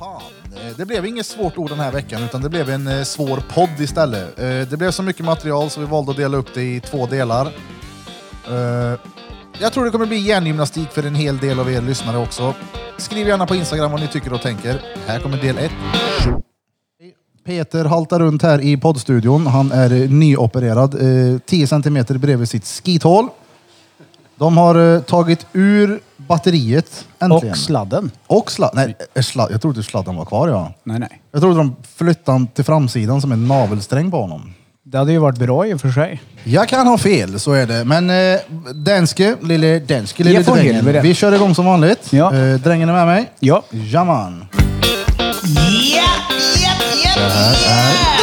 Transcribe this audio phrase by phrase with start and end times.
[0.00, 0.22] Fan,
[0.56, 3.42] eh, det blev inget svårt ord den här veckan utan det blev en eh, svår
[3.54, 4.38] podd istället.
[4.38, 7.06] Eh, det blev så mycket material så vi valde att dela upp det i två
[7.06, 7.52] delar.
[9.60, 12.54] Jag tror det kommer bli hjärngymnastik för en hel del av er lyssnare också.
[12.98, 14.82] Skriv gärna på Instagram vad ni tycker och tänker.
[15.06, 15.72] Här kommer del ett.
[17.46, 19.46] Peter haltar runt här i poddstudion.
[19.46, 20.96] Han är nyopererad,
[21.46, 23.28] 10 centimeter bredvid sitt skithål.
[24.40, 27.52] De har eh, tagit ur batteriet äntligen.
[27.52, 28.10] Och sladden.
[28.26, 28.70] Och sladd.
[28.74, 29.48] Nej, eh, sladd.
[29.52, 30.72] jag trodde sladden var kvar ja.
[30.84, 31.20] Nej, nej.
[31.32, 34.54] Jag trodde de flyttade den till framsidan som en navelsträng på honom.
[34.84, 36.22] Det hade ju varit bra i och för sig.
[36.44, 37.84] Jag kan ha fel, så är det.
[37.84, 38.40] Men eh,
[38.74, 40.74] Danske, lille Danske, lille Jag får drängen.
[40.74, 41.00] helvete.
[41.02, 42.12] Vi kör igång som vanligt.
[42.12, 42.34] Ja.
[42.34, 43.30] Eh, drängen är med mig.
[43.40, 43.62] Ja.
[43.70, 44.46] Jaman.
[44.52, 46.32] Japp,
[46.62, 48.19] japp, japp, Det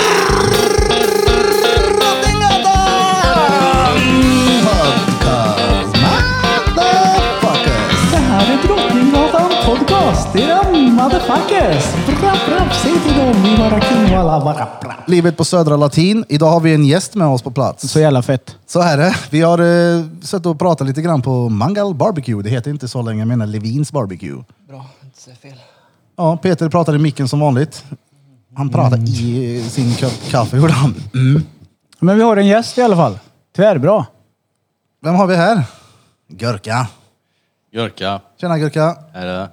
[10.07, 12.05] Era motherfuckers.
[12.21, 14.39] Brapp, brapp, säg till dem i våra Kingvalla.
[14.39, 15.09] Brapp, brapp.
[15.09, 16.25] Livet på Södra Latin.
[16.29, 17.91] Idag har vi en gäst med oss på plats.
[17.91, 18.55] Så jävla fett.
[18.65, 19.15] Så är det.
[19.29, 22.43] Vi har uh, suttit och pratat lite grann på Mangal Barbecue.
[22.43, 24.43] Det heter inte så länge, jag menar Levins Barbecue.
[24.67, 25.59] Bra, inte säga fel.
[26.17, 27.85] Ja, Peter pratar i micken som vanligt.
[28.55, 30.95] Han pratar i eh, sin kopp kaffe, gjorde han.
[31.99, 33.19] Men vi har en gäst i alla fall.
[33.55, 34.05] Tvärbra.
[35.03, 35.63] Vem har vi här?
[36.27, 36.87] Gurka.
[37.73, 38.95] Gurka, Tjena Gurka.
[39.13, 39.49] är det?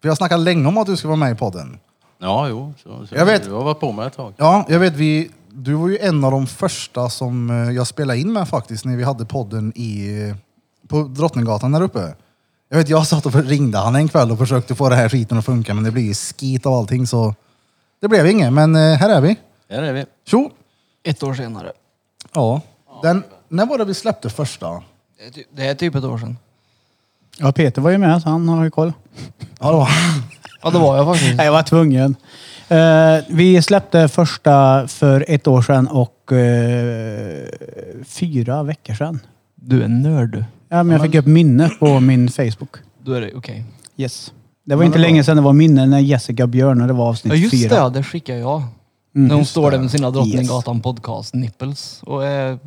[0.00, 1.78] Vi har snackat länge om att du ska vara med i podden.
[2.18, 2.74] Ja, jo.
[2.82, 3.14] Så, så.
[3.14, 3.44] Jag vet.
[3.44, 4.34] Du har varit på mig ett tag.
[4.36, 4.94] Ja, jag vet.
[4.94, 8.84] Vi, du var ju en av de första som eh, jag spelade in med faktiskt
[8.84, 10.36] när vi hade podden i, eh,
[10.88, 12.14] på Drottninggatan där uppe.
[12.70, 15.38] Jag vet, jag satt och ringde han en kväll och försökte få det här skiten
[15.38, 17.34] att funka men det blir ju skit av allting så
[18.00, 18.52] det blev inget.
[18.52, 19.36] Men eh, här är vi.
[19.70, 20.04] Här är vi.
[20.26, 20.50] Tjo!
[21.02, 21.72] Ett år senare.
[22.34, 22.60] Ja.
[23.02, 24.82] Den, när var det vi släppte första?
[25.18, 26.36] Det är, ty- det är typ ett år sedan.
[27.38, 28.92] Ja, Peter var ju med så han har ju koll.
[29.60, 29.88] Ja, det var.
[30.62, 31.36] Ja, det var jag faktiskt.
[31.36, 32.16] Nej, jag var tvungen.
[32.68, 37.46] Eh, vi släppte första för ett år sedan och eh,
[38.06, 39.20] fyra veckor sedan.
[39.54, 40.44] Du är nörd.
[40.68, 42.76] Ja, men jag fick upp minne på min Facebook.
[43.02, 43.64] Då är det okej.
[43.96, 44.32] Yes.
[44.64, 47.38] Det var inte länge sedan det var minne när Jessica Björn, det var avsnitt Ja
[47.38, 47.68] just fyra.
[47.68, 48.62] det, ja, det skickar jag.
[49.14, 49.82] när hon står där det.
[49.82, 52.58] med sina Drottninggatan podcast nipples och är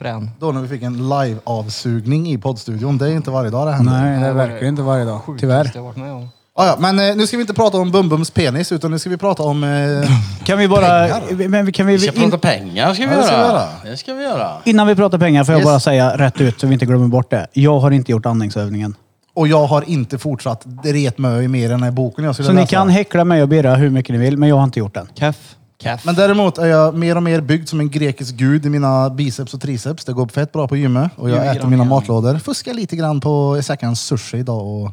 [0.00, 0.30] frän.
[0.40, 2.98] Då när vi fick en live-avsugning i poddstudion.
[2.98, 3.92] Det är inte varje dag det händer.
[3.92, 5.20] Nej, det var verkar inte varje dag.
[5.22, 5.70] Sjukaste Tyvärr.
[5.74, 6.28] jag varit med om.
[6.54, 9.10] Ah, ja, men eh, nu ska vi inte prata om Bumbums penis utan nu ska
[9.10, 9.64] vi prata om...
[9.64, 10.10] Eh,
[10.44, 11.08] Kan vi bara...
[11.48, 13.42] Men vi- kan vi, Vi ska in, prata pengar ska vi Ja, det ska vi
[13.42, 13.52] göra.
[13.52, 13.68] göra.
[13.90, 14.50] Det ska vi göra.
[14.64, 15.66] innan vi pratar pengar får jag Yes.
[15.66, 17.46] bara säga rätt ut så vi inte glömmer bort det.
[17.52, 18.94] Jag har inte gjort andningsövningen.
[19.34, 22.52] och jag har inte fortsatt retmö i mer än den här boken jag skulle Så
[22.52, 22.60] läsa.
[22.62, 24.94] ni kan häckla mig och Birra hur mycket ni vill, men jag har inte gjort
[24.94, 25.08] den.
[25.14, 25.36] Keff.
[25.82, 26.04] Keff.
[26.04, 29.54] Men däremot är jag mer och mer byggd som en grekisk gud i mina biceps
[29.54, 30.04] och triceps.
[30.04, 32.38] Det går fett bra på gymmet och jag äter mina matlådor.
[32.38, 34.90] Fuskar lite grann på, en sushi idag och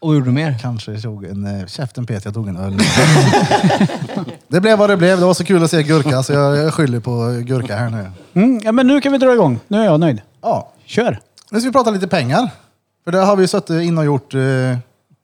[0.00, 0.58] Och gjorde du mer?
[0.62, 2.78] kanske tog en, eh, käften pet, jag tog en öl.
[4.48, 5.20] det blev vad det blev.
[5.20, 8.10] Det var så kul att se Gurka så jag, jag skyller på Gurka här nu.
[8.34, 9.60] Mm, ja, men nu kan vi dra igång.
[9.68, 10.20] Nu är jag nöjd.
[10.42, 11.20] Ja, Kör!
[11.50, 12.50] Nu ska vi prata lite pengar.
[13.04, 14.40] För det har vi suttit in och gjort eh,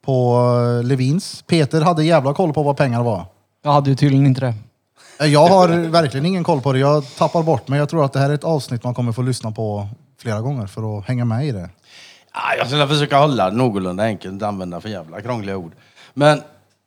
[0.05, 0.47] på
[0.79, 1.43] eh, Levins.
[1.47, 3.25] Peter hade jävla koll på vad pengar var.
[3.63, 4.53] Jag hade ju tydligen inte det.
[5.19, 6.79] Eh, Jag har verkligen ingen koll på det.
[6.79, 7.79] Jag tappar bort mig.
[7.79, 9.87] Jag tror att det här är ett avsnitt man kommer få lyssna på
[10.21, 11.69] flera gånger för att hänga med i det.
[12.33, 15.71] Ja, jag ska försöka hålla det någorlunda enkelt, använda för jävla krångliga ord.
[16.13, 16.41] Men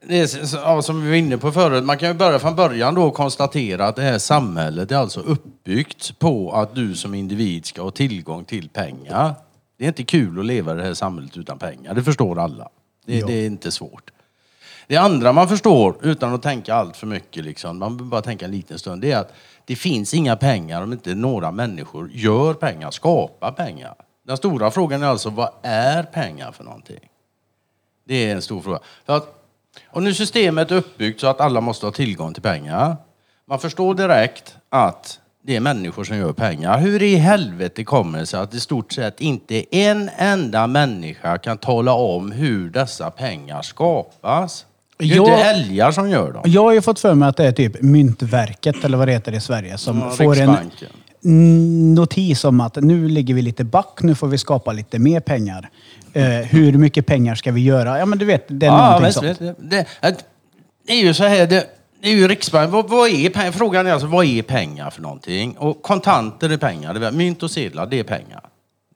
[0.09, 2.95] det är, ja, som vi var inne på förut, man kan ju börja från början
[2.95, 7.67] då och konstatera att det här samhället är alltså uppbyggt på att du som individ
[7.67, 9.35] ska ha tillgång till pengar.
[9.79, 12.69] Det är inte kul att leva i det här samhället utan pengar, det förstår alla.
[13.07, 14.11] Det, det är inte svårt.
[14.91, 18.45] Det andra man förstår, utan att tänka allt för mycket, liksom, man behöver bara tänka
[18.45, 19.33] en liten stund, det är att
[19.65, 23.95] det finns inga pengar om inte några människor gör pengar, skapar pengar.
[24.27, 27.09] Den stora frågan är alltså, vad är pengar för någonting?
[28.07, 28.79] Det är en stor fråga.
[29.07, 29.45] För att,
[29.91, 32.97] och nu systemet är uppbyggt så att alla måste ha tillgång till pengar.
[33.47, 36.79] Man förstår direkt att det är människor som gör pengar.
[36.79, 41.59] Hur i helvete kommer det sig att i stort sett inte en enda människa kan
[41.59, 44.67] tala om hur dessa pengar skapas?
[45.01, 46.43] Det är ju Jag- inte älgar som gör dem.
[46.47, 49.33] Jag har ju fått för mig att det är typ Myntverket, eller vad det heter
[49.33, 50.89] i Sverige, som Ja, får en Riksbanken.
[51.95, 55.69] notis om att nu ligger vi lite back, nu får vi skapa lite mer pengar.
[56.13, 57.99] Eh, hur mycket pengar ska vi göra?
[57.99, 59.29] Ja, men du vet, det är Ja, någonting visst, sånt.
[59.29, 59.41] visst.
[59.41, 60.25] Det, det, att-
[60.87, 61.67] det är ju så här, det,
[62.03, 62.71] det är ju Riksbanken.
[62.71, 63.53] Vad, vad är pengar?
[63.53, 65.57] Frågan är alltså, vad är pengar för någonting?
[65.59, 66.95] Och kontanter är pengar.
[66.95, 68.41] Det är, mynt och sedlar, det är pengar.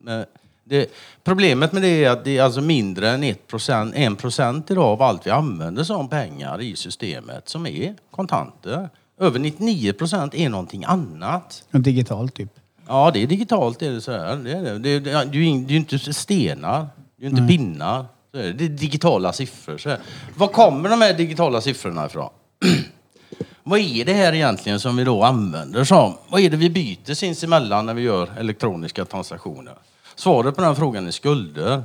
[0.01, 0.25] Men
[0.65, 0.91] det,
[1.25, 4.85] problemet med det är att det är alltså mindre än 1 procent, 1 procent idag
[4.85, 8.89] av allt vi använder som pengar i systemet som är kontanter.
[9.21, 11.65] Över 99 procent är någonting annat.
[11.71, 12.51] Digitalt typ.
[12.87, 13.83] Ja, det är digitalt.
[13.83, 14.37] Är det så här.
[14.37, 14.79] Det är, det.
[14.79, 18.05] Det, det, är, ju inte stenar, det är inte pinnar.
[18.33, 18.65] Så är det.
[18.65, 19.79] är digitala siffror.
[19.79, 20.01] Så är det.
[20.37, 22.31] Var kommer de här digitala siffrorna ifrån?
[23.63, 26.15] Vad är det här egentligen som vi då använder som?
[26.29, 29.75] Vad är det vi byter sinsemellan när vi gör elektroniska transaktioner?
[30.15, 31.83] Svaret på den frågan är skulder.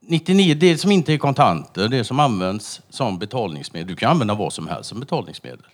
[0.00, 3.88] 99, det som inte är kontanter, det som används som betalningsmedel.
[3.88, 5.66] Du kan använda vad som helst som betalningsmedel.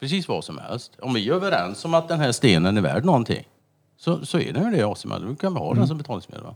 [0.00, 0.92] Precis vad som helst.
[1.02, 3.44] Om vi är överens om att den här stenen är värd någonting,
[3.98, 5.28] så, så är den ju det oss emellan.
[5.28, 6.44] Du kan ha den som betalningsmedel.
[6.44, 6.54] Va?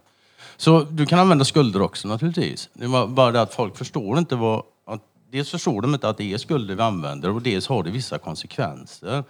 [0.56, 2.68] Så du kan använda skulder också naturligtvis.
[2.72, 4.62] Det var bara det att folk förstår inte vad...
[4.86, 5.00] Att,
[5.30, 8.18] dels förstår de inte att det är skulder vi använder och dels har det vissa
[8.18, 9.24] konsekvenser.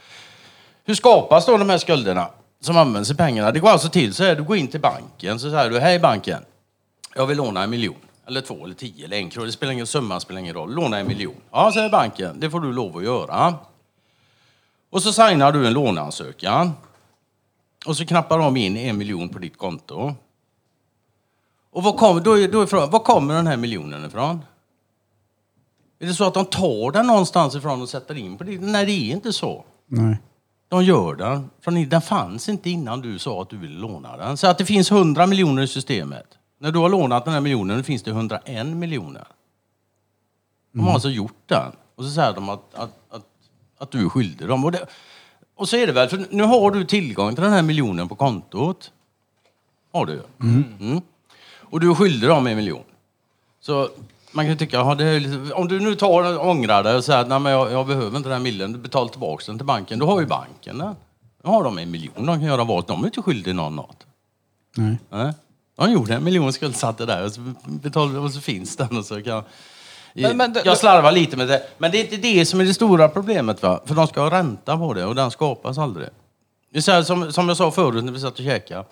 [0.85, 2.29] Hur skapas då de här skulderna
[2.61, 3.51] som används i pengarna?
[3.51, 5.99] Det går alltså till så här, du går in till banken så säger du, hej
[5.99, 6.45] banken,
[7.15, 7.97] jag vill låna en miljon.
[8.27, 9.47] Eller två, eller tio, eller en krona.
[9.47, 10.75] Det spelar ingen summa, spelar ingen roll.
[10.75, 11.35] Låna en miljon.
[11.51, 13.55] Ja, säger banken, det får du lov att göra.
[14.91, 16.73] Och så signar du en låneansökan.
[17.87, 20.15] Och så knappar de in en miljon på ditt konto.
[21.71, 24.45] Och vad kommer, då är, då är frågan, var kommer den här miljonen ifrån?
[25.99, 28.61] Är det så att de tar den någonstans ifrån och sätter in på ditt?
[28.61, 29.65] Nej, det är inte så.
[29.87, 30.17] Nej.
[30.71, 31.51] De gör den.
[31.89, 34.37] Den fanns inte innan du sa att du ville låna den.
[34.37, 36.27] Så att det finns 100 miljoner i systemet.
[36.59, 39.27] När du har lånat den här miljonen finns det 101 miljoner.
[40.73, 41.73] De har alltså gjort den.
[41.95, 43.27] Och så säger de att, att, att,
[43.79, 44.65] att du är skyldig dem.
[44.65, 44.87] Och, det,
[45.55, 48.15] och så är det väl, för nu har du tillgång till den här miljonen på
[48.15, 48.93] kontot.
[49.93, 50.23] Har du ju.
[50.41, 51.01] Mm.
[51.59, 52.85] Och du är skyldig dem en miljon.
[53.61, 53.89] Så
[54.33, 56.97] man kan ju tycka, ja, det är lite, om du nu tar och ångrar dig
[56.97, 59.43] och säger att Nej, men jag, jag behöver inte den här miljonen, du betalar tillbaka
[59.47, 59.99] den till banken.
[59.99, 60.95] Då har ju banken den.
[61.45, 64.07] Nu har de en miljon, de kan göra vad De är inte skyldiga någon något.
[64.77, 64.97] Nej.
[65.11, 65.33] Nej.
[65.77, 68.97] De gjorde en miljon skuldsatte där och så, betalade, och så finns den.
[68.99, 69.43] Och så kan,
[70.15, 71.63] Men- men jag slarvar lite med det.
[71.79, 73.63] Men det är inte det som är det stora problemet.
[73.63, 73.81] Va?
[73.87, 76.09] För de ska ha ränta på det och den skapas aldrig.
[76.73, 78.85] Det är så här, som, som jag sa förut när vi satt och käkade.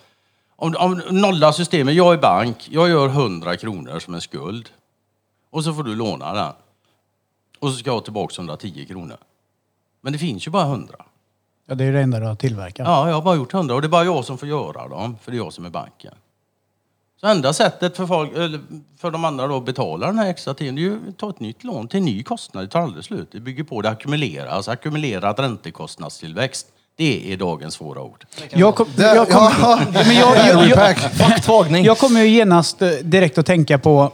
[0.55, 4.69] Om, om nolla systemet, jag är bank, jag gör 100 kronor som en skuld.
[5.49, 6.53] Och så får du låna den.
[7.59, 9.17] Och så ska jag ha tillbaka 110 kronor.
[10.01, 10.95] Men det finns ju bara 100.
[11.65, 12.87] Ja, det är det enda du har tillverkat.
[12.87, 15.17] Ja, jag har bara gjort 100 och det är bara jag som får göra dem,
[15.21, 16.13] för det är jag som är banken.
[17.21, 18.31] Så enda sättet för, folk,
[18.97, 21.29] för de andra då att betala den här extra tiden, det är ju att ta
[21.29, 22.63] ett nytt lån till en ny kostnad.
[22.63, 23.29] Det tar aldrig slut.
[23.31, 24.67] Det bygger på, det ackumuleras.
[24.67, 26.67] Ackumulerad räntekostnadstillväxt.
[26.95, 28.25] Det är dagens svåra ord.
[28.49, 29.51] Jag, kom, jag, kom,
[29.93, 30.97] men jag, jag, jag.
[30.97, 31.85] Fakttagning.
[31.85, 34.11] jag kommer ju genast eh, direkt att tänka på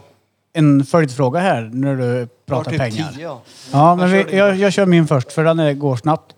[0.55, 3.11] en följdfråga här när du pratar typ pengar.
[3.11, 3.41] tio, ja.
[3.71, 6.35] Ja, men Jag vi, jag, jag kör min först för den är, går snabbt.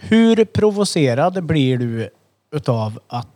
[0.00, 2.10] Hur provocerad blir du
[2.52, 3.28] utav att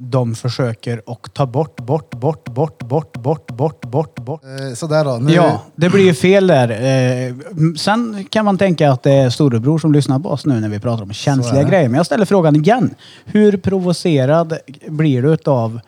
[0.00, 4.42] de försöker och ta bort, bort, bort, bort, bort, bort, bort, bort, bort?
[4.44, 5.16] Eh, Sådär då.
[5.16, 6.70] Nu, Ja, det blir ju fel där.
[6.70, 7.34] Eh,
[7.76, 10.80] sen kan man tänka att det är storebror som lyssnar på oss nu när vi
[10.80, 11.88] pratar om känsliga grejer.
[11.88, 12.94] Men jag ställer frågan igen.
[13.24, 14.58] Hur provocerad
[14.88, 15.80] blir du utav mm,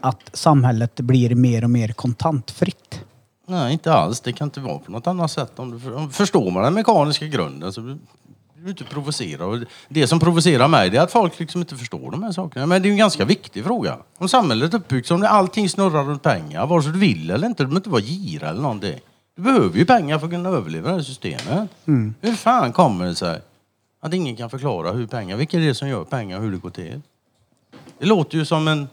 [0.00, 3.00] att samhället blir mer och mer kontantfritt?
[3.46, 4.20] Nej, inte alls.
[4.20, 5.58] Det kan inte vara på något annat sätt.
[5.58, 7.98] Om du, för- om, förstår man den mekaniska grunden så blir
[8.64, 9.64] du inte provocerad.
[9.88, 12.66] Det som provocerar mig det är att folk liksom inte förstår de här sakerna.
[12.66, 13.96] Men det är ju en ganska viktig fråga.
[14.18, 17.46] Om samhället är uppbyggt som det allting snurrar runt pengar, vare sig du vill eller
[17.46, 18.98] inte, du behöver inte vara gira eller någonting.
[19.36, 21.70] Du behöver ju pengar för att kunna överleva det här systemet.
[22.20, 23.40] Hur fan kommer det sig
[24.00, 26.58] att ingen kan förklara hur pengar, vilka är det som gör pengar och hur det
[26.58, 27.00] går till?
[27.98, 28.88] Det låter ju som en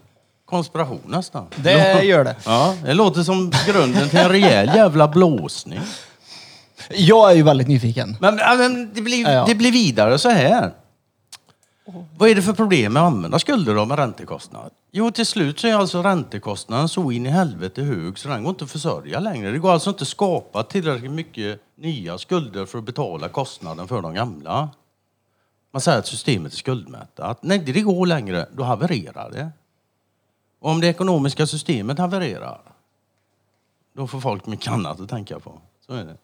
[0.45, 1.45] konspiration nästan.
[1.55, 2.35] Det gör det.
[2.45, 5.79] Ja, det låter som grunden till en rejäl jävla blåsning.
[6.89, 8.17] Jag är ju väldigt nyfiken.
[8.19, 9.45] Men, men det, blir, Ja, ja.
[9.47, 10.71] det blir vidare så här.
[12.17, 14.71] Vad är det för problem med att använda skulder då med räntekostnad?
[14.91, 18.49] Jo, till slut så är alltså räntekostnaden så in i helvete hög så den går
[18.49, 19.51] inte att försörja längre.
[19.51, 24.01] Det går alltså inte att skapa tillräckligt mycket nya skulder för att betala kostnaden för
[24.01, 24.69] de gamla.
[25.73, 27.39] Man säger att systemet är skuldmättat.
[27.41, 29.49] Nej, det går längre, då havererar det.
[30.59, 32.61] Och om det ekonomiska systemet havererar,
[33.95, 35.51] då får folk mycket annat att tänka på.
[35.87, 36.17] Så är det.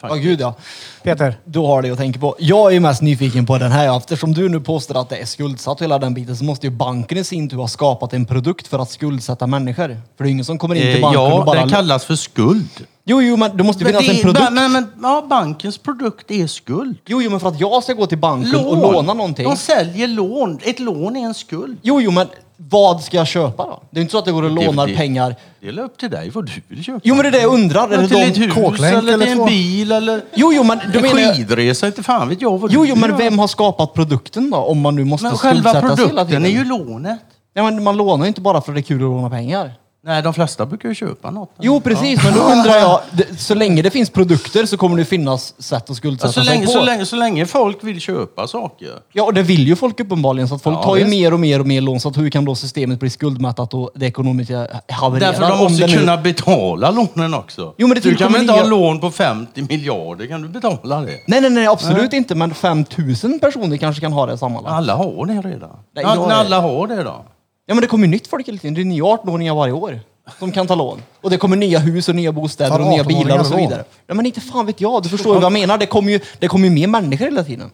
[0.00, 0.54] Ja, gud ja.
[1.02, 1.36] Peter?
[1.44, 2.36] Du har det att tänka på.
[2.38, 3.96] Jag är mest nyfiken på den här.
[3.96, 6.70] Eftersom du nu påstår att det är skuldsatt och hela den biten så måste ju
[6.70, 9.88] banken i sin tur ha skapat en produkt för att skuldsätta människor.
[10.16, 11.60] För det är ingen som kommer in till Eh, banken ja, och bara...
[11.60, 12.86] den kallas för skuld.
[13.06, 14.52] Jo, jo, men det måste ju Men, finnas det, en produkt.
[14.52, 16.96] men, men, ja, bankens produkt är skuld.
[17.06, 19.44] Jo, jo, men för att jag ska gå till banken och låna någonting.
[19.44, 20.58] De säljer lån.
[20.62, 21.78] Ett lån är en skuld.
[21.82, 23.82] Jo, jo, men vad ska jag köpa då?
[23.90, 25.36] Det är inte så att jag går och lånar det, pengar.
[25.60, 27.00] Det är upp till dig vad du vill köpa.
[27.04, 27.88] Jo, men det är det jag undrar.
[27.90, 28.22] Är det till de...
[28.22, 31.20] ett hus kåklänk eller eller till en bil eller Jo, jo, men då en menar
[31.20, 31.36] jag...
[31.36, 31.86] skidresa.
[31.86, 33.18] Inte fan vet jag vad Jo, du jo, vill men göra.
[33.30, 34.56] vem har skapat produkten då?
[34.56, 36.58] Om man nu måste Men själva skuldsätta sig hela produkten tiden.
[36.58, 37.18] är ju lånet.
[37.54, 39.72] Ja, men man lånar ju inte bara för att det är kul att låna pengar.
[40.06, 41.50] Nej, de flesta brukar ju köpa något.
[41.60, 45.04] Jo precis, men då undrar jag, det, så länge det finns produkter så kommer det
[45.04, 46.72] finnas sätt att Ja, skuldsätta så, sig länge, på.
[46.72, 48.88] så, länge, så länge folk vill köpa saker.
[49.12, 50.48] Ja, och det vill ju folk uppenbarligen.
[50.48, 51.16] Så att folk Ja, tar ju visst.
[51.16, 52.00] mer och mer och mer lån.
[52.00, 55.32] Så att hur kan då systemet bli skuldmättat och det ekonomiska havererar?
[55.32, 57.74] Därför de måste nu- kunna betala lånen också.
[57.78, 60.26] Jo, men det du kan tillkommer väl inte ha nya- lån på 50 miljarder?
[60.26, 61.20] Kan du betala det?
[61.26, 62.34] Nej, nej, nej, absolut inte.
[62.34, 64.72] Men 5000 personer kanske kan ha det sammanlagt.
[64.74, 65.70] Alla har det redan.
[65.94, 67.24] Nej, ja, jag när är- alla har det då?
[67.66, 68.74] Ja, men det kommer ju nytt folk hela tiden.
[68.74, 70.00] Det är nya 18-åringar varje år
[70.38, 71.02] som kan ta lån.
[71.20, 73.68] Och det kommer nya hus och nya bostäder och nya bilar och så 18-åringar lån?
[73.68, 73.84] vidare.
[74.06, 75.02] Ja, men inte fan vet jag.
[75.02, 75.78] Du förstår ju vad jag menar.
[75.78, 77.70] Det kommer ju, det kommer ju mer människor hela tiden.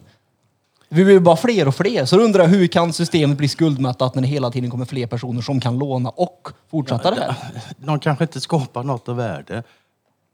[0.88, 2.04] Vi blir bara fler och fler.
[2.04, 5.06] Så då undrar jag hur kan systemet bli skuldmättat när det hela tiden kommer fler
[5.06, 7.34] personer som kan låna och fortsätta det här?
[7.76, 9.62] De kanske inte skapar något av värde.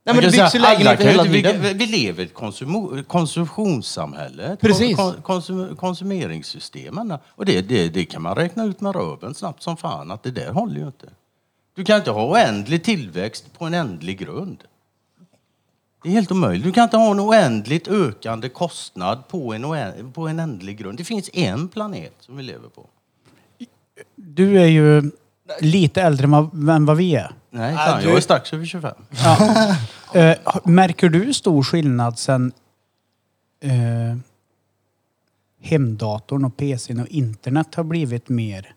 [0.06, 1.62] Nej, men det byggs ju lägenheter hela tiden.
[1.62, 4.56] Vi, vi lever i ett konsum, konsumtionssamhälle.
[4.60, 4.96] Precis.
[4.96, 7.14] kon- Konsum, konsumeringssystemen.
[7.28, 10.30] Och det, det, det kan man räkna ut med röven snabbt som fan att det
[10.30, 11.08] där håller ju inte.
[11.74, 14.64] Du kan inte ha oändlig tillväxt på en ändlig grund.
[16.02, 16.64] Det är helt omöjligt.
[16.64, 20.98] Du kan inte ha en oändligt ökande kostnad på en, på en ändlig grund.
[20.98, 22.86] Det finns en planet som vi lever på.
[24.14, 25.10] Du är ju
[25.60, 27.32] lite äldre än vad, än vad vi är.
[27.50, 28.94] Nej, fan, du- jag är strax över 25.
[30.14, 32.52] Eh, märker du stor skillnad sen
[33.62, 34.16] eh,
[35.60, 38.74] hemdatorn och PCn och internet har blivit mer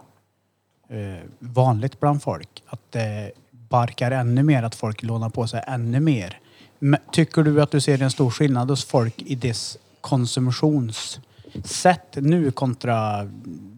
[0.89, 2.63] eh, vanligt bland folk?
[2.67, 6.39] Att det barkar ännu mer, att folk lånar på sig ännu mer.
[6.79, 12.51] Men Tycker du att du ser en stor skillnad hos folk i dess konsumtionssätt nu
[12.51, 13.25] kontra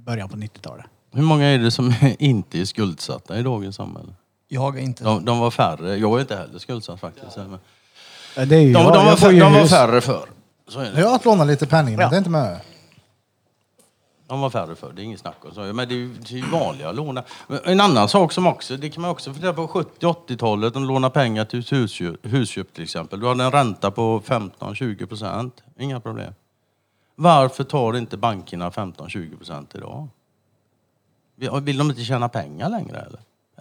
[0.05, 0.85] början på 90-talet?
[1.11, 4.13] Hur många är det som inte är skuldsatta i dagens samhälle?
[4.47, 5.03] Jag är inte...
[5.03, 5.97] De, de var färre.
[5.97, 7.37] Jag är inte heller skuldsatt faktiskt.
[7.37, 7.57] Men
[8.35, 8.93] Ja, Det är ju de, jag.
[8.93, 10.29] de, var, jag får fär- ju de var färre förr.
[10.67, 10.99] Så är det.
[10.99, 12.09] Jag har att låna lite penning, men Ja.
[12.09, 12.59] det är inte med.
[14.27, 15.61] De var färre förr, det är inget snack om så.
[15.61, 17.23] Men det är ju det är ju vanliga låna.
[17.47, 21.13] Men En annan sak som också, det kan man också fundera på 70-80-talet, de lånade
[21.13, 23.19] pengar till husköp, husköp till exempel.
[23.19, 26.33] Du hade en ränta på 15-20 procent, inga problem.
[27.15, 30.07] Varför tar inte bankerna 15-20 procent idag?
[31.61, 33.19] Vill de inte tjäna pengar längre eller?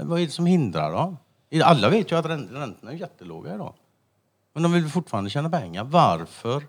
[0.09, 1.17] Vad är det som hindrar dem?
[1.65, 3.75] Alla vet ju att ränt- räntorna är jättelåga idag.
[4.55, 5.85] Men de vill fortfarande tjäna pengar.
[5.85, 6.63] Varför?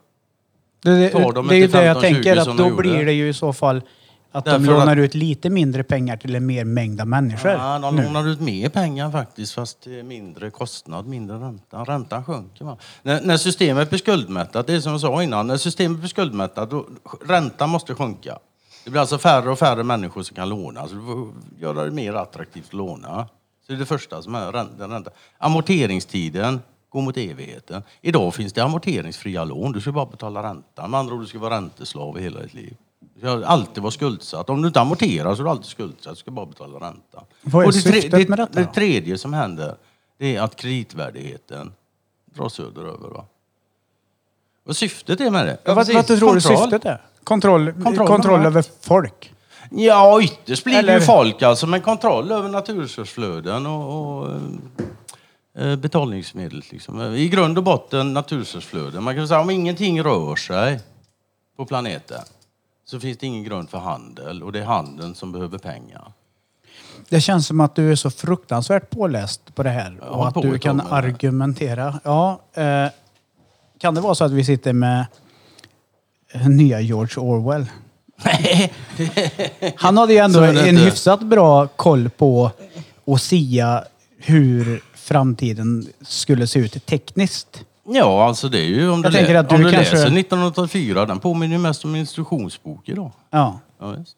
[0.83, 2.81] Det, tar de det inte det jag 15-20 tänker, att då de gjorde?
[2.81, 3.81] blir det ju i så fall
[4.31, 7.51] att de Därför lånar att- ut lite mindre pengar till en mer mängd av människor.
[7.51, 8.03] Ja, de nu.
[8.03, 11.83] lånar ut mer pengar faktiskt fast till mindre kostnad, mindre ränta.
[11.83, 12.65] Räntan sjunker.
[12.65, 12.77] Va?
[13.03, 16.69] När, när systemet blir skuldmättat, det är som jag sa innan, när systemet blir skuldmättat,
[16.71, 16.85] då,
[17.27, 18.39] räntan måste sjunka.
[18.83, 21.91] Det blir alltså färre och färre människor som kan låna, så du får göra det
[21.91, 23.27] mer attraktivt att låna.
[23.65, 24.87] Så det är det första som är ränta.
[24.87, 25.11] ränta.
[25.37, 27.83] Amorteringstiden går mot evigheten.
[28.01, 30.91] Idag finns det amorteringsfria lån, du ska bara betala räntan.
[30.91, 32.77] Med andra ord, du ska vara ränteslav i hela ditt liv.
[33.13, 34.49] Du ska alltid vara skuldsatt.
[34.49, 36.13] Om du inte amorterar så är du alltid skuldsatt.
[36.13, 37.23] Du ska bara betala räntan.
[37.41, 38.71] Vad är Och det, syftet det, med detta det då?
[38.73, 39.75] tredje som händer,
[40.17, 41.73] det är att kreditvärdigheten
[42.25, 43.09] dras söderöver.
[43.09, 43.25] Va?
[44.65, 45.57] Och syftet är med det?
[45.65, 47.01] vad, vad tror du syftet är?
[47.23, 49.33] Kontroll, Kontroll kontroll, över folk?
[49.69, 54.29] Ja, ytterst blir det Eller- ju folk alltså, men kontroll över naturresursflöden och, och
[55.57, 56.63] eh, betalningsmedel.
[56.71, 57.01] Liksom.
[57.15, 59.03] I grund och botten naturresursflöden.
[59.03, 60.79] Man kan säga om ingenting rör sig
[61.57, 62.21] på planeten
[62.85, 66.11] så finns det ingen grund för handel och det är handeln som behöver pengar.
[67.09, 70.59] Det känns som att du är så fruktansvärt påläst på det här och att du
[70.59, 70.83] kan det.
[70.83, 71.99] argumentera.
[72.03, 72.87] Ja, eh,
[73.79, 75.05] kan det vara så att vi sitter med
[76.49, 77.65] nya George Orwell?
[79.75, 80.81] Han hade ju ändå Så är det en inte.
[80.83, 82.51] hyfsat bra koll på
[83.07, 83.83] att sia
[84.17, 87.63] hur framtiden skulle se ut tekniskt.
[87.87, 89.95] Ja, alltså det är ju om du, Jag tänker lä- att du om du kanske-
[89.95, 93.11] läser 1984, den påminner ju mest om en instruktionsbok idag.
[93.29, 93.59] Ja.
[93.79, 94.15] Ja, visst.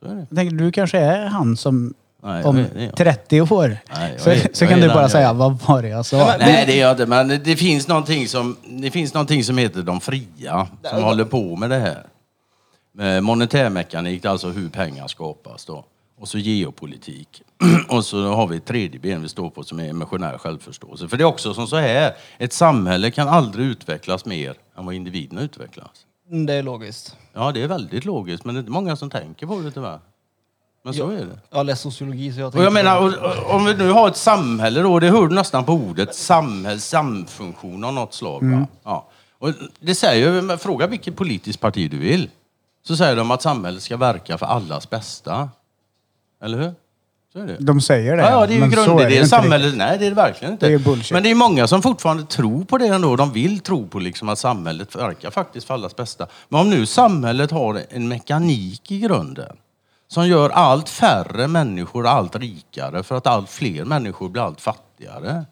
[0.00, 0.26] Så är det.
[0.30, 1.94] Jag tänker, du kanske är han som
[2.26, 2.96] Nej, om jag är- det är jag.
[2.96, 3.78] 30 år.
[3.94, 6.06] Nej, jag så, är- så jag kan du bara jag säga, vad var det jag
[6.06, 6.34] sa?
[6.38, 7.06] Nej, det gör det.
[7.06, 11.56] Men det finns någonting som, det finns någonting som heter de fria, som håller på
[11.56, 12.06] med det här.
[12.92, 15.84] Med monetärmekanik, alltså hur pengar skapas då.
[16.18, 17.42] Och så geopolitik.
[17.88, 21.08] Och så har vi ett tredje ben vi står på som är emotionell självförståelse.
[21.08, 24.94] För det är också som så här, ett samhälle kan aldrig utvecklas mer än vad
[24.94, 25.90] individen utvecklas.
[26.30, 27.16] Mm, Det är logiskt.
[27.32, 29.98] Ja, det är väldigt logiskt, men det är inte många som tänker på det tyvärr.
[30.86, 31.38] Men så är det.
[31.50, 32.64] Jag har läst sociologi så jag Och tänkte...
[32.64, 35.64] jag menar, och- och- om vi nu har ett samhälle då, det hör du nästan
[35.64, 38.40] på ordet, samhäll, samfunktion av något slag.
[38.50, 38.66] Va?
[38.84, 39.08] Ja.
[39.38, 42.30] Och det säger ju, men fråga vilket politiskt parti du vill,
[42.86, 45.48] så säger de att samhället ska verka för allas bästa.
[46.42, 46.72] Eller hur?
[47.32, 47.56] Så är det.
[47.60, 48.22] De säger det.
[48.22, 49.12] Ja, ja, det är ju men så grundidén.
[49.12, 50.68] inte Samhället, nej det är det verkligen inte.
[50.68, 51.12] Det är bullshit.
[51.12, 53.16] Men det är många som fortfarande tror på det ändå.
[53.16, 56.26] De vill tro på liksom att samhället verkar faktiskt för allas bästa.
[56.48, 59.56] Men om nu samhället har en mekanik i grunden
[60.08, 65.44] som gör allt färre människor allt rikare för att allt fler människor blir allt fattigare.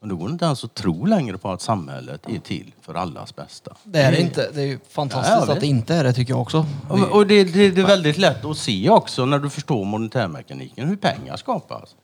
[0.00, 2.94] Och då går det inte ens att tro längre på att samhället är till för
[2.94, 3.76] allas bästa.
[3.84, 4.50] Det är det inte.
[4.54, 5.54] Det är ju fantastiskt Ja, jag vet.
[5.54, 6.66] att det inte är det tycker jag också.
[6.88, 10.88] Och, och det, det, det är väldigt lätt att se också när du förstår monetärmekaniken
[10.88, 11.94] hur pengar skapas.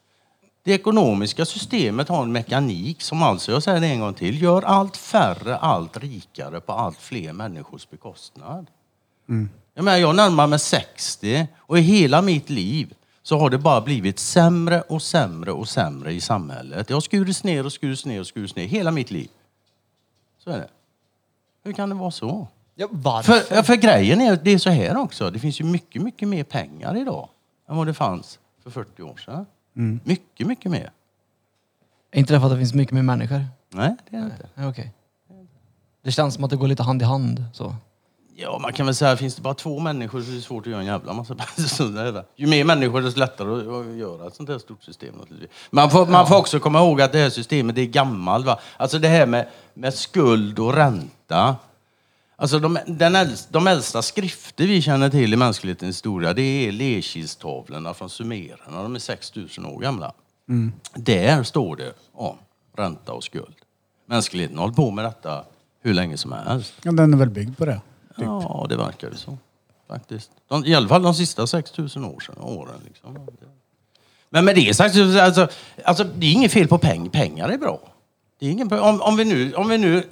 [0.65, 4.63] Det ekonomiska systemet har en mekanik som alltså, jag säger det en gång till, gör
[4.63, 8.67] allt färre allt rikare på allt fler människors bekostnad.
[9.75, 13.81] Jag, menar, jag närmar mig 60 och i hela mitt liv så har det bara
[13.81, 16.89] blivit sämre och sämre och sämre i samhället.
[16.89, 19.29] Det har skurits ner och skurits ner och skurits ner hela mitt liv.
[20.39, 20.69] Så är det.
[21.65, 22.49] Hur kan det vara så?
[22.75, 23.41] Ja, varför?
[23.41, 25.31] För, för grejen är att det är så här också.
[25.31, 27.29] Det finns ju mycket, mycket mer pengar idag
[27.69, 29.47] än vad det fanns för 40 år sedan.
[30.05, 30.91] Mycket, mycket mer.
[32.11, 33.45] Är inte det för att det finns mycket mer människor?
[33.69, 34.49] Nej, det är det inte.
[34.55, 34.93] Ja, Okej.
[36.03, 37.45] Det känns som att det går lite hand i hand.
[37.53, 37.75] Så.
[38.37, 40.71] Ja, man kan väl säga, finns det bara två människor så är det svårt att
[40.71, 41.35] göra en jävla massa
[41.79, 42.25] det.
[42.37, 45.15] Ju mer människor desto lättare att, göra ett sånt här stort system.
[45.71, 48.47] Man får, man får också komma ihåg att det här systemet det är gammalt.
[48.47, 48.61] Va?
[48.77, 51.57] Alltså det här med, med skuld och ränta.
[52.37, 56.73] Alltså de, den äldsta, de äldsta skrifter vi känner till i mänsklighetens historia det är
[56.73, 58.83] lerkilstavlorna från sumererna.
[58.83, 60.13] De är 6000 år gamla.
[60.95, 62.37] Där står det om
[62.77, 63.57] ränta och skuld.
[64.07, 65.45] Mänskligheten har hållit på med detta
[65.83, 66.75] hur länge som helst.
[66.83, 67.81] Ja, den är väl byggd på det.
[68.17, 68.25] Typ.
[68.25, 69.39] Ja, det verkar ju så.
[69.89, 70.31] Faktiskt.
[70.49, 72.81] De, I alla fall de sista 6000 år sedan, åren.
[72.87, 73.29] Liksom.
[74.29, 75.49] Men med det sagt, alltså,
[75.85, 77.11] alltså, det är inget fel på pengar.
[77.11, 77.81] Pengar är bra.
[78.39, 80.09] Det är ingen, om, om, vi nu, om, vi nu,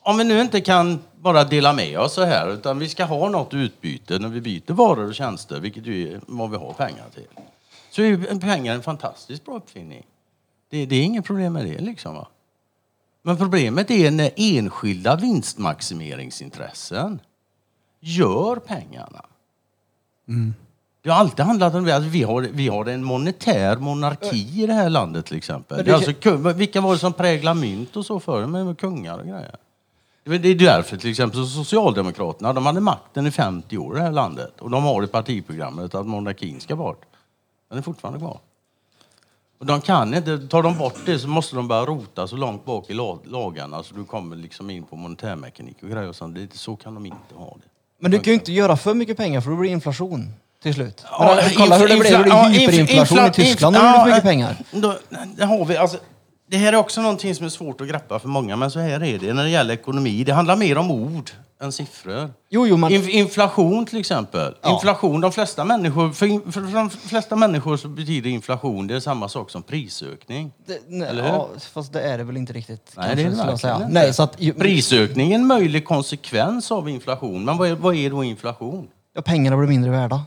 [0.00, 3.28] om vi nu inte kan bara dela med oss så här, utan vi ska ha
[3.28, 7.04] något utbyte när vi byter varor och tjänster, vilket ju är vad vi har pengar
[7.14, 7.26] till.
[7.90, 10.06] Så är pengar en fantastiskt bra uppfinning.
[10.70, 12.14] Det, det är inget problem med det liksom.
[12.14, 12.26] Va?
[13.26, 17.20] Men problemet är när enskilda vinstmaximeringsintressen
[18.00, 19.24] gör pengarna.
[21.02, 21.84] Det har alltid handlat om.
[21.84, 25.84] Alltså, vi, har, vi har en monetär monarki i det här landet till exempel.
[25.84, 26.12] Det är alltså,
[26.52, 28.46] vilka var det som präglade mynt och så förr?
[28.46, 29.56] Med kungar och grejer.
[30.24, 34.12] Det är- därför till exempel Socialdemokraterna, de hade makten i 50 år i det här
[34.12, 34.60] landet.
[34.60, 37.02] Och de har i partiprogrammet att monarkin ska bort.
[37.68, 38.38] Den är fortfarande kvar.
[39.58, 42.64] Och de kan inte, tar de bort det så måste de börja rota så långt
[42.64, 46.34] bak i la- lagarna så du kommer liksom in på monetärmekanik och grejer och sånt.
[46.34, 47.68] Det, så kan de inte ha det.
[48.00, 50.74] Men du kan ju inte göra för mycket pengar för då blir det inflation till
[50.74, 51.04] slut.
[51.10, 52.12] Ja, Men, kolla hur det blev.
[52.18, 54.56] Det blev hyperinflation infla- i Tyskland ja, mycket pengar.
[54.72, 54.88] Då,
[55.46, 55.98] har vi, alltså,
[56.48, 59.02] det här är också någonting som är svårt att greppa för många, men så här
[59.02, 60.24] är det när det gäller ekonomi.
[60.24, 61.30] Det handlar mer om ord
[61.60, 62.30] än siffror.
[62.50, 62.76] Jo, jo.
[62.76, 64.54] Inf- inflation till exempel.
[64.62, 64.72] Ja.
[64.74, 69.28] Inflation, de flesta människor, för, för de flesta människor så betyder inflation det är samma
[69.28, 70.52] sak som prisökning.
[70.66, 71.28] Det, nej, Eller hur?
[71.30, 72.92] ja, fast det är det väl inte riktigt.
[72.96, 73.74] Nej, kanske, det är det säga.
[73.76, 73.88] inte.
[73.88, 77.44] Nej, så att, ju- Prisökning är en möjlig konsekvens av inflation.
[77.44, 78.88] Men vad är, vad är då inflation?
[79.14, 80.22] ja, pengarna blir mindre värda.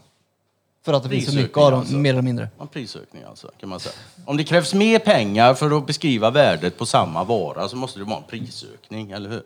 [0.90, 1.96] För att det finns så mycket av dem, alltså.
[1.96, 2.50] mer eller mindre.
[2.62, 3.96] En prisökning alltså, kan man säga.
[4.26, 8.06] Om det krävs mer pengar för att beskriva värdet på samma vara så måste det
[8.06, 9.44] vara en prisökning, eller hur?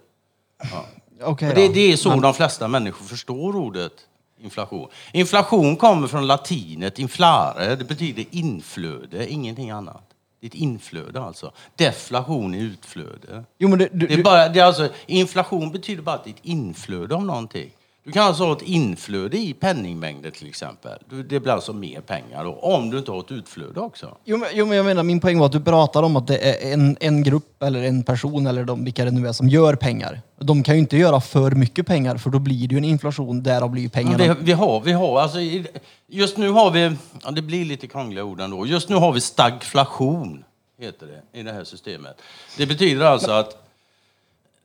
[1.24, 1.74] Okej Och det, då.
[1.74, 3.94] det är så de flesta människor förstår ordet
[4.42, 4.90] inflation.
[5.12, 10.04] Inflation kommer från latinet inflare, det betyder inflöde, ingenting annat.
[10.40, 11.52] Det är ett inflöde alltså.
[11.76, 13.44] Deflation är utflöde.
[13.58, 16.24] Jo, men det, du, Det är du, bara, det är alltså, inflation betyder bara att
[16.24, 17.70] det är ett inflöde av någonting.
[18.06, 21.00] Du kan alltså ha ett inflöde i penningmängder till exempel.
[21.30, 24.18] Det blir alltså mer pengar då, om du inte har ett utflöde också.
[24.24, 26.38] jo, men, jo, men jag menar, min poäng var att du pratar om att det
[26.38, 29.76] är en, en grupp eller en person eller de, vilka det nu är som gör
[29.76, 30.22] pengar.
[30.40, 33.44] De kan ju inte göra för mycket pengar för då blir det ju en inflation,
[33.44, 34.34] därav blir ju Men pengarna...
[34.34, 35.38] vi, vi har, vi har, alltså,
[36.08, 38.66] just nu har vi, ja, det blir lite krångliga ord ändå.
[38.66, 40.44] Just nu har vi stagflation,
[40.80, 42.22] heter det, i det här systemet.
[42.58, 43.63] Det betyder alltså att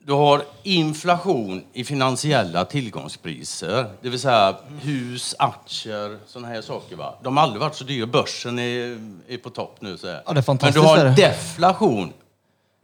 [0.09, 3.87] du har inflation i finansiella tillgångspriser.
[4.03, 6.97] Det vill säga hus, aktier, sådana här saker.
[6.97, 7.15] Va?
[7.23, 8.07] De har aldrig varit så dyra.
[8.07, 9.97] Börsen är, är på topp nu.
[9.97, 10.23] Så här.
[10.27, 12.13] Ja, det är fantastiskt, Men du har deflation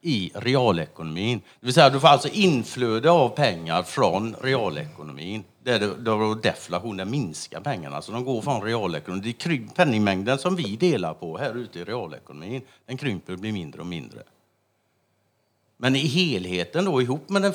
[0.02, 1.38] i realekonomin.
[1.60, 5.44] Det vill säga du får alltså inflöde av pengar från realekonomin.
[5.64, 8.02] Där det, det är deflation, där minskar pengarna.
[8.02, 9.22] Så de går från realekonomin.
[9.22, 13.38] Det är kry- penningmängden som vi delar på här ute i realekonomin, den krymper och
[13.38, 14.22] blir mindre och mindre.
[15.76, 17.52] Men i helheten då, ihop med den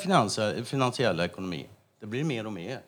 [0.64, 1.66] finansiella ekonomin,
[2.00, 2.80] det blir mer och mer.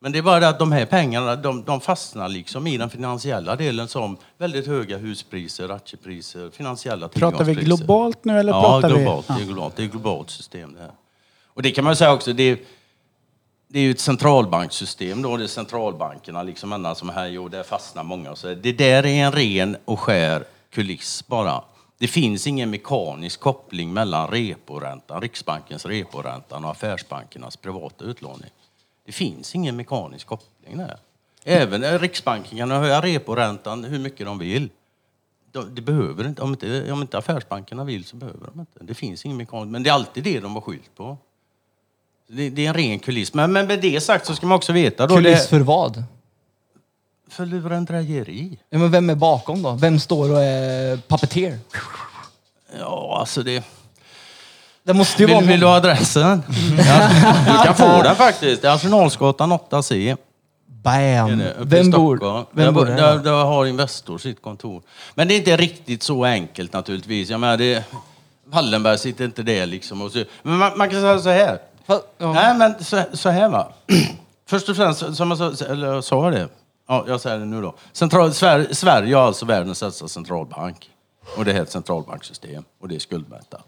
[0.00, 2.90] Men det är bara det att de här pengarna, de, de fastnar liksom i den
[2.90, 7.76] finansiella delen som väldigt höga huspriser, aktiepriser, finansiella Pratar vi tillgångspriser.
[7.76, 9.34] globalt nu eller ja, pratar globalt, vi...
[9.34, 9.76] Det är globalt.
[9.76, 10.92] Det är ett globalt system det här.
[11.46, 12.58] Och det kan man säga också, det är,
[13.68, 17.62] det är ju ett centralbankssystem då, det är centralbankerna liksom ända som här, och där
[17.62, 18.36] fastnar många.
[18.36, 21.62] Så det där är en ren och skär kuliss bara.
[21.98, 28.50] Det finns ingen mekanisk koppling mellan reporäntan, Riksbankens reporänta och affärsbankernas privata utlåning.
[29.06, 30.98] Det finns ingen mekanisk koppling där.
[31.44, 34.68] Även Riksbanken kan höja reporäntan hur mycket de vill.
[35.52, 38.78] De, det behöver inte, om inte, om inte affärsbankerna vill så behöver de inte.
[38.80, 41.18] Det finns ingen mekanisk, men det är alltid det de har skylt på.
[42.28, 43.34] Det, det är en ren kuliss.
[43.34, 45.14] Men, men med det sagt så ska man också veta då...
[45.16, 46.04] Kuliss det, för vad?
[47.30, 48.58] För lurendrejeri.
[48.70, 49.72] Ja, men vem är bakom då?
[49.72, 51.58] Vem står och är puppeteer?
[52.78, 53.64] Ja, alltså det...
[54.82, 56.42] Det måste ju Vill, vara vill du ha adressen?
[56.78, 57.10] ja,
[57.46, 58.62] du kan få den faktiskt.
[58.62, 60.16] Det är Arsenalsgatan 8C.
[60.66, 61.42] Bam!
[61.58, 63.18] Vem bor, vem bor där, där?
[63.18, 64.82] där har Investor sitt kontor.
[65.14, 67.30] Men det är inte riktigt så enkelt naturligtvis.
[67.30, 67.84] Jag menar, det,
[68.44, 70.02] Wallenberg sitter inte där liksom.
[70.02, 71.58] Och så, men man, man kan säga så här.
[71.86, 72.32] Ja.
[72.32, 73.72] Nej, men så, så här va.
[74.46, 76.48] Först och främst, som jag sa, eller jag sa det.
[76.88, 77.74] Ja, jag säger det nu då.
[77.92, 80.90] Central, Sverige, Sverige har alltså världens äldsta centralbank.
[81.36, 82.64] Och det är ett centralbanksystem.
[82.80, 83.64] Och det är skuldmättat.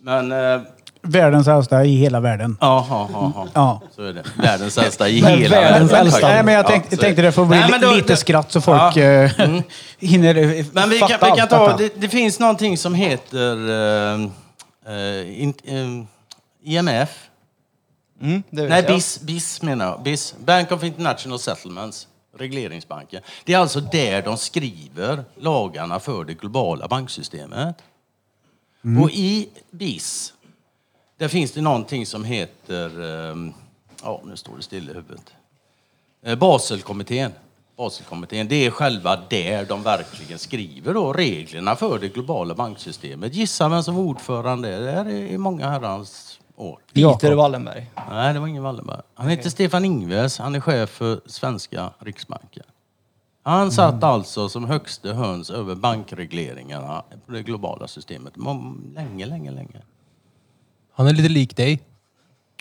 [0.00, 0.32] Men...
[0.32, 0.60] Eh,
[1.06, 2.56] Världens äldsta i hela världen.
[2.60, 3.48] Ja, ja, ja, ja.
[3.54, 3.80] Ja.
[3.96, 4.22] Så är det.
[4.36, 6.06] Världens äldsta i Men hela världens världen.
[6.06, 6.28] äldsta.
[6.28, 8.16] Nej, men jag Ja, tänkte, så är tänkte det får bli Nej, men då- lite
[8.16, 9.02] skratt så folk Ja.
[9.02, 9.60] eh,
[9.98, 13.70] hinner eh, Men vi fatta kan, vi kan ta, det, det finns någonting som heter
[13.70, 14.20] eh,
[14.94, 16.04] eh, in, eh,
[16.74, 17.10] IMF.
[18.22, 18.82] Mm, Nej.
[18.82, 20.02] BIS, BIS menar jag.
[20.02, 22.08] BIS, Bank of International Settlements.
[22.36, 23.22] Regleringsbanken.
[23.44, 27.76] Det är alltså där de skriver lagarna för det globala banksystemet.
[29.02, 30.34] Och i BIS,
[31.16, 33.36] där finns det någonting som heter, eh,
[34.02, 35.32] ja nu står det still i huvudet.
[36.22, 37.32] Eh, Baselkommittén.
[37.76, 43.34] Baselkommittén, det är själva där de verkligen skriver då reglerna för det globala banksystemet.
[43.34, 44.78] Gissa vem som var ordförande?
[44.78, 46.23] Det är i många herrans
[46.56, 46.78] år.
[46.94, 47.90] Peter Wallenberg.
[48.10, 49.00] Nej, det var ingen Wallenberg.
[49.14, 50.38] Han heter Stefan Ingves.
[50.38, 52.62] Han är chef för svenska Riksbanken.
[53.42, 58.36] Han satt alltså som högste höns över bankregleringarna på det globala systemet.
[58.36, 59.82] Må- Länge, länge, länge.
[60.96, 61.82] Han är lite lik dig.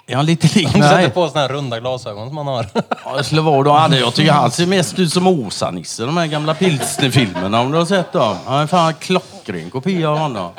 [0.07, 1.09] Är han lite lik Han sätter mig?
[1.09, 2.65] på såna här runda glasögon som han har.
[3.05, 3.71] Ja, det skulle vara då.
[3.71, 7.77] hade- Jag tycker han ser mest ut som Åsa-Nisse, de här gamla pilsnerfilmerna om du
[7.77, 8.35] har sett dem.
[8.45, 10.51] Han är fan en klockren kopia av honom.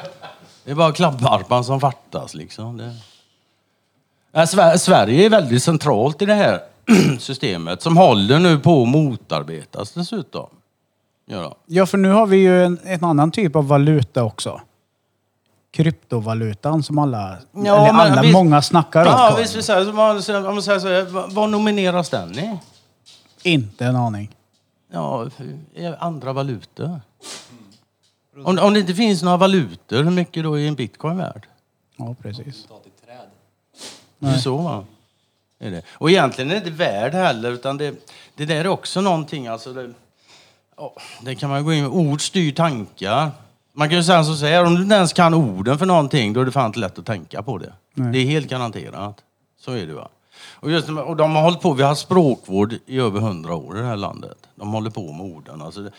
[0.64, 2.76] Det är bara klappvarpan som fattas liksom.
[2.76, 2.94] Det...
[4.34, 6.60] Sver- Sverige är väldigt centralt i det här
[7.18, 10.46] systemet som håller nu på att motarbetas dessutom.
[11.26, 11.56] Ja.
[11.66, 14.60] Ja, för nu har vi ju en, en annan typ av valuta också.
[15.70, 19.38] Kryptovalutan som alla, Ja, eller men alla visst- många snackar Ja, om.
[19.40, 22.58] visst, visst, om man säger om man säger så här, vad- vad nomineras den i?
[23.42, 24.30] Inte en aning.
[24.92, 25.26] Ja,
[25.74, 27.00] i andra valutor.
[28.44, 31.46] Om, om det inte finns några valutor, hur mycket då är en bitcoin värd?
[31.96, 32.66] Ja, precis.
[34.24, 34.84] Det är så va?
[35.58, 35.82] Är det.
[35.90, 37.94] Och egentligen är det inte värd heller, utan det,
[38.36, 39.90] det där är också någonting, alltså det,
[40.76, 41.92] ja, det kan man gå in med.
[41.92, 43.30] Ord styr tankar.
[43.72, 46.40] Man kan ju säga så här, om du inte ens kan orden för någonting, då
[46.40, 47.72] är det fan inte lätt att tänka på det.
[47.94, 48.12] Nej.
[48.12, 49.20] Det är helt garanterat.
[49.60, 50.08] Så är det va.
[50.54, 53.80] Och, just, och de har hållit på, vi har språkvård i över hundra år i
[53.80, 54.38] det här landet.
[54.54, 55.62] De håller på med orden.
[55.62, 55.90] Alltså, det,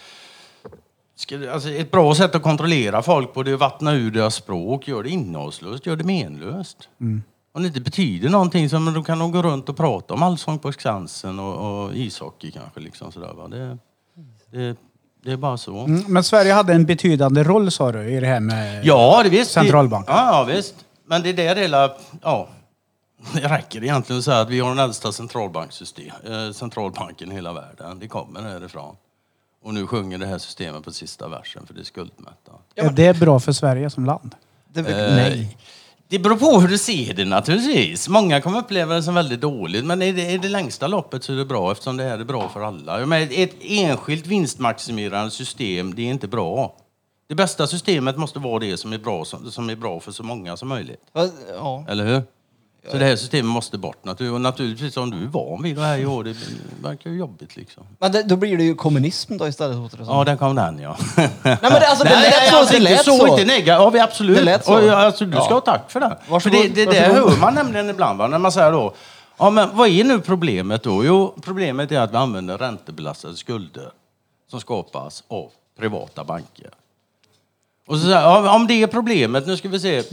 [1.18, 4.12] Ska, det- alltså ett bra sätt att kontrollera folk på det är att vattna ur
[4.12, 6.90] deras språk, gör det innehållslöst, gör det menlöst.
[7.56, 10.24] Om det inte betyder någonting så men då kan de gå runt och prata om
[10.24, 12.80] Allsång på Skansen och, och ishockey kanske.
[12.80, 13.48] Liksom sådär, va?
[13.48, 13.78] Det,
[14.52, 14.78] det,
[15.24, 15.80] det är bara så.
[15.80, 18.86] Mm, Men Sverige hade en betydande roll sa du i det här med...
[18.86, 19.52] Ja, det visst.
[19.52, 20.08] Centralbank.
[20.08, 20.76] Det, ja, ja, visst.
[21.06, 21.92] Men det är där hela...
[22.22, 22.48] Ja,
[23.34, 27.54] det räcker egentligen att säga att vi har den äldsta centralbanksystem, eh, centralbanken i hela
[27.54, 28.00] världen.
[28.00, 28.96] Det kommer härifrån.
[29.64, 32.62] Och nu sjunger det här systemet på sista versen för det är skuldmättat.
[32.76, 34.36] Är det bra för Sverige som land?
[34.74, 35.58] Det, Eh, nej.
[36.08, 38.10] Det beror på hur du ser det naturligtvis.
[38.10, 41.34] Många kommer uppleva det som väldigt dåligt, men i det, i det längsta loppet så
[41.34, 43.06] är det bra eftersom det här är bra för alla.
[43.06, 46.78] Menar, ett enskilt vinstmaximerande system, det är inte bra.
[47.28, 50.24] Det bästa systemet måste vara det som är bra, som, som är bra för så
[50.24, 51.02] många som möjligt.
[51.14, 51.86] Ja.
[51.90, 52.22] Eller hur?
[52.92, 54.06] Så det här systemet måste bort.
[54.06, 56.36] Natur- Och naturligtvis om du är van vid det här i år, det
[56.82, 57.84] verkar ju jobbigt liksom.
[58.00, 59.78] Men det, då blir det ju kommunism då istället.
[59.78, 60.18] låter det som.
[60.18, 60.98] Ja, där kom den ja.
[61.16, 62.58] Nej men det, alltså, det Nej, lät så.
[62.58, 63.18] alltså, det lät så.
[63.18, 63.28] så.
[63.28, 63.74] Inte nega.
[63.74, 64.38] Ja, vi absolut.
[64.38, 64.74] Det lät så.
[64.74, 66.18] Och, alltså, du ska ha tack för det.
[66.26, 67.32] För Varsågod, det, det där varsågod.
[67.32, 68.18] hör man nämligen ibland.
[68.20, 68.28] Va?
[68.28, 68.94] När man säger då,
[69.38, 71.06] ja men vad är nu problemet då?
[71.06, 73.92] Jo, problemet är att vi använder räntebelastade skulder
[74.52, 76.70] som skapas av privata banker.
[77.88, 80.04] Och så säger om det är problemet, nu ska vi se.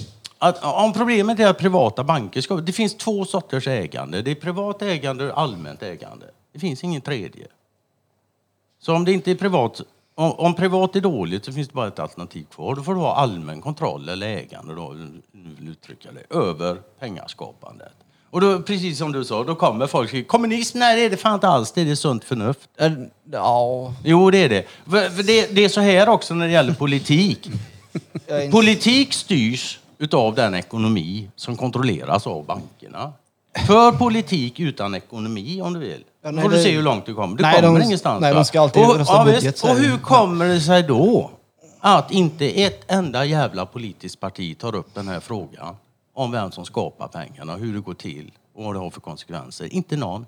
[0.44, 2.56] Att, om problemet är att privata banker ska...
[2.56, 4.22] Det finns två sorters ägande.
[4.22, 6.26] Det är privat ägande och allmänt ägande.
[6.52, 7.46] Det finns ingen tredje.
[8.80, 9.80] Så om det inte är privat,
[10.14, 12.74] om, om privat är dåligt så finns det bara ett alternativ kvar.
[12.74, 14.96] Då får du ha allmän kontroll eller ägande då,
[15.32, 17.94] vill uttrycka det, över pengaskapandet.
[18.30, 21.16] Och då, precis som du sa, då kommer folk säger kommunism, nej det är det
[21.16, 22.68] fan inte alls, det är det sunt förnuft.
[23.32, 23.94] Ja.
[24.04, 24.66] Jo, det är det.
[24.90, 25.54] För, för det.
[25.54, 27.50] Det är så här också när det gäller politik.
[28.50, 33.12] Politik styrs utav den ekonomi som kontrolleras av bankerna.
[33.66, 37.06] För politik utan ekonomi, om du vill, Ja, nej, får du det- se hur långt
[37.06, 37.36] du kommer.
[37.36, 38.20] Du Nej, kommer de- ingenstans.
[38.20, 41.30] nej, de ska alltid och, ja, budget, Och hur kommer det sig då
[41.80, 45.76] att inte ett enda jävla politiskt parti tar upp den här frågan
[46.14, 49.74] om vem som skapar pengarna, hur det går till och vad det har för konsekvenser?
[49.74, 50.26] Inte någon.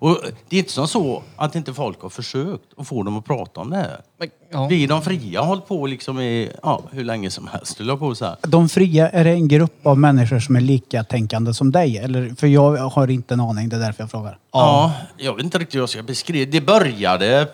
[0.00, 3.24] Och det är inte som så att inte folk har försökt att få dem att
[3.24, 4.00] prata om det här.
[4.18, 4.66] Men, ja.
[4.66, 8.14] Vi de fria har hållit på liksom i, ja, hur länge som helst, jag på
[8.14, 8.36] så här.
[8.42, 11.98] De fria, är det en grupp av människor som är lika tänkande som dig?
[11.98, 14.38] Eller, för jag har inte en aning, det är därför jag frågar.
[14.52, 16.60] Ja, jag vet inte riktigt hur jag ska beskriva det.
[16.60, 17.48] började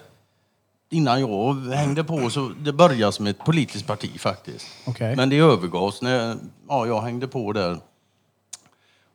[0.91, 4.67] innan jag hängde på, så det började som ett politiskt parti faktiskt.
[4.87, 5.17] Okej.
[5.17, 6.37] Men det övergavs när
[6.69, 7.79] ja, jag hängde på där.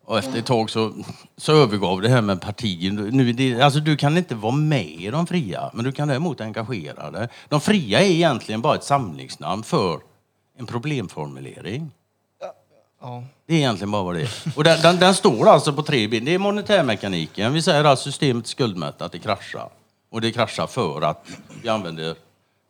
[0.05, 0.93] Och efter ett tag så,
[1.37, 2.91] så övergav det här med parti.
[2.93, 6.41] Nu, det, alltså du kan inte vara med i de fria, men du kan däremot
[6.41, 7.27] engagera dig.
[7.49, 9.99] De fria är egentligen bara ett samlingsnamn för
[10.57, 11.91] en problemformulering.
[13.01, 13.23] Ja.
[13.47, 14.31] Det är egentligen bara vad det är.
[14.55, 16.25] Och den, den, den står alltså på tre ben.
[16.25, 17.53] Det är monetärmekaniken.
[17.53, 19.69] Vi säger att systemet är skuldmättat, det kraschar.
[20.11, 21.27] Och det kraschar för att
[21.63, 22.15] vi använder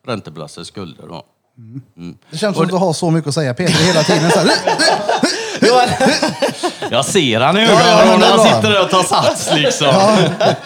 [0.06, 1.08] räntebelastade skulder.
[1.08, 1.24] Då.
[1.58, 2.18] Mm.
[2.30, 4.32] Det känns som att du har så mycket att säga Peter hela tiden.
[4.32, 4.50] Så här,
[6.92, 8.46] Jag ser han i ja, ögonen det när är han bra.
[8.56, 9.88] sitter där och tar sats liksom.
[9.88, 10.18] ja,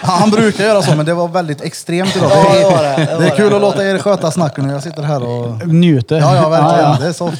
[0.01, 2.29] han brukar göra så, men det var väldigt extremt idag.
[2.29, 2.89] Det det var det.
[2.89, 3.55] är, Det var det är kul det.
[3.55, 5.67] att låta er sköta snacken och jag sitter här och...
[5.67, 6.17] Njuter.
[6.19, 6.91] Ja, ja, verkligen.
[6.91, 7.31] Ja, Det är så...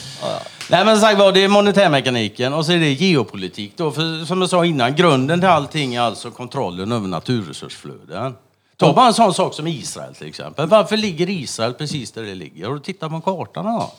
[0.69, 3.91] Nej men sagt var, det är monetärmekaniken och så är det geopolitik då.
[3.91, 8.33] För som jag sa innan, grunden till allting är alltså kontrollen över naturresursflöden.
[8.77, 10.67] Ta bara en sån sak som Israel till exempel.
[10.67, 12.65] Varför ligger Israel precis där det ligger?
[12.67, 13.91] Har du tittat på kartan då?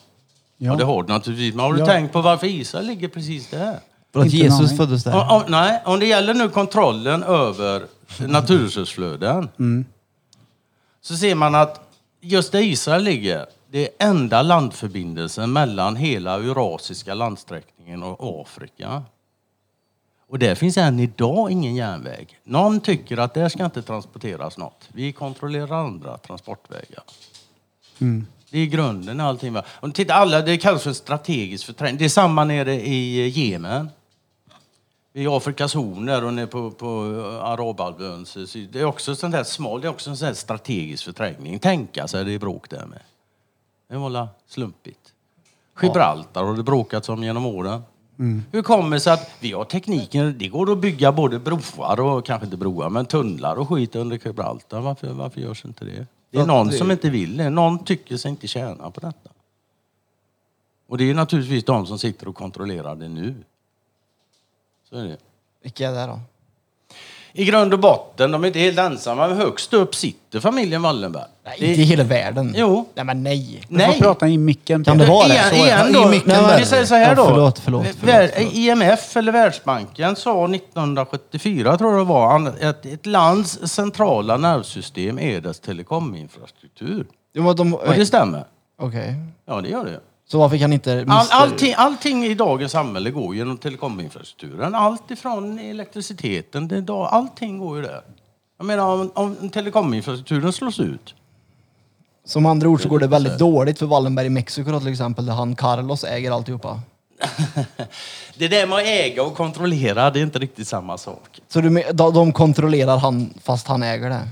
[0.58, 0.74] Ja.
[0.74, 1.54] det har du naturligtvis.
[1.54, 1.86] Men har du Ja.
[1.86, 3.78] tänkt på varför Israel ligger precis där?
[4.12, 4.76] För att Inte en Jesus aning.
[4.76, 5.14] föddes där.
[5.14, 7.86] Om, om, nej, om det gäller nu kontrollen över
[8.18, 9.48] naturresursflöden
[11.00, 11.80] så ser man att
[12.20, 19.02] just där Israel ligger, det är enda landförbindelsen mellan hela eurasiska landsträckningen och Afrika.
[20.28, 22.38] Och där finns än idag ingen järnväg.
[22.44, 24.88] Någon tycker att där ska inte transporteras något.
[24.92, 27.02] Vi kontrollerar andra transportvägar.
[28.50, 29.52] Det är grunden allting.
[29.52, 29.62] Va?
[29.68, 31.98] Och titta, alla, det kallas för strategisk förträngning.
[31.98, 33.88] Det är samma nere i Jemen.
[35.12, 36.88] I Afrikas horn där och nere på, på
[37.42, 38.70] Arabhalvöns syd.
[38.72, 41.58] Det är också sånt där smal, det är också en sån strategisk förträngning.
[41.58, 43.02] Tänka sig det är bråk där med.
[43.88, 45.12] Det var slumpigt.
[45.82, 47.82] Gibraltar har det bråkats om genom åren.
[48.52, 52.26] Hur kommer det sig att vi har tekniken, det går att bygga både broar och,
[52.26, 54.80] kanske inte broar, men tunnlar och skit under Gibraltar.
[54.80, 56.06] Varför, varför görs inte det?
[56.36, 57.50] Det är att någon det- som inte vill det.
[57.50, 59.30] Någon tycker sig inte tjäna på detta.
[60.86, 63.34] Och det är naturligtvis de som sitter och kontrollerar det nu.
[64.90, 65.16] Så är det.
[65.62, 66.20] Vilka är det då?
[67.38, 71.24] I grund och botten, de är inte helt ensamma, men högst upp sitter familjen Wallenberg.
[71.44, 72.54] Nej, Det- inte i hela världen.
[72.58, 72.88] Jo.
[72.94, 73.60] Nej men nej.
[73.68, 74.00] Du får Nej.
[74.00, 74.84] prata i micken.
[74.84, 75.56] Kan det vara det?
[75.56, 76.02] Igen, då.
[76.02, 77.26] I micken Nej, men vi säger så här Ja, då.
[77.28, 78.52] förlåt, förlåt, förlåt, Vär- förlåt.
[78.54, 85.40] IMF eller Världsbanken sa 1974, tror jag det var, att ett lands centrala nervsystem är
[85.40, 87.06] dess telekominfrastruktur.
[87.34, 87.74] Jo, men de...
[87.74, 88.44] Och det stämmer.
[88.82, 89.14] Okej.
[89.46, 90.00] Ja, det gör det.
[90.28, 91.04] Så varför kan inte...
[91.08, 94.74] All, allting, allting i dagens samhälle går genom telekominfrastrukturen.
[94.74, 98.02] Allt ifrån elektriciteten, det, allting går ju där.
[98.58, 101.14] Jag menar, om, om telekominfrastrukturen slås ut,
[102.24, 105.32] Som andra ord så går det väldigt dåligt för Wallenberg i Mexiko till exempel, där
[105.32, 106.80] han Carlos äger alltihopa.
[108.36, 111.40] det där med att äga och kontrollera, det är inte riktigt samma sak.
[111.48, 114.28] Så du, de kontrollerar han fast han äger det?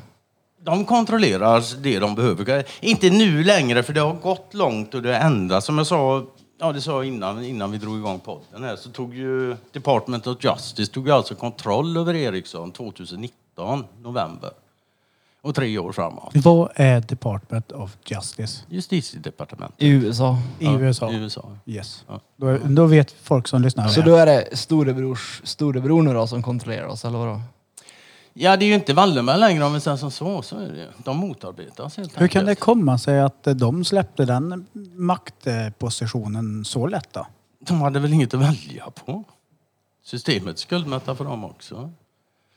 [0.64, 2.64] De kontrollerar det de behöver.
[2.80, 5.66] Inte nu längre, för det har gått långt och det har ändrats.
[5.66, 6.24] Som jag sa,
[6.60, 10.44] ja, det sa innan, innan vi drog igång podden här, så tog ju Department of
[10.44, 14.50] Justice tog ju alltså kontroll över Ericsson 2019, november.
[15.42, 16.30] Och tre år framåt.
[16.34, 19.82] Vad är Department of Justice Justitiedepartementet.
[19.82, 20.38] I USA.
[20.58, 21.12] i Ja, USA?
[21.12, 21.48] I USA.
[21.66, 22.04] Yes.
[22.08, 22.20] Ja.
[22.36, 23.88] Då, då vet folk som lyssnar.
[23.88, 27.40] Så då är det storebrors storebror nu då som kontrollerar oss, eller vadå?
[28.36, 30.42] Ja, det är ju inte Wallenberg längre om vi säger som så.
[30.42, 30.76] så är det.
[30.76, 30.86] ju.
[31.04, 34.66] De motarbetas helt Hur kan det komma sig att eh, de släppte den
[34.96, 37.26] maktpositionen så lätt då?
[37.58, 39.24] De hade väl inget att välja på?
[40.04, 41.92] Systemet skuldmättar för dem också.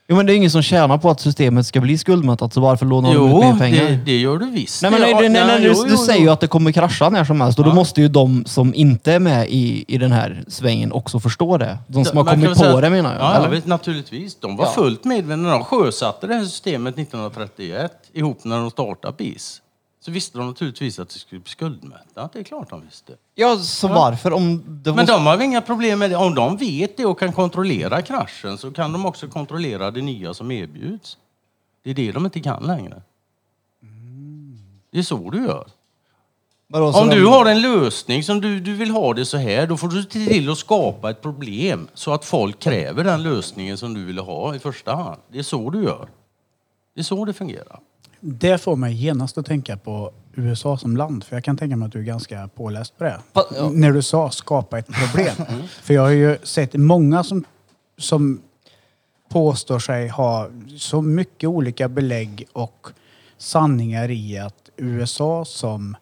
[0.09, 2.85] Jo men det är ingen som tjänar på att systemet ska bli skuldmättat, så varför
[2.85, 3.83] lånar de ut Jo, mer pengar?
[3.83, 4.81] det, det gör du visst.
[4.81, 6.25] Nej men nej, nej, nej, nej, jo, du, jo, du säger jo.
[6.25, 7.75] ju att det kommer krascha när som helst och då Ja.
[7.75, 11.77] måste ju de som inte är med i, i den här svängen också förstå det.
[11.87, 13.21] De som har Man kommit på säga det menar jag.
[13.23, 13.49] Ja, eller?
[13.49, 14.35] visst, naturligtvis.
[14.39, 14.71] De var Ja.
[14.71, 15.49] fullt medvetna.
[15.51, 19.61] De sjösatte det här systemet 1931 ihop när de startade BIS.
[20.07, 22.33] Så visste de naturligtvis att det skulle bli skuldmättat.
[22.33, 23.13] Det är klart de visste.
[23.35, 26.15] Ja, så varför om det Men de har väl inga problem med det.
[26.15, 30.33] Om de vet det och kan kontrollera kraschen så kan de också kontrollera det nya
[30.33, 31.17] som erbjuds.
[31.83, 33.01] Det är det de inte kan längre.
[34.91, 35.67] Det är så du gör.
[36.67, 39.37] Vadå, så Om de- du har en lösning som du, du vill ha det så
[39.37, 43.23] här, då får du se till att skapa ett problem så att folk kräver den
[43.23, 45.21] lösningen som du vill ha i första hand.
[45.31, 46.07] Det är så du gör.
[46.93, 47.79] Det är så det fungerar.
[48.19, 51.23] Det får mig genast att tänka på USA som land.
[51.23, 53.19] För jag kan tänka mig att du är ganska påläst på det.
[53.33, 53.69] Pa- ja.
[53.73, 55.35] När du sa skapa ett problem.
[55.83, 57.45] för jag har ju sett många som,
[57.97, 58.41] som
[59.29, 62.87] påstår sig ha så mycket olika belägg och
[63.37, 65.95] sanningar i att USA som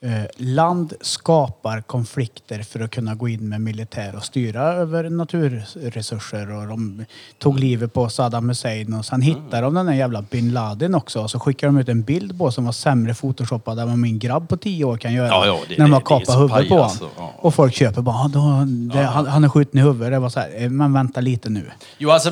[0.00, 6.50] eh, land skapar konflikter för att kunna gå in med militär och styra över naturresurser.
[6.52, 7.04] Och de
[7.38, 11.20] tog livet på Saddam Hussein och sen hittade de den där jävla bin Laden också.
[11.22, 14.18] Och så skickade de ut en bild på som var sämre photoshoppad än vad min
[14.18, 15.28] grabb på tio år kan göra.
[15.28, 16.96] Ja, ja, det- när de har kapat huvudet på honom.
[17.16, 17.32] ja.
[17.38, 20.10] Och folk köper bara, "Ah, då, det, han, han är skjuten i huvudet.
[20.12, 21.70] Det var så här, eh, men vänta lite nu.
[21.98, 22.30] Jo, alltså,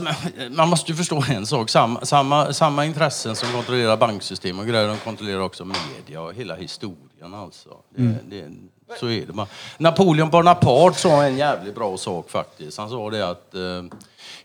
[0.50, 1.70] man måste ju förstå en sak.
[1.70, 6.54] Samma, samma, samma intressen som kontrollerar banksystem och grejer, de kontrollerar också media och hela
[6.56, 7.76] historien alltså.
[7.90, 8.52] Det, det,
[9.00, 9.46] så är det bara.
[9.78, 12.78] Napoleon Bonaparte sa en jävligt bra sak faktiskt.
[12.78, 13.84] Han sa det att eh,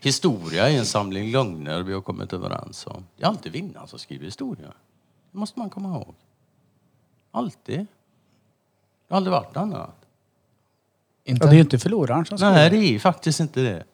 [0.00, 3.06] historia är en samling lögner vi har kommit överens om.
[3.16, 4.72] Det är alltid vinnaren som skriver historia.
[5.30, 6.14] Det måste man komma ihåg.
[7.30, 7.78] Alltid.
[7.78, 7.86] Det
[9.08, 9.90] har aldrig varit annat.
[11.24, 12.54] Ja, det är ju inte förloraren som skriver.
[12.54, 13.84] Nej, det är faktiskt inte det.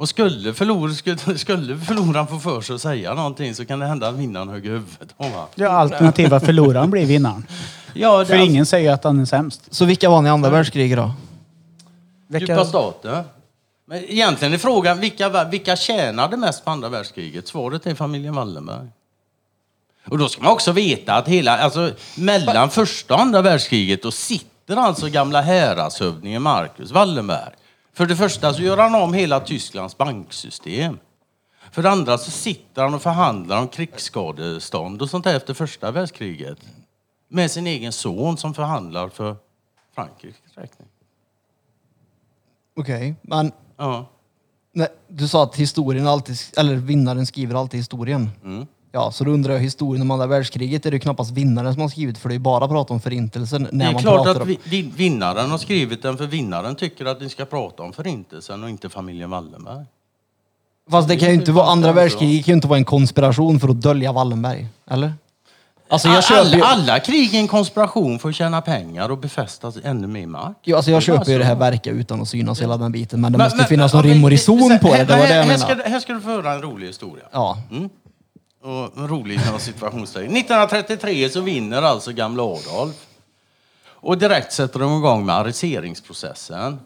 [0.00, 3.86] Och skulle, förlor, skulle, skulle förloraren få för sig att säga någonting så kan det
[3.86, 5.46] hända att vinnaren hugger huvudet honom.
[5.54, 7.46] Ja, alternativa förloraren blir vinnaren.
[7.94, 9.74] Ja, det För ingen säger att han är sämst.
[9.74, 11.12] Så vilka vann i andra världskriget då?
[12.38, 13.24] Djupa stater.
[13.86, 17.48] Men egentligen är frågan, vilka, vilka tjänade mest på andra världskriget?
[17.48, 18.88] Svaret är familjen Wallenberg.
[20.08, 24.10] Och då ska man också veta att hela, alltså mellan första och andra världskriget, då
[24.10, 27.54] sitter alltså gamla häradshövdingen Marcus Wallenberg.
[27.92, 30.98] För det första så gör han om hela Tysklands banksystem.
[31.70, 35.90] För det andra så sitter han och förhandlar om krigsskadestånd och sånt där efter första
[35.90, 36.58] världskriget.
[37.28, 39.36] Med sin egen son som förhandlar för
[39.94, 40.88] Frankrikes räkning.
[42.76, 44.06] Okej, men Ja.
[44.72, 48.30] nej, du sa att historien alltid, eller vinnaren skriver alltid historien.
[48.44, 48.66] Mm.
[48.92, 51.82] Ja, så då undrar jag historien om andra världskriget är det ju knappast vinnaren som
[51.82, 54.16] har skrivit för det är ju bara prat om förintelsen när Det är man klart
[54.16, 54.46] pratar att om...
[54.48, 58.62] vi, vi, vinnaren har skrivit den för vinnaren tycker att ni ska prata om förintelsen
[58.62, 59.84] och inte familjen Wallenberg.
[60.90, 63.68] Fast det kan ju inte vara, andra världskriget kan ju inte vara en konspiration för
[63.68, 64.66] att dölja Wallenberg.
[64.90, 65.12] Eller?
[65.88, 69.18] Alltså jag köper alla, ju, alla krig är en konspiration för att tjäna pengar och
[69.18, 70.56] befästa ännu mer mark.
[70.62, 73.20] jo, alltså jag köper ju det här verka utan att synas hela den biten.
[73.20, 75.04] Men det måste finnas någon rim och reson på det.
[75.04, 75.84] Det var det jag här, ska, menade.
[75.84, 77.24] du- här ska du få höra en rolig historia.
[77.32, 77.58] Ja.
[78.62, 80.36] Och en rolig inom situationstecken.
[80.36, 83.06] 1933 så vinner alltså gamla Adolf.
[83.84, 86.80] Och direkt sätter de igång med arresteringsprocessen.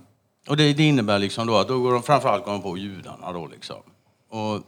[0.49, 3.33] Och det, det innebär liksom då att då går de framförallt går de på judarna
[3.33, 3.77] då liksom.
[4.29, 4.61] Och,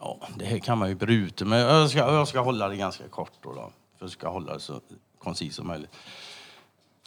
[0.00, 3.08] ja, det här kan man ju bryta men jag ska, jag ska hålla det ganska
[3.08, 3.52] kort då.
[3.52, 4.80] då för att ska hålla det så
[5.18, 5.90] koncist som möjligt.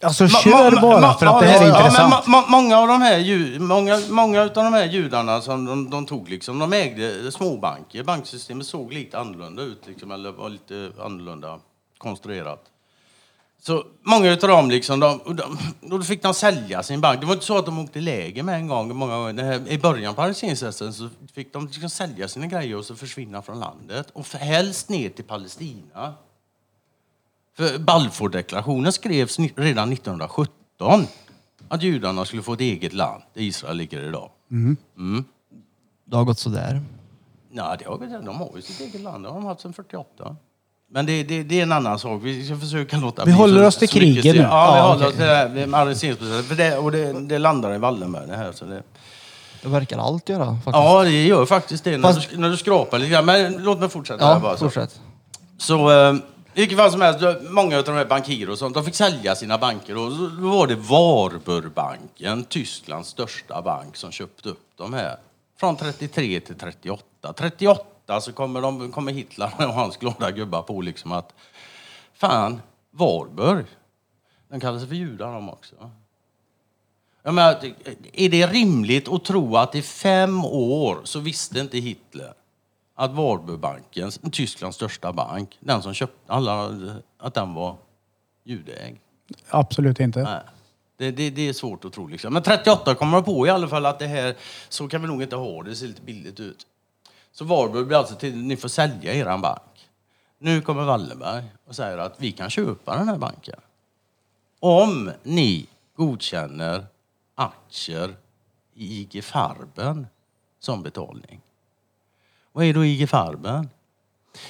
[0.01, 2.27] Alltså kör ma- bara ma- för att det här ja, är ja, intressant.
[2.27, 5.89] men ma- många av de här, ju, många, många av de här judarna som de,
[5.89, 8.03] de tog, liksom, de ägde småbanker.
[8.03, 11.59] Banksystemet såg lite annorlunda ut, liksom, eller var lite annorlunda
[11.97, 12.63] konstruerat.
[13.61, 17.19] Så många av dem, liksom, de, de, då fick de sälja sin bank.
[17.19, 18.95] Det var inte så att de åkte läger med en gång.
[18.95, 19.43] Många gånger.
[19.43, 23.41] Här, I början på arresteringsrätten så fick de liksom sälja sina grejer och så försvinna
[23.41, 24.07] från landet.
[24.13, 26.13] Och helst ner till Palestina.
[27.57, 31.07] För Balfourdeklarationen skrevs redan 1917
[31.69, 34.29] att judarna skulle få ett eget land, där Israel ligger idag.
[36.05, 36.81] Det har gått sådär.
[37.51, 40.35] Nej, det har, de har ju sitt eget land, det har de haft sedan 48.
[40.91, 42.21] Men det, det, det är en annan sak.
[42.23, 44.41] Vi ska försöka låta Vi bli håller så- oss till så mycket kriget nu.
[44.41, 45.07] Ja, vi Ja, håller okej.
[45.07, 46.43] oss till det här med arresteringsprocessen.
[46.43, 48.51] För det, och det, det landar i Wallenberg det här.
[48.51, 48.83] Så det,
[49.61, 50.65] Det verkar allt göra faktiskt.
[50.75, 53.25] ja, det gör faktiskt det när, Fast- du, när du skrapar lite grann.
[53.25, 54.57] Men låt mig fortsätta här ja bara.
[54.57, 54.65] Så.
[54.65, 55.01] fortsätt.
[55.57, 56.21] Så eh, i
[56.57, 59.57] vilket fall som helst, många av de här bankirer och sånt, de fick sälja sina
[59.57, 59.97] banker.
[59.97, 65.17] Och då var det Warburgbanken, Tysklands största bank, som köpte upp de här.
[65.59, 67.33] Från 33 till 38.
[67.33, 71.33] 38 så kommer, de, kommer Hitler och hans glada gubbar på liksom att
[72.13, 73.65] fan, Warburg,
[74.49, 75.75] den kallas sig för judar de också.
[77.23, 77.73] Jag menar,
[78.13, 82.33] är det rimligt att tro att i fem år så visste inte Hitler
[82.99, 86.71] att Warburgbanken, Tysklands största bank, den som köpte alla,
[87.17, 87.75] att den var
[88.43, 88.97] judeägd.
[89.49, 90.23] Absolut inte.
[90.23, 90.41] Nej.
[90.97, 92.07] Det, det, det är svårt att tro.
[92.07, 92.33] Liksom.
[92.33, 94.35] Men 38 kommer man på i alla fall att det här,
[94.69, 96.67] så kan vi nog inte ha det, det ser lite billigt ut.
[97.31, 99.89] Så Warburg blir alltså till, ni får sälja eran bank.
[100.39, 103.59] Nu kommer Wallenberg och säger att vi kan köpa den här banken.
[104.59, 106.85] Om ni godkänner
[107.35, 108.15] aktier
[108.73, 110.07] i IG Farben
[110.59, 111.41] som betalning.
[112.57, 113.69] Vad är då IG Farben?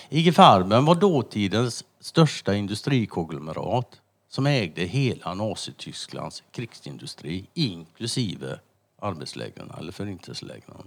[0.10, 8.60] IG Farben var dåtidens största industrikonglomerat som ägde hela Nazitysklands krigsindustri inklusive
[9.02, 10.78] arbetslägren eller förintelselägren.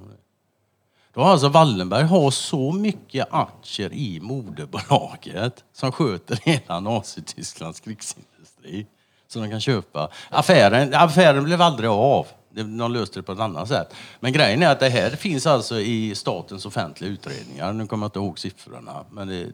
[1.13, 8.87] Då har alltså Wallenberg har så mycket aktier i moderbolaget som sköter hela Nazitysklands krigsindustri.
[9.27, 10.11] som de kan köpa.
[10.31, 12.27] Affären, affären blev aldrig av.
[12.63, 13.95] De löste det på ett annat sätt.
[14.21, 17.73] Men grejen är att det här finns alltså i statens offentliga utredningar.
[17.73, 19.05] Nu kommer jag inte ihåg siffrorna.
[19.11, 19.47] Men det,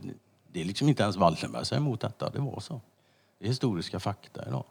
[0.53, 2.31] det är liksom inte ens Wallenberg som är emot detta.
[2.31, 2.81] Det var så.
[3.39, 4.65] Det är historiska fakta idag.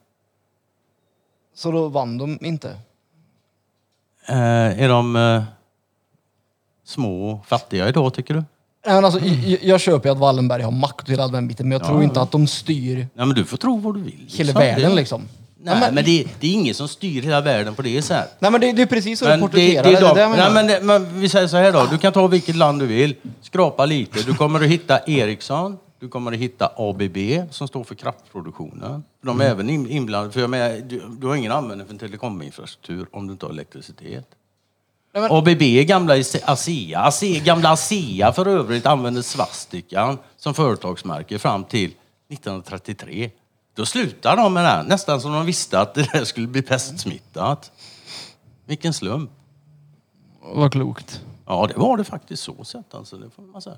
[1.56, 2.70] Så då vann de inte?
[4.28, 5.44] Eh, är de eh,
[6.84, 8.44] små och fattiga idag tycker du?
[8.86, 11.70] Nej, men alltså, jag, jag köper ju att Wallenberg har makt och hela den biten,
[11.70, 14.14] men jag tror inte att de styr Nej, men du får tro vad du vill.
[14.14, 14.54] hela liksom.
[14.54, 15.28] världen det, liksom.
[15.66, 18.36] Nej, men, det, det är ingen som styr hela världen på det sättet.
[18.40, 20.28] Nej men det, det är precis så Men det, porträtterar det det.
[20.30, 21.88] nej, men, det, men vi säger så här då.
[21.92, 23.16] Du kan ta vilket land du vill.
[23.42, 24.22] Skrapa lite.
[24.24, 25.78] Du kommer att hitta Ericsson.
[26.00, 27.18] Du kommer att hitta ABB
[27.52, 29.04] som står för kraftproduktionen.
[29.24, 30.34] De är även in- inblandade.
[30.34, 34.26] För jag menar, du, du har ingen användning för telekominfrastruktur om du inte har elektricitet.
[35.14, 37.00] Nej, men- ABB är gamla Ase- ASEA.
[37.00, 37.44] ASEA.
[37.44, 41.92] Gamla ASEA för övrigt använde svastikan som företagsmärke fram till
[42.32, 43.30] 1933.
[43.76, 46.62] Då slutade de med det, här, nästan som de visste att det där skulle bli
[46.62, 47.72] pestsmittat.
[48.66, 49.32] Vilken slump.
[50.42, 51.22] Vad klokt.
[51.46, 53.18] Ja, det var det faktiskt så sett alltså.
[53.18, 53.78] Det får man säga.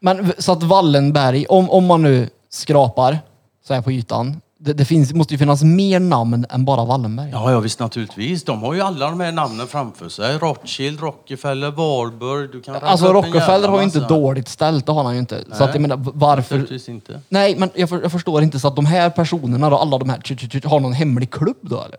[0.00, 3.18] Men så att Wallenberg, om, om man nu skrapar
[3.62, 4.40] så här på ytan.
[4.60, 7.30] Det, det finns, måste ju finnas mer namn än bara Wallenberg.
[7.32, 8.44] Ja, ja, visst naturligtvis.
[8.44, 10.38] De har ju alla de här namnen framför sig.
[10.38, 12.50] Rothschild, Rockefeller, Warburg.
[12.52, 15.44] Du kan räkna Alltså Rockefeller har ju inte dåligt ställt, det har han ju inte.
[15.52, 16.88] Så att jag menar, varför...
[16.90, 17.20] Inte.
[17.28, 20.08] Nej, men jag, för, jag förstår inte så att de här personerna då, alla de
[20.08, 21.98] här, tju, tju, tju, har någon hemlig klubb då eller?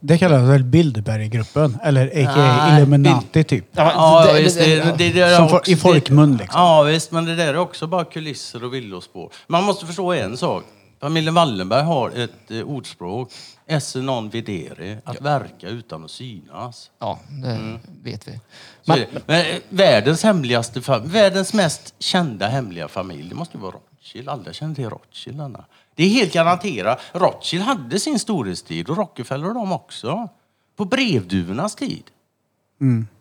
[0.00, 1.78] Det kallas väl Bilderberggruppen?
[1.82, 2.36] Eller a.k.a.
[2.36, 3.64] Nej, Illuminati typ.
[3.72, 4.58] Ja, det- visst.
[4.58, 6.60] det- Det, det, det, är Som for- också- i folkmun, liksom.
[6.60, 7.10] Ja, visst.
[7.12, 9.30] Men det där är också bara kulisser och villospår.
[9.46, 10.64] Man måste förstå en sak.
[11.04, 13.32] Familjen Wallenberg har ett eh, ordspråk.
[13.66, 14.98] Esse non videre.
[15.04, 16.90] Att verka utan att synas.
[16.98, 18.40] Ja, det vet vi.
[18.82, 19.22] Så är det.
[19.26, 24.28] Men, eh, världens hemligaste fam- världens mest kända hemliga familj, det måste ju vara Rothschild.
[24.28, 25.40] Alla känner till Rothschild.
[25.40, 25.64] Anna.
[25.94, 27.00] Det är helt garanterat.
[27.12, 30.28] Rothschild hade sin storhetstid och Rockefeller och de också.
[30.76, 32.04] På brevduvornas tid.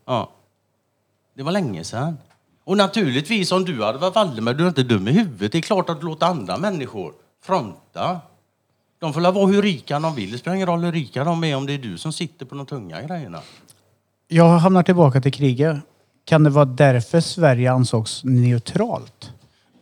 [0.05, 0.29] Ja.
[1.35, 2.17] Det var länge sedan.
[2.63, 5.51] Och naturligtvis om du hade varit Wallenberg, du är inte dum i huvudet.
[5.51, 7.13] Det är klart att du låter andra människor
[7.43, 8.19] fronta.
[8.99, 10.31] De får vara hur rika de vill.
[10.31, 12.55] Det spelar ingen roll hur rika de är om det är du som sitter på
[12.55, 13.39] de tunga grejerna.
[14.27, 15.77] Jag hamnar tillbaka till kriget.
[16.25, 19.31] Kan det vara därför Sverige ansågs neutralt?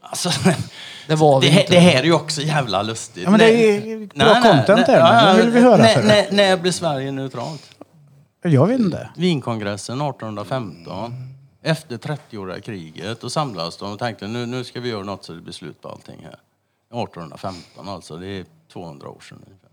[0.01, 0.29] Alltså,
[1.07, 1.73] Det var vi det, här- inte.
[1.73, 3.23] det här är ju också jävla lustigt.
[3.23, 6.27] Ja, men det är ju bra content här, nu vill vi höra när, för det.
[6.31, 7.69] när, blev Sverige neutralt?
[8.43, 9.09] Jag vet inte.
[9.17, 11.13] Winkongressen 1815.
[11.63, 13.21] Efter 30-åriga kriget.
[13.21, 15.81] Då samlades de och tänkte nu, nu ska vi göra något så det blir slut
[15.81, 16.35] på allting här.
[16.91, 19.69] 1815 alltså, det är 200 år sedan ungefär.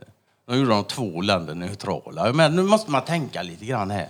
[0.00, 0.12] Eh,
[0.46, 2.32] då gjorde de två länder neutrala.
[2.32, 4.08] Men nu måste man tänka lite grann här.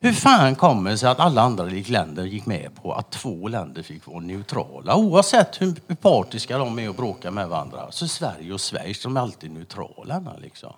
[0.00, 3.82] Hur fan kommer det sig att alla andra länder gick med på att två länder
[3.82, 4.96] fick vara neutrala?
[4.96, 7.86] Oavsett hur partiska de är och bråkar med varandra.
[7.90, 10.22] Så är Sverige och Schweiz, de är alltid neutrala.
[10.38, 10.72] Liksom.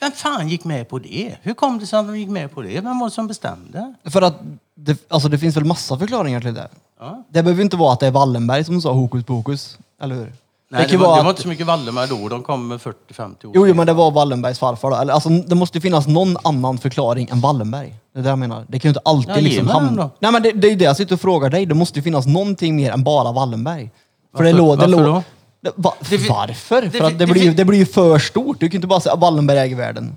[0.00, 1.36] Vem fan gick med på det?
[1.42, 2.80] Hur kom det sig att de gick med på det?
[2.80, 3.94] Vem var det som bestämde?
[4.04, 4.40] För att
[4.80, 6.68] det, alltså det finns väl massa förklaringar till det.
[7.00, 7.24] Ja.
[7.30, 10.32] Det behöver inte vara att det är Wallenberg som sa hokus pokus, eller hur?
[10.72, 12.28] Nej, det, kan ju var, vara det var att- inte så mycket Wallenberg då.
[12.28, 13.52] De kom med 40-50 år.
[13.54, 14.96] Jo, jo, men det var Wallenbergs farfar då.
[14.96, 17.94] Eller, alltså, det måste ju finnas någon annan förklaring än Wallenberg.
[18.14, 18.64] Det är det jag menar.
[18.68, 20.02] Det kan ju inte alltid Ja, ge liksom mig den hamna...
[20.02, 20.10] då.
[20.18, 21.66] Nej men det, det är ju det jag sitter och frågar dig.
[21.66, 23.90] Det måste ju finnas någonting mer än bara Wallenberg.
[24.36, 25.22] För det Varför- lå, det varför lå, då?
[25.60, 26.82] det, va, Det fi- varför?
[26.82, 28.60] det För att det, det blir, fi- det blir ju för stort.
[28.60, 30.16] Du kan ju inte bara säga att Wallenberg äger världen.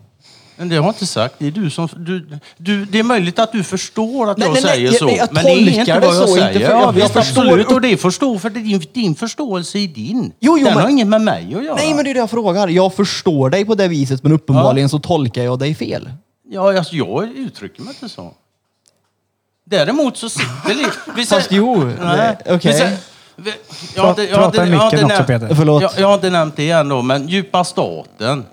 [0.56, 1.36] Men det har jag inte sagt.
[1.38, 1.90] Det är du som...
[1.98, 2.28] Du,
[2.58, 5.06] du, det är möjligt att du förstår att Nej, jag nej, nej, säger jag- så.
[5.06, 6.48] nej, jag men det är inte det vad jag så, säger.
[6.48, 7.68] inte för- ja, jag- jag förstår- absolut.
[7.72, 10.32] Och det får stå för din, din förståelse är din.
[10.40, 11.76] Jo, jo, Den men- har inget med mig att göra.
[11.76, 12.68] Nej men det är det jag frågar.
[12.68, 16.10] Jag förstår dig på det viset men uppenbarligen så tolkar jag dig fel.
[16.50, 18.34] Ja, alltså, jag uttrycker mig inte så.
[19.66, 20.86] Däremot så sitter li-
[21.16, 22.98] vi Fast säger- jo, Nej, vi säger-
[23.36, 23.54] vi-
[23.96, 24.30] jag jag jag.
[24.30, 24.46] Jag, jag har
[26.14, 28.46] inte nämnt det än då, men djupa staten.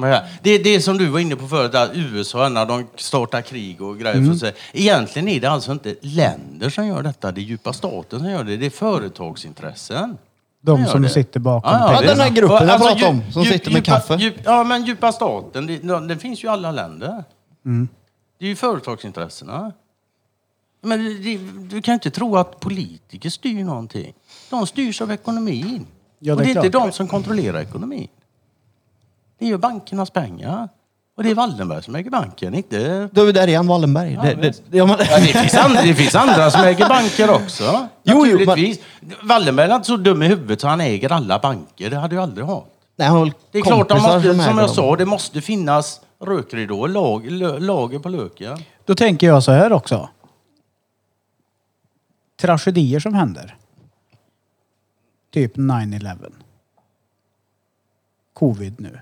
[0.00, 0.24] Kan man säga.
[0.42, 3.82] Det är det som du var inne på förut, att USA när de startar krig
[3.82, 4.30] och grejer Mm.
[4.32, 4.52] för sig.
[4.72, 8.44] Egentligen är det alltså inte länder som gör detta, det är djupa staten som gör
[8.44, 8.56] det.
[8.56, 10.18] Det är företagsintressen.
[10.60, 11.08] De som det.
[11.08, 12.06] sitter bakom Ja, pengarna.
[12.06, 14.14] den här gruppen Och jag pratade om, som djup- sitter med djupa, kaffe.
[14.14, 15.78] Djup, ja, men djupa staten, det,
[16.08, 17.24] det finns ju i alla länder.
[17.64, 17.88] Mm.
[18.38, 19.72] Det är ju företagsintressena.
[20.82, 21.38] Men det, det,
[21.76, 24.12] du kan inte tro att politiker styr någonting.
[24.50, 25.86] De styrs av ekonomin.
[26.18, 26.86] Ja, och det det är är inte klart.
[26.86, 28.08] de som kontrollerar ekonomin.
[29.38, 30.68] Det är ju bankernas pengar.
[31.16, 33.08] Och det är Wallenberg som äger banken, inte...
[33.12, 34.18] Då är vi där igen, Wallenberg.
[34.22, 37.88] det, det, ja, men, Ja, det, finns andra, det finns andra som äger banker också.
[38.02, 38.80] Jo, jo, Naturligtvis.
[39.22, 41.90] Wallenberg är inte så dum i huvudet så han äger alla banker.
[41.90, 42.64] Det hade ju aldrig ha.
[42.96, 44.74] nej, han Det är klart, de måste, som som jag dem.
[44.74, 47.30] sa, det måste finnas rökridåer, lag,
[47.62, 48.58] lager på löken.
[48.84, 50.08] Då tänker jag så här också.
[52.40, 53.56] Tragedier som händer.
[55.32, 56.32] Typ 9-11.
[58.32, 59.00] Covid nu.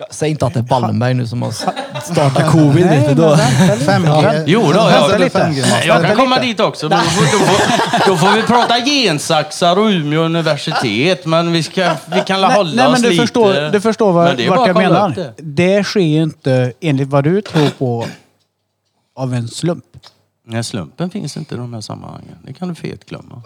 [0.00, 1.50] Ja, säg inte att det är Wallenberg nu som har
[2.02, 2.86] startat covid.
[2.86, 3.34] Nej, lite, men då.
[3.34, 3.90] vänta lite.
[3.92, 4.44] 5G.
[4.46, 5.38] Jo då, Vänta jag, lite.
[5.38, 5.84] 5G-mast.
[5.86, 6.88] jag kan komma dit också.
[6.88, 11.26] Men då, får, då, får, då får vi prata gensaxar och Umeå universitet.
[11.26, 13.22] Men vi, ska, vi kan Nej, hålla nej oss men du lite.
[13.22, 15.08] förstår, du förstår Men vad, vart bara jag menar.
[15.10, 15.32] det.
[15.38, 18.06] Det sker ju inte enligt vad du tror på
[19.16, 19.84] av en slump.
[20.46, 22.36] Nej, slumpen finns inte i de här sammanhangen.
[22.46, 23.42] Det kan du fet glömma.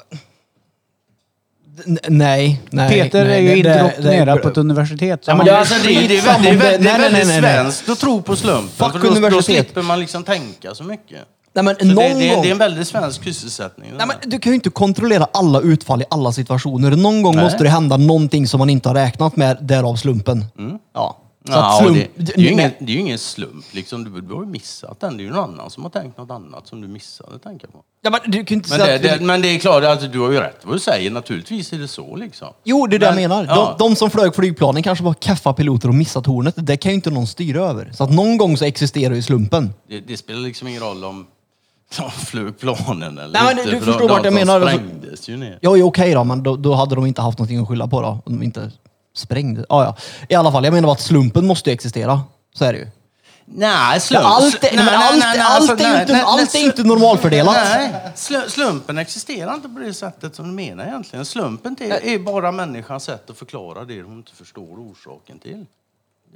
[1.87, 2.89] N- Nej, nej.
[2.91, 5.25] Peter nej, är ju det- det- på ett universitet.
[5.25, 6.99] så Ja, men det- alltså, det, det, är väldigt, det är det- väldigt, det är
[6.99, 7.55] nej, nej, väldigt nej, nej.
[7.55, 8.69] svenskt att tro på slumpen.
[8.69, 9.45] Fuck för då, då universitet.
[9.67, 11.19] slipper man liksom tänka så mycket.
[11.55, 12.43] Nej, men Så någon det, det, gång...
[12.43, 13.91] det är en väldigt svensk sysselsättning.
[13.97, 16.91] Nej, men du kan ju inte kontrollera alla utfall i alla situationer.
[16.91, 17.45] Någon gång Nej.
[17.45, 20.45] måste det hända någonting som man inte har räknat med, därav slumpen.
[20.95, 21.19] Ja.
[21.47, 22.09] Så Ja, att och slump...
[22.17, 23.65] det, det, är ju ingen, det är ju ingen slump.
[23.73, 25.17] Liksom, du, du har ju missat den.
[25.17, 27.79] Det är ju någon annan som har tänkt något annat som du missade tänka på.
[28.03, 29.19] Ja, men du kan ju inte Men säga det, att...
[29.21, 31.11] det, men det är klart, alltså, du har ju rätt vad du säger.
[31.11, 32.49] Naturligtvis är det så liksom.
[32.65, 33.45] Jo, det är det jag Men- menar.
[33.49, 33.77] ja.
[33.79, 36.55] De, de som flög flygplanen kanske var keffa piloter och missat tornet.
[36.57, 37.91] Det kan ju inte någon styra över.
[37.95, 39.75] Så att någon gång så existerar ju slumpen.
[39.89, 41.27] Det, det spelar liksom ingen roll om
[41.99, 43.71] de flög planen eller Nej, men inte.
[43.71, 44.61] du för förstår de, vart jag de menar.
[44.61, 45.59] Alltså- sprängdes ju ner.
[45.61, 48.01] Ja, ja okej då, men då, då hade de inte haft någonting att skylla på
[48.01, 48.09] då.
[48.09, 48.71] Om de inte
[49.15, 49.67] sprängde.
[49.69, 49.97] Ja, ja.
[50.29, 52.21] I alla fall, jag menar bara att slumpen måste ju existera.
[52.55, 52.87] Så är det ju.
[53.45, 56.13] Nej, slump, allt är- nej, men nej, allt- nej, nej, allt är ju nej, inte-
[56.13, 57.55] nej, allt är nej, inte normalfördelat.
[57.57, 61.25] Nej, slu- slumpen existerar inte på det sättet som du menar egentligen.
[61.25, 65.67] Slumpen är, är bara människans sätt att förklara det hon inte förstår orsaken till.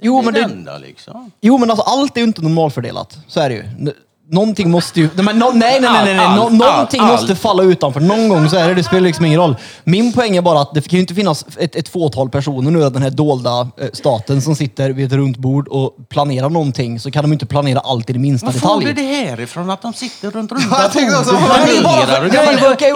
[0.01, 1.31] Jo, det men det enda liksom.
[1.41, 3.17] Jo, men alltså allt är ju inte normalfördelat.
[3.27, 3.93] Så är det ju.
[4.29, 5.09] Någonting måste ju...
[5.15, 6.35] Nej, men, no, nej, nej, nej, nej, nej.
[6.35, 7.99] Nå- någonting måste falla utanför.
[7.99, 9.55] Någon gång så är det, det spelar liksom ingen roll.
[9.83, 12.89] Min poäng är bara att det kan ju inte finnas ett, ett fåtal personer nu,
[12.89, 17.11] den här dolda eh, staten som sitter vid ett runt bord och planerar någonting, så
[17.11, 18.85] kan de inte planera allt i det minsta Var får detalj.
[18.85, 22.25] du det här ifrån att de sitter runt runda bordet och planerar?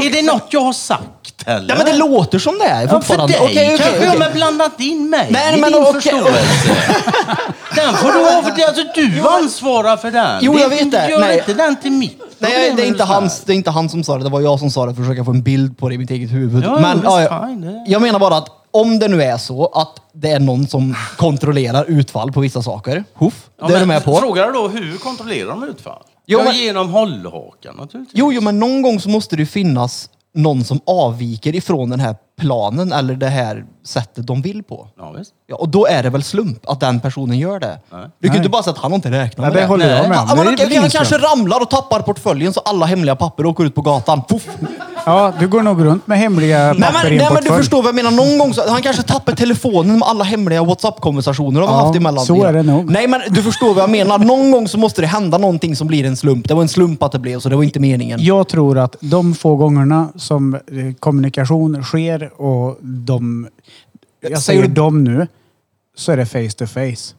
[0.06, 1.70] Är det något jag har sagt eller?
[1.70, 3.34] Ja, men det låter som det är Ja, för fortfarande.
[3.34, 5.94] dig Okej, okej, kanske jag men blandat in mig Nej, i men din okej.
[6.02, 6.76] förståelse.
[7.76, 8.66] Den får du ha för det.
[8.68, 10.40] Alltså, du ansvarar för den.
[10.42, 11.10] Jo, jag vet det.
[11.10, 11.38] Gör Nej.
[11.38, 14.18] inte den till mitt Nej, det är, inte hans, det är inte han som sa
[14.18, 14.24] det.
[14.24, 15.98] Det var jag som sa det för att försöka få en bild på det i
[15.98, 16.64] mitt eget huvud.
[16.64, 19.66] Ja, Men, ja, ja, fine, det- jag menar bara att om det nu är så
[19.66, 23.04] att det är någon som kontrollerar utfall på vissa saker.
[23.14, 24.16] Huff, Ja, det är men med på.
[24.16, 26.02] Frågar du då hur kontrollerar de utfall?
[26.26, 28.20] Jo, men- genom hållhakan naturligtvis.
[28.20, 32.00] Jo, jo, men någon gång så måste det ju finnas någon som avviker ifrån den
[32.00, 34.88] här planen eller det här sättet de vill på.
[34.98, 35.32] Ja, visst.
[35.48, 37.80] Ja, och då är det väl slump att den personen gör det.
[37.90, 38.38] Du kan ju Nej.
[38.38, 40.28] inte bara säga att han har inte räknat Nej, med det håller jag med om.
[40.28, 43.46] Men Det är okej, väl han kanske ramlar och tappar portföljen så alla hemliga papper
[43.46, 44.24] åker ut på gatan.
[44.24, 44.48] Puff.
[45.06, 47.36] Ja, du går nog runt med hemliga Nej papper men, i en nej, men du
[47.42, 47.58] portfölj.
[47.58, 48.12] förstår vad jag menar.
[48.12, 51.98] Någon gång så, han kanske tappar telefonen med alla hemliga WhatsApp-konversationer de har Ja, haft
[51.98, 52.26] emellan.
[52.26, 52.92] så är det nog.
[52.92, 54.18] Nej men du förstår vad jag menar.
[54.20, 56.48] Någon gång så måste det hända någonting som blir en slump.
[56.48, 58.20] Det var en slump att det blev så, det var inte meningen.
[58.24, 60.60] Jag tror att de få gångerna som eh,
[61.00, 63.48] kommunikation sker och de...
[64.22, 65.28] Jag Säger säger du- de nu,
[65.98, 67.14] så är det face to face.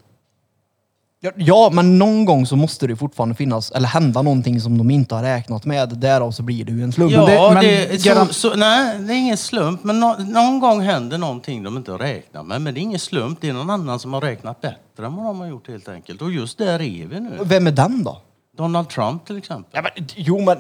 [1.36, 5.14] Ja, men någon gång så måste det fortfarande finnas, eller hända någonting som de inte
[5.14, 5.88] har räknat med.
[5.88, 7.12] Därav så blir det ju en slump.
[7.12, 9.84] Ja, det- men det, garan- så, så, nej, det är ingen slump.
[9.84, 12.60] Men nå- någon gång händer någonting de inte har räknat med.
[12.62, 13.38] Men det är ingen slump.
[13.40, 16.22] Det är någon annan som har räknat bättre än vad de har gjort helt enkelt.
[16.22, 17.38] Och just där är vi nu.
[17.42, 18.18] Vem är den då?
[18.58, 19.70] Donald Trump till exempel.
[19.72, 20.56] Ja, men, jo, men...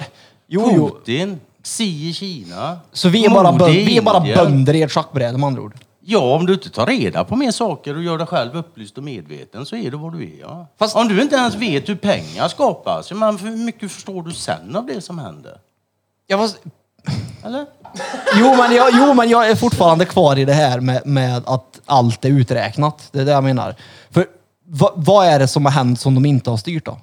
[0.48, 0.88] Jo, jo.
[0.88, 1.40] Putin.
[1.64, 2.78] Xi i Kina.
[2.92, 4.36] Så vi är, bara Modi i vi är bara Indien.
[4.38, 5.74] bönder i ett schackbräde med andra ord.
[6.04, 9.04] Ja, om du inte tar reda på mer saker och gör dig själv upplyst och
[9.04, 10.40] medveten så är du vad du är.
[10.40, 10.66] Ja.
[10.78, 14.76] Fast- Om du inte ens vet hur pengar skapas, men hur mycket förstår du sen
[14.76, 15.58] av det som händer?
[16.26, 16.58] Jag fast,
[17.44, 17.66] Eller?
[18.38, 21.80] jo, men jag, jo, men jag är fortfarande kvar i det här med, med att
[21.86, 23.08] allt är uträknat.
[23.12, 23.74] Det är det jag menar.
[24.10, 24.26] För
[24.66, 26.98] vad, vad är det som har hänt som de inte har styrt då?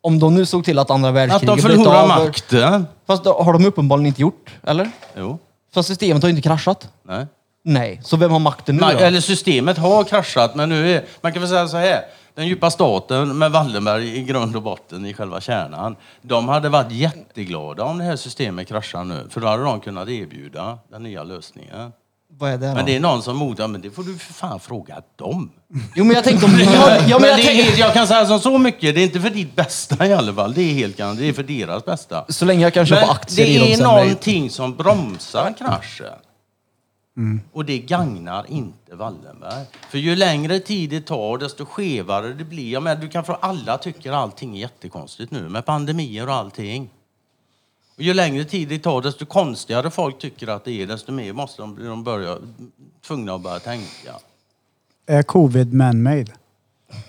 [0.00, 2.86] Om de nu såg till att andra Att världskriget de bröt förlorar av- makten.
[3.06, 4.90] Fast då har de uppenbarligen inte gjort, eller?
[5.16, 5.38] Jo.
[5.74, 6.88] För systemet har ju inte kraschat.
[7.02, 7.26] Nej.
[7.68, 8.88] Nej, så vem har makten nu då?
[8.88, 12.02] Eller systemet har kraschat, men nu är, man kan väl säga så här.
[12.34, 15.96] Den djupa staten med Wallenberg i grund och botten i själva kärnan.
[16.22, 19.26] De hade varit jätteglada om det här systemet kraschar nu.
[19.30, 21.92] För då hade de kunnat erbjuda den nya lösningen.
[22.38, 22.74] Vad är det då?
[22.74, 25.50] Men det är någon som motar, men det får du för fan fråga dem.
[25.94, 26.90] Jo, men jag tänkte om har...
[27.08, 29.30] Ja, men jag det är, jag kan säga som så mycket, det är inte för
[29.30, 30.54] ditt bästa i alla fall.
[30.54, 32.24] Det är helt det är för deras bästa.
[32.28, 36.14] så länge jag kan köpa Men aktier i dem det är någonting som bromsar kraschen.
[37.52, 39.64] Och det gagnar inte Wallenberg.
[39.90, 42.72] För ju längre tid det tar, desto skevare det blir.
[42.72, 46.90] Jag menar, du kan få alla tycker allting är jättekonstigt nu med pandemier och allting.
[47.96, 51.32] Och ju längre tid det tar, desto konstigare folk tycker att det är, desto mer
[51.32, 52.38] måste de, de börja,
[53.06, 54.14] tvungna att börja tänka.
[55.06, 56.32] Är covid man-made?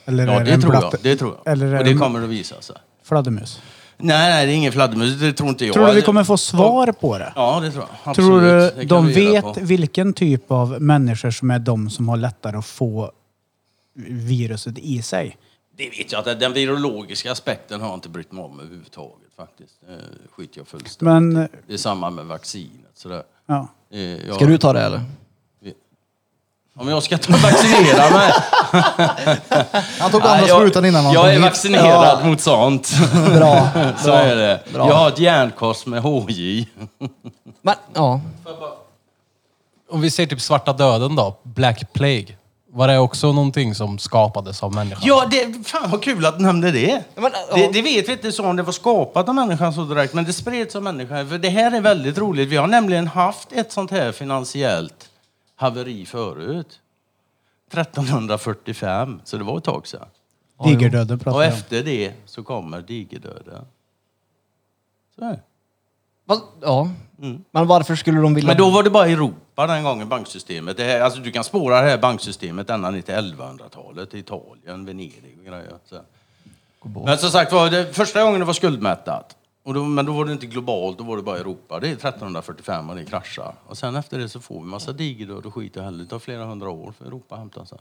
[0.05, 0.93] Eller Ja, är det en tror jag.
[1.01, 1.51] Det tror jag.
[1.53, 2.75] Eller är och det det kommer att visa sig.
[3.03, 3.61] fladdermus?
[4.01, 5.19] Nej, nej, det är ingen fladdermus.
[5.19, 5.73] Det tror inte jag.
[5.73, 7.33] Tror du vi kommer få svar på det?
[7.35, 8.15] Ja, det tror jag.
[8.15, 8.73] Tror Absolut.
[8.75, 9.65] du Det kan de vi reda vet på.
[9.65, 13.11] vilken typ av människor som är de som har lättare att få
[14.07, 15.37] viruset i sig?
[15.77, 16.33] Det vet jag inte.
[16.35, 19.73] Den virologiska aspekten har jag inte brytt mig om överhuvudtaget faktiskt.
[19.87, 22.69] Det skiter jag fullständigt Men, Det är samma med vaccinet.
[22.95, 23.23] Sådär.
[23.45, 23.67] ja.
[23.91, 25.01] Eh, Jag, Ska du ta det eller?
[26.77, 28.33] Om jag ska ta vaccinera mig?
[29.99, 31.41] Han tog andra jag- sprutan innan han Jag kom är hit.
[31.41, 32.91] vaccinerad mot sånt.
[33.35, 33.67] Bra.
[33.97, 34.59] Så är det.
[34.73, 34.87] Bra.
[34.87, 36.65] Jag har ett järnkors med HJ.
[37.61, 38.21] Men, ja.
[39.91, 42.35] Om vi ser typ svarta döden då, Black Plague.
[42.71, 45.01] Var det också någonting som skapades av människan?
[45.05, 47.03] Ja, det, fan vad kul att du nämnde det.
[47.15, 47.55] Men, ja.
[47.55, 47.67] det.
[47.73, 50.33] Det vet vi inte så om det var skapat av människan så direkt, men det
[50.33, 51.29] spreds av människan.
[51.29, 52.49] För det här är väldigt roligt.
[52.49, 55.08] Vi har nämligen haft ett sånt här finansiellt
[55.59, 56.81] haveri förut.
[57.71, 60.07] 1345, så det var ett tag sedan.
[60.63, 61.57] Digerdöden Och pratar jag om.
[61.57, 63.65] efter det så kommer digerdöden.
[65.15, 65.41] Så är det.
[66.61, 66.89] Ja.
[67.51, 68.47] Men varför skulle de vilja...
[68.47, 70.77] Men då var det bara Europa den gången, banksystemet.
[70.77, 75.37] Det här, alltså, du kan spåra det här banksystemet ända ner till 1100-talet, Italien, Venedig
[75.39, 75.73] och grejer.
[75.85, 76.01] Så.
[77.05, 80.25] Men som sagt var, det första gången det var skuldmättat, och då, men då var
[80.25, 81.79] det inte globalt, då var det bara Europa.
[81.79, 83.55] Det är 1345 och det kraschar.
[83.67, 86.03] Och sen efter det så får vi massa digerdöd och skit i helvete.
[86.03, 87.77] Det tar flera hundra år för Europa att hämta sig.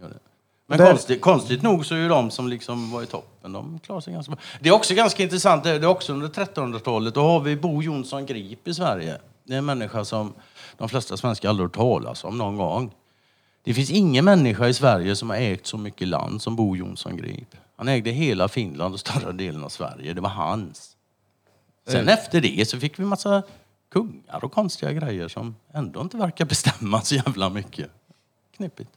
[0.00, 0.18] Gör det.
[0.66, 3.78] Men Det- konstigt, konstigt nog så är ju de som liksom var i toppen, de
[3.78, 4.40] klarar sig ganska bra.
[4.60, 8.26] Det är också ganska intressant, det är också under 1300-talet, då har vi Bo Jonsson
[8.26, 9.18] Grip i Sverige.
[9.44, 10.32] Det är en människa som
[10.78, 12.94] de flesta svenskar aldrig hört talas om någon gång.
[13.62, 17.16] Det finns ingen människa i Sverige som har ägt så mycket land som Bo Jonsson
[17.16, 17.56] Grip.
[17.80, 20.14] Han ägde hela Finland och större delen av Sverige.
[20.14, 20.96] Det var hans.
[21.88, 23.42] Sen efter det så fick vi massa
[23.92, 27.90] kungar och konstiga grejer som ändå inte verkar bestämma så jävla mycket.
[28.56, 28.90] Knepigt.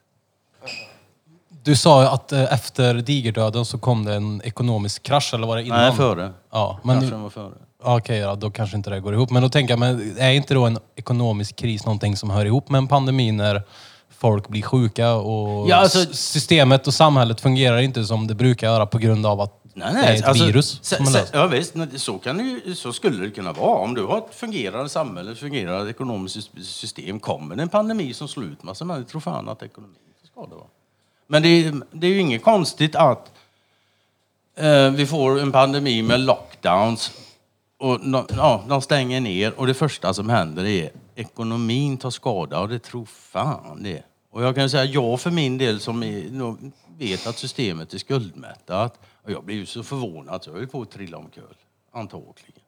[1.50, 5.64] Du sa att eh, efter digerdöden så kom det en ekonomisk krasch, eller var det
[5.64, 5.80] innan?
[5.80, 6.34] Nej, före.
[6.52, 7.54] Ja, men Kraschen var före.
[7.84, 9.30] Okej, ja, då kanske inte det går ihop.
[9.30, 12.70] Men då tänker jag, men är inte då en ekonomisk kris någonting som hör ihop
[12.70, 13.62] med en pandemi när
[14.24, 18.68] folk blir sjuka och Ja, alltså- s- systemet och samhället fungerar inte som det brukar
[18.68, 20.18] göra på grund av att Nej, det är nej.
[20.20, 21.32] ett alltså, virus se- som är se- löst?
[21.34, 23.80] Ja, visst, men så, kan det ju, så skulle det kunna vara.
[23.80, 28.14] Om du har ett fungerande samhälle, ett fungerande ekonomiskt sys- system, kommer det en pandemi
[28.14, 29.96] som slår ut massa människor, tror fan att ekonomin
[30.32, 30.68] ska det vara.
[31.28, 33.32] Men det är, det är ju inget konstigt att
[34.58, 37.12] eh, vi får en pandemi med lockdowns
[37.80, 38.00] och
[38.38, 42.80] ja, de stänger ner och det första som händer är ekonomin tar skada och det
[42.80, 44.04] tror fan det.
[44.34, 46.56] Och jag kan säga, jag för min del som är,
[46.98, 50.82] vet att systemet är skuldmättat och jag blir ju så förvånad så jag höll på
[50.82, 51.44] att trilla omkull.
[51.94, 52.60] Antagligen.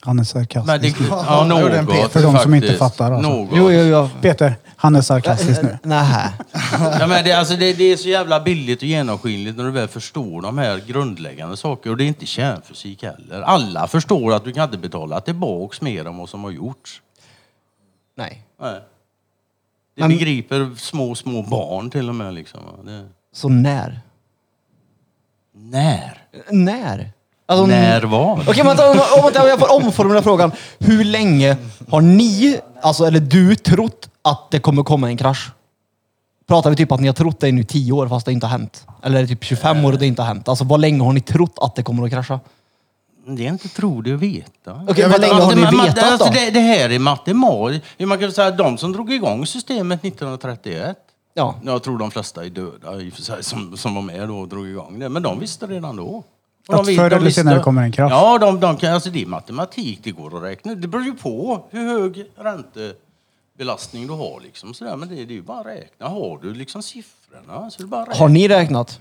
[0.00, 0.66] Han är sarkastisk.
[0.66, 3.30] Men det, ja, något, Peter för de som inte fattar, alltså.
[3.30, 3.50] Något.
[3.52, 4.08] Jo, jo, jo.
[4.22, 5.78] Peter, han är sarkastisk nu.
[5.82, 6.30] Nej.
[7.00, 9.88] Ja, men det, alltså det, det är så jävla billigt och genomskinligt när du väl
[9.88, 11.92] förstår de här grundläggande sakerna.
[11.92, 13.42] Och det är inte kärnfysik heller.
[13.42, 17.02] Alla förstår att du kan inte betala tillbaks mer än vad som har gjorts.
[18.16, 18.42] Nej.
[18.60, 18.80] Nej.
[19.94, 22.34] Det Men- begriper små, små barn till och med.
[22.34, 22.60] Liksom.
[22.84, 23.04] Det...
[23.34, 24.00] Så när?
[25.54, 26.18] När?
[26.50, 27.12] När?
[27.46, 28.48] Alltså, När vad?
[28.48, 30.52] Okej, men om, om, om jag får omformulera frågan.
[30.78, 31.56] Hur länge
[31.88, 35.50] har ni, alltså, eller du, trott att det kommer komma en krasch?
[36.48, 38.46] Pratar vi typ att ni har trott det nu i 10 år fast det inte
[38.46, 38.86] har hänt?
[39.02, 40.48] Eller är det typ 25 år och det inte har hänt?
[40.48, 42.40] Alltså vad länge har ni trott att det kommer att krascha?
[43.26, 44.80] Det är inte troligt att veta.
[44.88, 46.32] Okej, vad länge har ni Matte- vetat alltså, då?
[46.32, 47.84] det, det här är matematiskt.
[47.98, 50.98] Man kan säga att de som drog igång systemet 1931
[51.34, 51.54] Ja.
[51.64, 54.38] Jag tror de flesta är döda i och för sig som, som var med då
[54.38, 55.08] och drog igång det.
[55.08, 56.24] Men de visste redan då.
[56.68, 58.10] Och Att de, förr eller senare kommer en krasch.
[58.12, 60.74] Ja, de, de kan, alltså det är matematik, det går att räkna.
[60.74, 64.40] Det beror ju på hur hög räntebelastning du har.
[64.40, 64.96] Liksom, sådär.
[64.96, 66.08] Men det, det är ju bara att räkna.
[66.08, 68.18] Har du liksom siffrorna så är det bara att räkna.
[68.24, 69.00] Har ni räknat?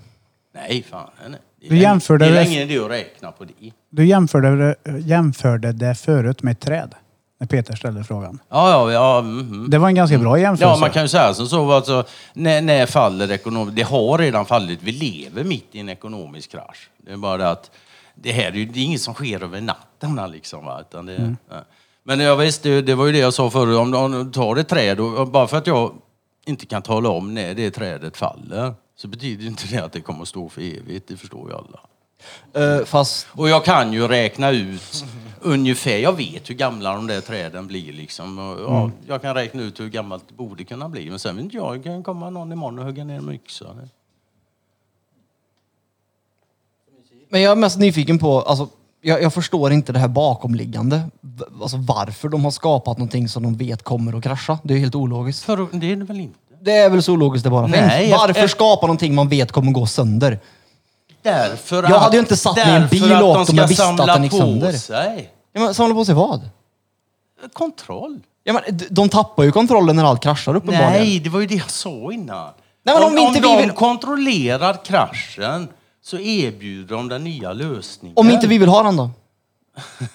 [0.54, 1.10] Nej, fan.
[1.30, 1.40] Nej.
[1.60, 3.72] Det är Du länge- jämförde Det är det- länge det att räkna på det.
[3.90, 6.96] Du jämförde, jämförde det förut med ett träd.
[7.40, 8.40] När Peter ställde frågan.
[8.50, 9.22] Ja, ja, ja.
[9.22, 9.70] mhm.
[9.70, 10.74] Det var en ganska bra jämförelse.
[10.76, 11.72] Ja, man kan ju säga som så.
[11.72, 13.76] Alltså, när, när faller ekonomiskt?
[13.76, 14.80] Det har redan fallit.
[14.84, 16.90] Vi lever mitt i en ekonomisk krasch.
[16.98, 17.72] Det är bara det att
[18.16, 20.32] det här är ju det är inget som sker över natten.
[20.32, 20.82] Liksom, va?
[20.90, 21.38] Utan det, Mm.
[21.50, 21.56] ja.
[22.04, 23.78] Men jag visst, det, det var ju det jag sa förut.
[23.78, 25.94] Om, om du tar ett träd, och, bara för att jag
[26.46, 30.22] inte kan tala om när det trädet faller så betyder inte det att det kommer
[30.22, 31.08] att stå för evigt.
[31.08, 31.80] Det förstår ju alla.
[32.58, 35.06] Uh, fast Och jag kan ju räkna ut
[35.40, 38.40] ungefär, jag vet hur gamla de där träden blir liksom.
[38.40, 41.10] Och, ja, Jag kan räkna ut hur gammalt det borde kunna bli.
[41.10, 43.66] Men sen vet inte jag, kan komma någon imorgon och hugga ner med yxa.
[47.30, 48.70] Men jag är mest nyfiken på, alltså,
[49.02, 51.02] jag, jag förstår inte det här bakomliggande.
[51.62, 54.60] Alltså varför de har skapat någonting som de vet kommer att krascha.
[54.64, 55.44] Det är helt ologiskt.
[55.44, 56.51] För, det är det väl inte?
[56.62, 58.12] Det är väl så logiskt det bara Nej, finns.
[58.12, 60.40] jag- Varför jag- skapa någonting man vet kommer gå sönder?
[61.24, 63.46] Därför Jag hade ju inte satt mig i en därför bil att åt de om
[63.46, 64.72] ska jag visste att samla den gick på sönder.
[64.72, 65.30] sig.
[65.54, 66.50] Ja, men samla på sig vad?
[67.54, 68.20] Kontroll.
[68.44, 70.92] Ja, men d- de tappar ju kontrollen när allt kraschar uppenbarligen.
[70.94, 72.50] Nej, det var ju det jag sa innan.
[72.86, 75.68] Nej, men om inte vi de vill- kontrollerar kraschen
[76.04, 78.18] så erbjuder de den nya lösningen.
[78.18, 79.10] Om inte vi vill ha den då?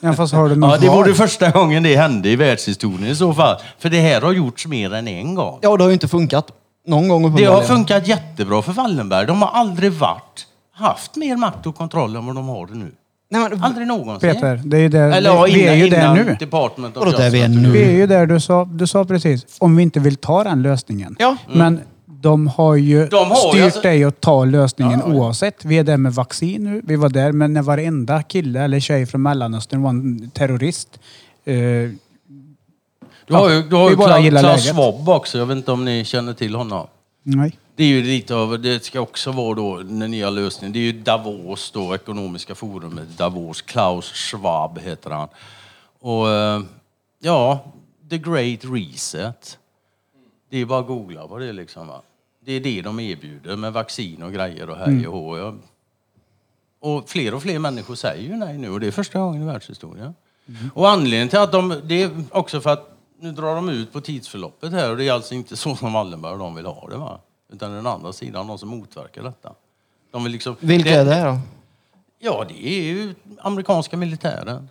[0.01, 3.35] Ja, fast har du Ja, det vore första gången det hände i världshistorien i så
[3.35, 3.57] fall.
[3.79, 5.59] För det här har gjorts mer än en gång.
[5.63, 6.47] Ja, det har ju inte funkat.
[6.87, 7.53] Någon gång Det uppenbarligen.
[7.55, 9.27] har funkat jättebra för Wallenberg.
[9.27, 12.93] De har aldrig varit, haft mer makt och kontroll än vad de har det nu.
[13.31, 14.35] Nej, men, Aldrig någonsin.
[14.35, 16.37] Peter, det är ju där, Eller ja, vi är innan, ju där innan nu.
[16.41, 17.63] Department of Vadå där vi är Justice.
[17.67, 17.71] nu?
[17.73, 20.63] Vi är ju där du sa, du sa precis, om vi inte vill ta den
[20.63, 21.17] lösningen.
[21.19, 21.37] Ja.
[21.53, 21.81] Men
[22.31, 25.15] de har ju De har ju styrt alltså- dig att ta lösningen Ja, ja.
[25.15, 25.65] oavsett.
[25.65, 26.81] Vi är där med vaccin nu.
[26.85, 30.89] Vi var där med när varenda kille eller tjej från Mellanöstern var en terrorist.
[31.45, 31.55] Eh,
[33.27, 34.75] Du har ju, du har vi ju bara gillar Klaus läget.
[34.77, 35.39] Schwab också.
[35.39, 36.87] Jag vet inte om ni känner till honom.
[37.23, 37.59] nej.
[37.77, 40.73] Det är ju lite av, det ska också vara då den nya lösningen.
[40.73, 43.63] Det är ju Davos då, ekonomiska forumet Davos.
[43.63, 45.29] Klaus Schwab heter han.
[46.01, 46.61] Och eh,
[47.23, 47.65] ja,
[48.11, 49.59] the great reset.
[50.51, 52.03] Det är bara att googla på det liksom va.
[52.47, 55.39] Det är det de erbjuder med vaccin och grejer och hej och hå.
[55.39, 55.59] Jag-
[56.81, 59.47] Och fler och fler människor säger ju nej nu och det är första gången i
[59.47, 60.15] världshistorien.
[60.75, 64.01] Och anledningen till att de, det är också för att nu drar de ut på
[64.01, 66.97] tidsförloppet här och det är alltså inte så som Wallenberg och de vill ha det
[66.97, 67.21] va.
[67.53, 69.53] Utan den andra sidan, de som motverkar detta.
[70.11, 71.39] De vill liksom, Vilka är det då?
[72.19, 74.69] Ja, det är ju amerikanska militären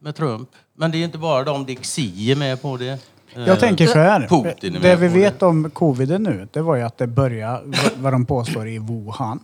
[0.00, 0.48] med Trump.
[0.74, 2.98] Men det är inte bara de, det är Xi är med på det.
[3.34, 4.26] Eh, Jag tänker så här.
[4.28, 7.06] Putin är det med vi på vet om covid nu, det var ju att det
[7.06, 7.62] började,
[7.96, 9.40] vad de påstår, i Wuhan.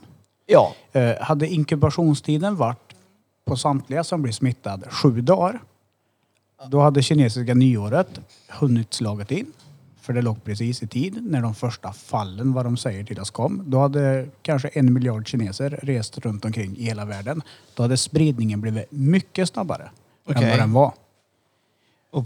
[0.47, 0.72] Ja.
[0.93, 2.95] Eh, hade inkubationstiden varit
[3.45, 5.61] på samtliga som blir smittad sju dagar,
[6.68, 9.53] då hade kinesiska nyåret hunnit slagit in.
[10.01, 13.30] För det låg precis i tid när de första fallen, vad de säger till oss,
[13.30, 13.62] kom.
[13.66, 17.43] Då hade kanske en miljard kineser rest runt omkring i hela världen.
[17.74, 20.51] Då hade spridningen blivit mycket snabbare än Okej.
[20.51, 20.93] vad den var.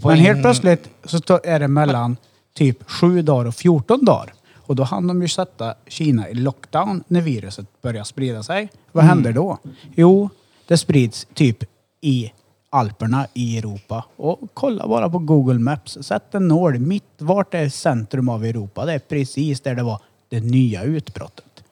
[0.03, 2.17] Men helt plötsligt så är det mellan
[2.53, 4.33] typ 7 dagar och 14 dagar.
[4.55, 8.69] Och då hann de ju sätta Kina i lockdown när viruset börjar sprida sig.
[8.91, 9.15] Vad Mm.
[9.15, 9.57] händer då?
[9.95, 10.29] Jo,
[10.67, 11.63] det sprids typ
[12.01, 12.31] i
[12.69, 14.05] Alperna i Europa.
[14.15, 15.97] Och kolla bara på Google Maps.
[16.01, 18.85] Sätt en nål mitt vart är centrum av Europa.
[18.85, 21.63] Det är precis där det var det nya utbrottet.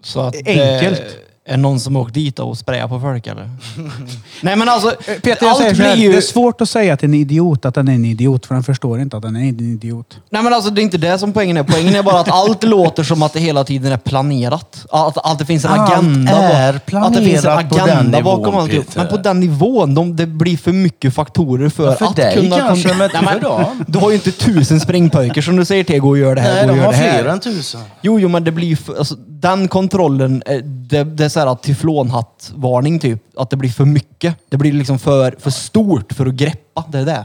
[0.00, 1.16] Så att Enkelt.
[1.46, 3.50] Det är någon som åkt dit och sprayat på folk eller?
[4.40, 4.90] Nej men alltså,
[5.22, 6.10] Peter, jag allt säger så här, blir ju...
[6.12, 8.64] det är svårt att säga till en idiot att den är en idiot, för den
[8.64, 10.18] förstår inte att den är en idiot.
[10.30, 11.62] Nej men alltså det är inte det som poängen är.
[11.62, 14.86] Poängen är bara att allt låter som att det hela tiden är planerat.
[14.90, 16.32] Att, att det finns en Allt agenda.
[16.32, 18.68] är bak- att det finns en planerat på den agenda nivån, bakom.
[18.68, 18.98] Peter.
[18.98, 22.34] Men på den nivån, de, det blir för mycket faktorer för, Ja, för att dig
[22.34, 22.56] kunna...
[22.58, 23.84] kanske, men Nej, dem.
[23.86, 26.54] Du har ju inte tusen springpojkar som du säger till, gå och gör det här,
[26.54, 27.18] Nej, gå och de gör har det här.
[27.22, 27.80] fler än tusen.
[28.02, 32.98] Jo, jo, men det blir för, alltså, den kontrollen, eh, det, det så här teflonhatt-varning
[32.98, 33.22] typ.
[33.36, 34.36] Att det blir för mycket.
[34.48, 36.84] Det blir liksom för, för stort för att greppa.
[36.88, 37.24] Det är det.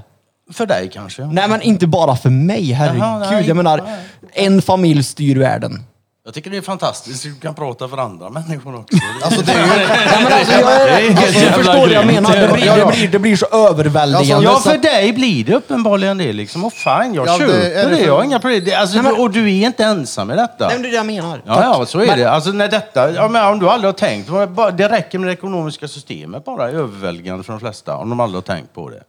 [0.53, 1.21] För dig kanske.
[1.21, 1.31] ja.
[1.31, 2.71] Nej, men inte bara för mig.
[2.71, 3.01] Herregud.
[3.01, 3.99] Jaha, nej, jag menar, nej.
[4.33, 5.83] en familj styr världen.
[6.27, 8.97] Jag tycker det är fantastiskt att du kan prata för andra människor också.
[9.23, 9.67] Alltså det är ju...
[9.67, 12.13] Nej, men alltså, jag, är, helt alltså, jävla förstår vad jag grymt.
[12.29, 12.47] menar.
[12.47, 12.87] Det blir, Ja, det ja.
[12.91, 14.45] blir, det blir så överväldigande.
[14.45, 16.65] Ja, så för att- dig blir det uppenbarligen det liksom.
[16.65, 17.89] Och fine, jag Ja, det- köper är det.
[17.89, 18.63] det för- Jag har inga problem.
[18.65, 20.67] Det- Alltså, Nej, men- du, och du är inte ensam med detta.
[20.67, 21.41] Nej, men det är det jag menar.
[21.45, 22.25] Ja, ja, så är det.
[22.31, 25.33] Alltså när detta, ja, men om du aldrig har tänkt, bara- det räcker med det
[25.33, 29.03] ekonomiska systemet bara, är överväldigande för de flesta, om de aldrig har tänkt på det.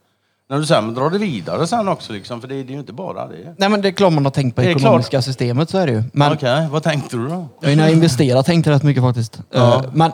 [0.49, 2.93] När du sen drar det vidare sen också, liksom, för det, det är ju inte
[2.93, 3.55] bara det.
[3.57, 5.87] Nej, men det är klart man har tänkt på Det är ekonomiska systemet, så är
[5.87, 6.03] det ju.
[6.13, 7.47] Men Okej, vad tänkte du då?
[7.61, 9.41] jag har investerat tänkte rätt mycket faktiskt.
[9.51, 9.83] Ja.
[9.83, 10.11] Eh, Men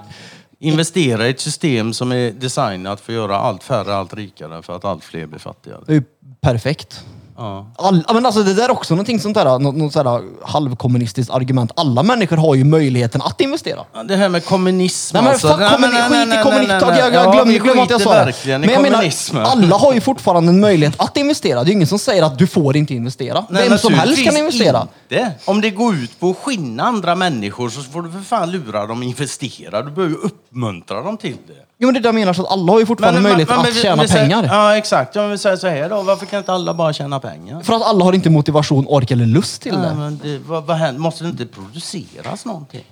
[0.60, 4.76] Investera i ett system som är designat för att göra allt färre allt rikare för
[4.76, 5.80] att allt fler blir fattigare.
[5.86, 6.04] det är ju
[6.42, 7.06] perfekt.
[7.38, 7.68] Ja.
[7.76, 11.72] All, men alltså det där är också någonting sånt där, något, något sådär halvkommunistiskt argument.
[11.76, 13.80] Alla människor har ju möjligheten att investera.
[13.94, 15.48] Ja, Det här med kommunism Nej men alltså.
[15.48, 16.72] fuck nej, skit i kommunism.
[16.72, 18.26] Jag, jag, Ja, jag glömde glöm att jag sa det.
[18.26, 19.46] verkligen i Men jag menar, kommunismen.
[19.46, 21.60] alla har ju fortfarande en möjlighet att investera.
[21.60, 23.46] Det är ju ingen som säger att du får inte investera.
[23.50, 24.88] Nej, Vem som helst kan naturligtvis investera.
[25.12, 25.32] Inte.
[25.46, 28.86] Om det går ut på att skinna andra människor så får du för fan lura
[28.86, 29.82] dem att investera.
[29.82, 31.54] Du behöver ju uppmuntra dem till det.
[31.78, 33.68] Jo men det är det jag menar, så att alla har ju fortfarande möjlighet att
[33.70, 34.44] vi- tjäna vi säger- pengar.
[34.52, 35.16] Ja, exakt.
[35.16, 37.62] Om vi säger så här då, varför kan inte alla bara tjäna pengar?
[37.62, 39.96] För att alla har inte motivation, ork eller lust till Ja, det.
[39.96, 41.02] men det vad, vad händer?
[41.02, 42.84] Måste det inte produceras någonting?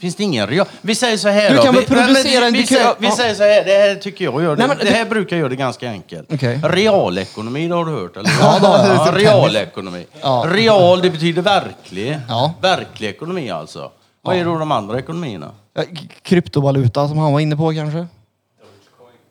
[0.00, 0.64] Finns det ingen.
[0.80, 1.62] Vi säger så här Du då.
[1.62, 3.16] kan väl vi, producera en- Vi, du kan- säger, vi ja.
[3.16, 4.66] säger så här, det här tycker jag gör det.
[4.66, 6.32] Nej, men det här brukar göra det ganska enkelt.
[6.32, 6.60] Okej.
[6.64, 8.30] Realekonomi, det har du hört eller?
[8.40, 8.96] Ja, det har jag.
[8.96, 10.06] Ja, realekonomi.
[10.20, 10.46] Ja.
[10.48, 12.18] Real, det betyder verklig.
[12.28, 12.54] Ja.
[12.62, 13.90] Verklig ekonomi alltså.
[14.22, 15.50] Vad är då de andra ekonomierna?
[15.74, 15.88] Ja, k-
[16.22, 18.06] Kryptovaluta som han var inne på kanske?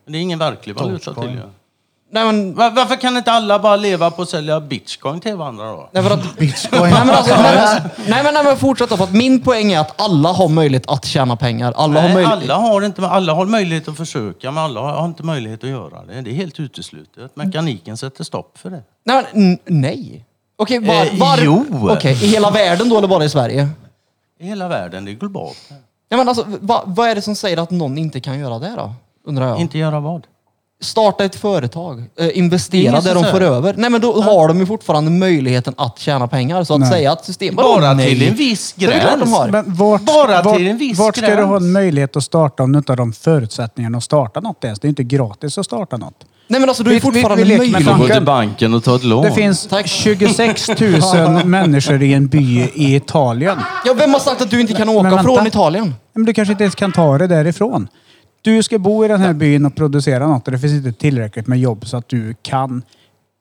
[0.06, 1.50] Det är ingen verklig valuta tydligen.
[2.10, 2.54] Nej men...
[2.54, 5.88] Va- Varför kan inte alla bara leva på att sälja bitcoin till varandra då?
[5.92, 6.82] Nej, för att, Bitcoin.
[6.82, 9.72] nej, men alltså, nej, men, nej, men, nej men fortsätt då, för att min poäng
[9.72, 11.72] är att alla har möjlighet att tjäna pengar.
[11.76, 12.50] Alla har Nej, möjlighet...
[12.50, 15.70] alla, har inte, alla har möjlighet att försöka, men alla har har inte möjlighet att
[15.70, 16.20] göra det.
[16.20, 17.36] Det är helt uteslutet.
[17.36, 18.82] Mekaniken sätter stopp för det.
[19.04, 20.24] Nej, men, n- nej.
[20.58, 21.66] Okej, var, Eh, var, jo.
[21.90, 23.68] Okej, i hela världen då eller bara i Sverige?
[24.40, 25.58] I hela världen, det är globalt.
[26.08, 28.74] Ja, men alltså, vad, vad är det som säger att någon inte kan göra det
[28.76, 28.92] då?
[29.26, 29.60] Undrar jag.
[29.60, 30.26] Inte göra vad?
[30.80, 33.74] Starta ett företag, eh, investera där som de får över.
[33.76, 36.64] Nej men då har de ju fortfarande möjligheten att tjäna pengar.
[36.64, 36.90] Så att Nej.
[36.90, 37.56] säga att systemet...
[37.56, 38.08] Bara Nej.
[38.08, 39.30] till en viss Det är klart de gräns.
[39.38, 39.48] har.
[39.48, 41.62] Men vart, Bara vart, till en viss vart ska du ha gräns.
[41.62, 44.80] en möjlighet att starta om du inte har de förutsättningarna att starta något ens?
[44.80, 46.24] Det är inte gratis att starta något.
[46.48, 48.08] Nej men alltså du är Vi- vi- fortfarande vi leker med möjlig.
[48.08, 49.24] Gå till banken och ta ett lån.
[49.24, 53.58] Det finns 26 000 människor i en by i Italien.
[53.84, 55.22] Ja, vem har sagt att du inte kan åka Men vänta.
[55.34, 55.94] från Italien?
[56.14, 57.88] Men du kanske inte ens kan ta det därifrån.
[58.42, 61.46] Du ska bo i den här byn och producera något och det finns inte tillräckligt
[61.46, 62.82] med jobb så att du kan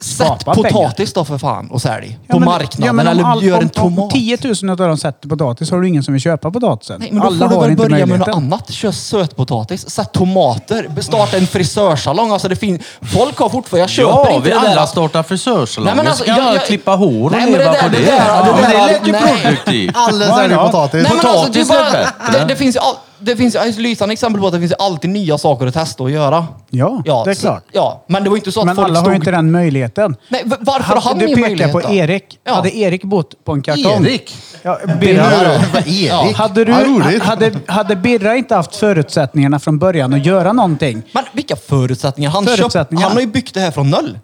[0.02, 0.70] Sätt skapa pengar.
[0.70, 2.20] potatis då för fan och sälj.
[2.28, 2.86] Ja, på men- marknaden.
[2.86, 4.00] ja, men om eller all- gör om- en tomat.
[4.04, 6.95] Om 10 000 av dem sätter potatis har du ingen som vill köpa potatisen.
[7.00, 8.43] Nej, men då Alla får du har väl inte börja med något möjligheten.
[8.54, 8.70] annat.
[8.72, 12.32] Kör sötpotatis, sätt tomater, starta en frisörsalong.
[12.32, 12.82] Alltså det finns...
[13.02, 13.82] Folk har fortfarande...
[13.84, 14.68] Jag köper Ja, inte vi det där.
[14.72, 15.95] alla startar frisörsalonger.
[15.95, 17.82] Nej, men alltså, ska alla jag- jag- klippa hår och Nej, men det leva där-
[17.82, 17.98] på det.
[17.98, 19.22] det där- ja, det men där- det lät ju nej.
[19.43, 19.91] produktivt.
[19.95, 20.93] Alla Why säljer potatis.
[20.93, 22.39] Nej, men alltså, det, är Potatis är bara, bättre.
[22.39, 24.74] det, det finns ju all, det finns ju ett lysande exempel på att det finns
[24.80, 26.47] alltid nya saker att testa och göra.
[26.70, 27.63] Ja, det är så- klart.
[27.72, 29.13] Ja, men det var inte så att Men folk alla har stod...
[29.13, 30.15] ju inte den möjligheten.
[30.30, 31.93] Nej, v- varför har han du ingen pekar möjlighet på då?
[31.93, 32.39] Erik.
[32.43, 32.53] Ja.
[32.55, 34.05] Hade Erik bott på en kartong?
[34.05, 34.36] Erik?
[34.61, 34.99] Ja, Birra.
[34.99, 35.61] Birra.
[35.74, 36.36] Vad Erik?
[36.38, 37.24] Hade, du, Ja, roligt.
[37.24, 41.01] hade, hade Birra inte haft förutsättningarna från början att göra någonting?
[41.11, 42.30] Men vilka förutsättningar?
[42.32, 43.01] Han, Förutsättningar.
[43.01, 44.20] Köpt, han har ju byggt det här från noll.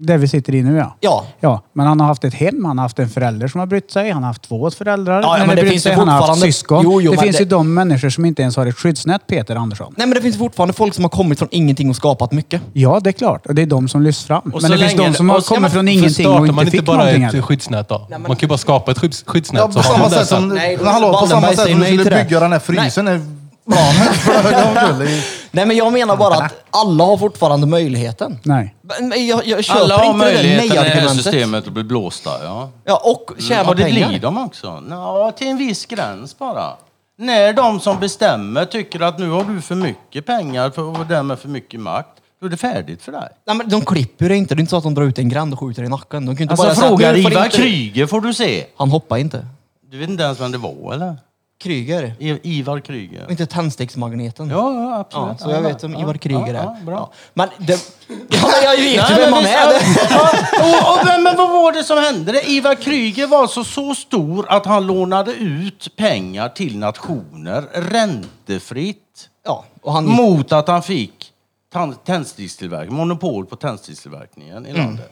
[0.00, 0.96] Där vi sitter i nu ja.
[1.00, 1.24] Ja.
[1.40, 3.90] Ja, men han har haft ett hem, han har haft en förälder som har brytt
[3.90, 5.22] sig, han har haft två föräldrar.
[5.22, 6.84] Ja, ja, men har det finns sig, ju han har haft fortfarande- syskon.
[6.84, 9.26] Jo, jo, det men finns det- ju de människor som inte ens har ett skyddsnät,
[9.26, 9.94] Peter Andersson.
[9.96, 12.62] Nej men det finns fortfarande folk som har kommit från ingenting och skapat mycket.
[12.72, 13.46] Ja, det är klart.
[13.46, 14.38] Och det är de som lyfts fram.
[14.54, 16.64] Och men det finns länge- de som har kommit men från ingenting och inte man
[16.64, 17.22] inte fick bara någonting.
[17.22, 17.42] ett heller.
[17.42, 18.06] skyddsnät då?
[18.10, 19.60] Man kan ju bara skapa ett skydds, skyddsnät.
[19.66, 21.98] Ja, så på samma det sätt som, Nej, hallå, på samma sätt som du nej
[21.98, 23.04] skulle bygga den här frysen.
[23.04, 25.06] planen för
[25.58, 28.38] Nej men jag menar bara att alla har fortfarande möjligheten.
[28.42, 28.74] Nej.
[29.00, 31.24] Men jag, jag köper Alla har inte det där möjligheten i det här nej-argumentet.
[31.24, 32.30] systemet att bli blåsta.
[32.44, 32.70] Ja.
[32.84, 34.08] Ja, och tjäna Ja, det pengar.
[34.08, 34.82] blir de också.
[34.90, 36.72] Ja, till en viss gräns bara.
[37.18, 41.38] När de som bestämmer tycker att nu har du för mycket pengar för, och därmed
[41.38, 42.08] för mycket makt,
[42.40, 43.28] då är det färdigt för dig.
[43.46, 44.54] Nej, men de klipper ju det inte.
[44.54, 46.26] Det är inte så att de drar ut en grann och skjuter i nacken.
[46.26, 48.20] De kan ju inte Alltså bara säga att fråga nu får Ivar inte- Kryger får
[48.20, 48.64] du se.
[48.76, 49.46] Han hoppar inte.
[49.90, 51.16] Du vet inte ens vem det var eller?
[51.58, 52.14] Kryger.
[52.18, 53.24] I- Ivar Kryger.
[53.24, 54.50] Och inte tändsticksmagneten.
[54.50, 55.36] Ja, ja absolut.
[55.40, 56.64] Ja, så jag vet vem Ivar Kryger ja, är.
[56.64, 57.12] Ja, bra.
[57.34, 57.80] Men det...
[58.30, 59.72] Ja, jag vet ju vem han är.
[60.10, 60.30] ja,
[60.60, 62.32] och, och, men, men vad var det som hände?
[62.32, 69.28] Det- Ivar Kryger var så, så stor att han lånade ut pengar till nationer räntefritt
[69.44, 71.32] Ja, och han mot att han fick
[71.72, 75.10] tan- tändstickstillverkning, monopol på tändstickstillverkningen i landet.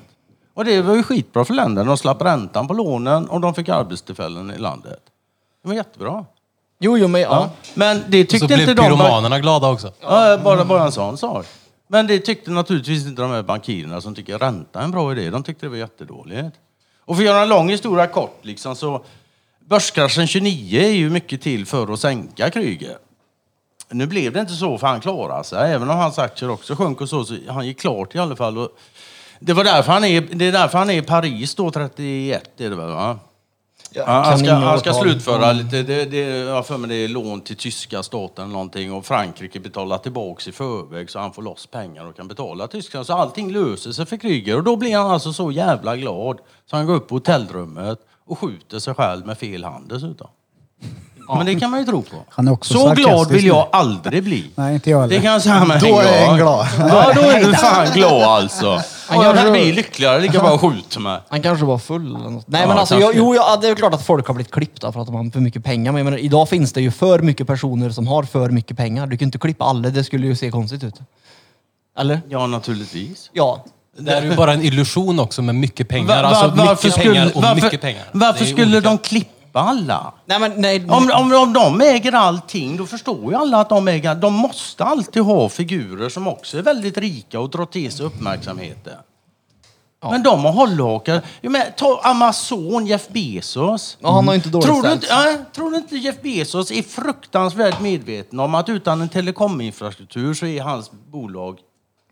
[0.54, 1.88] Och det var ju skitbra för länderna.
[1.88, 5.00] De slapp räntan på lånen och de fick arbetstillfällen i landet.
[5.62, 6.24] Det var jättebra.
[6.78, 7.50] Jo, jo, men ja.
[7.74, 8.82] Men det Så tyckte blev inte de...
[8.82, 9.92] pyromanerna glada också.
[10.00, 11.46] Ja, bara, bara en sån sak.
[11.88, 15.30] Men det tyckte naturligtvis inte de här bankirerna som tycker ränta är en bra idé.
[15.30, 16.56] De tyckte det var jättedåligt.
[17.04, 19.04] Och för att göra en lång historia kort liksom så
[19.68, 22.98] börskraschen 29 är ju mycket till för att sänka Kryger.
[23.90, 25.72] Nu blev det inte så för han klarade sig.
[25.72, 28.58] Även om hans aktier också sjönk och så, så han gick klart i alla fall.
[28.58, 28.70] Och
[29.40, 32.70] det, var därför han är, det är därför han är i Paris då 31 är
[32.70, 33.18] det väl va?
[33.90, 37.40] Ja, han, ska, han ska slutföra lite, det, det, jag för mig det är lån
[37.40, 41.66] till tyska staten eller någonting och Frankrike betalar tillbaks i förväg så han får loss
[41.66, 43.06] pengar och kan betala Tyskland.
[43.06, 46.38] Så allting löser sig för Kryger och då blir han alltså så jävla glad
[46.70, 50.28] så han går upp på hotellrummet och skjuter sig själv med fel hand dessutom.
[51.28, 52.16] Ja, men det kan man ju tro på.
[52.28, 54.50] Han är också så glad vill jag aldrig bli.
[54.54, 55.14] Nej, inte jag heller.
[55.16, 56.66] Det kan jag säga med Då är en glad.
[56.78, 58.80] Ja, då är du fan glad alltså.
[59.08, 61.20] Han jag kanske- blir lyckligare, lika bra skjuta mig.
[61.28, 62.48] Han kanske var full eller något.
[62.48, 63.18] Nej Ja, men alltså, kanske.
[63.18, 65.30] jag, jo, ja, det är klart att folk har blivit klippta för att de har
[65.30, 65.92] för mycket pengar.
[65.92, 69.06] Men jag menar, idag finns det ju för mycket personer som har för mycket pengar.
[69.06, 70.94] Du kan ju inte klippa alla, det skulle ju se konstigt ut.
[71.98, 72.20] Eller?
[72.28, 73.30] Ja, naturligtvis.
[73.32, 73.64] Ja.
[73.98, 76.06] Det är ju bara en illusion också med mycket pengar.
[76.08, 78.02] Va- va- alltså mycket pengar och varför, mycket pengar.
[78.12, 78.88] Varför Det är skulle olika.
[78.88, 80.12] de klippa alla?
[80.26, 80.84] Nej men nej.
[80.88, 84.14] Om, om, om de äger allting, då förstår ju alla att de äger...
[84.14, 88.96] De måste alltid ha figurer som också är väldigt rika och drar till sig uppmärksamheten.
[90.10, 91.22] Men de har hållhakar.
[91.76, 93.98] Ta Amazon, Jeff Bezos.
[94.00, 96.82] Ja, han har inte dåligt tror du inte, ja, tror du inte Jeff Bezos är
[96.82, 101.58] fruktansvärt medveten om att utan en telekominfrastruktur så är hans bolag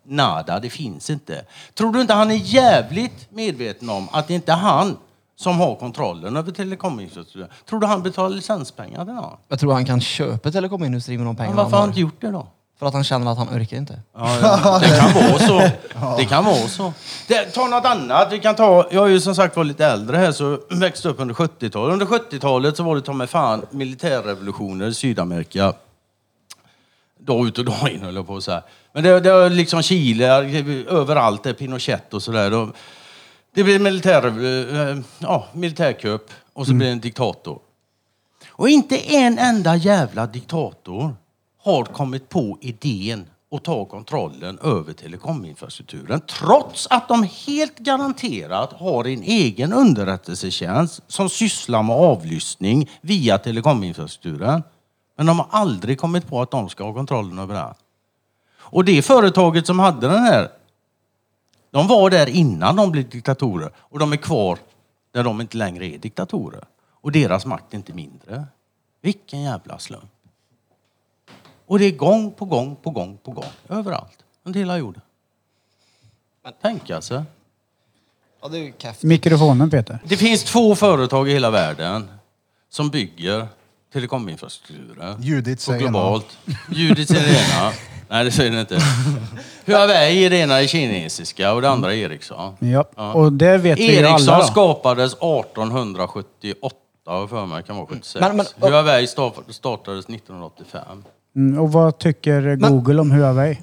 [0.07, 1.45] nada, det finns inte.
[1.74, 4.97] Tror du inte han är jävligt medveten om att det inte är han
[5.37, 7.49] som har kontrollen över telekominfrastrukturen?
[7.68, 9.37] Tror du han betalar licenspengar till någon?
[9.49, 12.01] Jag tror han kan köpa telekomindustrin med de Men pengarna varför har han han inte
[12.01, 12.47] gjort det då?
[12.78, 14.01] För att han känner att han orkar inte.
[14.14, 15.59] Ja, ja, det kan vara så.
[16.16, 16.93] Det kan vara så.
[17.28, 18.28] Det, ta något annat.
[18.32, 21.20] Vi kan ta, jag är ju som sagt var lite äldre här, så växte upp
[21.20, 21.93] under 70-talet.
[21.93, 25.72] Under 70-talet så var det ta mig fan militärrevolutioner i Sydamerika.
[27.18, 28.62] Dag ut och dag in höll jag på att säga.
[28.93, 30.26] Men det, det var liksom Chile,
[30.89, 32.68] överallt, det är Pinochet och sådär.
[33.55, 37.59] Det blir militär, eh, ja, militärkupp och så blir det en diktator.
[38.49, 41.17] Och inte en enda jävla diktator
[41.63, 49.07] har kommit på idén att ta kontrollen över telekominfrastrukturen trots att de helt garanterat har
[49.07, 54.63] en egen underrättelsetjänst som sysslar med avlyssning via telekominfrastrukturen.
[55.17, 57.75] Men de har aldrig kommit på att de ska ha kontrollen över det.
[58.57, 60.49] Och det företaget som hade den här,
[61.75, 64.59] de var där innan de blev diktatorer och de är kvar
[65.12, 66.64] där de inte längre är diktatorer.
[66.91, 68.45] Och deras makt är inte mindre.
[69.01, 70.11] Vilken jävla slump.
[71.66, 73.45] Och det är gång på gång på gång på gång.
[73.68, 74.18] Överallt.
[74.43, 75.03] Under hela jorden.
[76.62, 77.25] Tänk alltså.
[78.43, 78.72] Ja, det är ju.
[79.01, 79.99] Mikrofonen Peter.
[80.05, 82.11] Det finns två företag i hela världen
[82.68, 83.49] som bygger
[83.93, 85.22] telekominfrastrukturen.
[85.22, 86.39] Judit Och säger globalt.
[86.70, 87.72] Judit är det ena.
[88.15, 88.79] Nej, det säger det inte.
[89.65, 92.57] Huawei är det ena är kinesiska och det andra är Ericsson.
[92.59, 92.85] Ja.
[93.12, 94.45] Och det vet vi ju Ericsson alla då.
[94.45, 98.21] skapades 1878 har jag för mig, kan vara 76.
[98.21, 101.05] Men- men- Huawei sta- startades 1985.
[101.37, 103.59] Mm, och vad tycker Google om Huawei?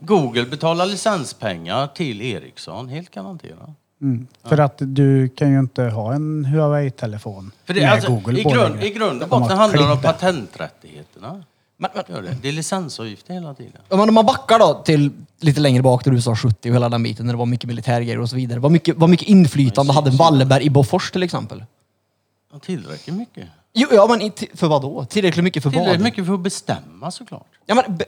[0.00, 3.70] Google betalar licenspengar till Ericsson, helt garanterat.
[4.02, 4.26] Mm.
[4.44, 8.42] För att du kan ju inte ha en Huawei-telefon För det, med alltså, Google i,
[8.44, 8.86] på grund, längre.
[8.86, 11.42] I grund och De har botten handlar det om patenträttigheterna.
[11.82, 12.36] Men, men, Gör det.
[12.42, 13.72] det är licensavgifter hela tiden.
[13.88, 15.10] om man- om man backar då till
[15.40, 18.20] lite längre bak du sa 70 och hela den biten när det var mycket militärgrejer
[18.20, 18.60] och så vidare.
[18.60, 21.64] Vad mycket, vad mycket inflytande hade Wallenberg i Bofors till exempel?
[22.52, 23.44] Ja, Tillräckligt mycket.
[23.74, 25.04] Jo, ja, men i, för vad då?
[25.04, 26.04] Tillräckligt mycket för Tillräckligt vad?
[26.04, 27.46] mycket för att bestämma såklart.
[27.66, 28.04] Ja, men, be,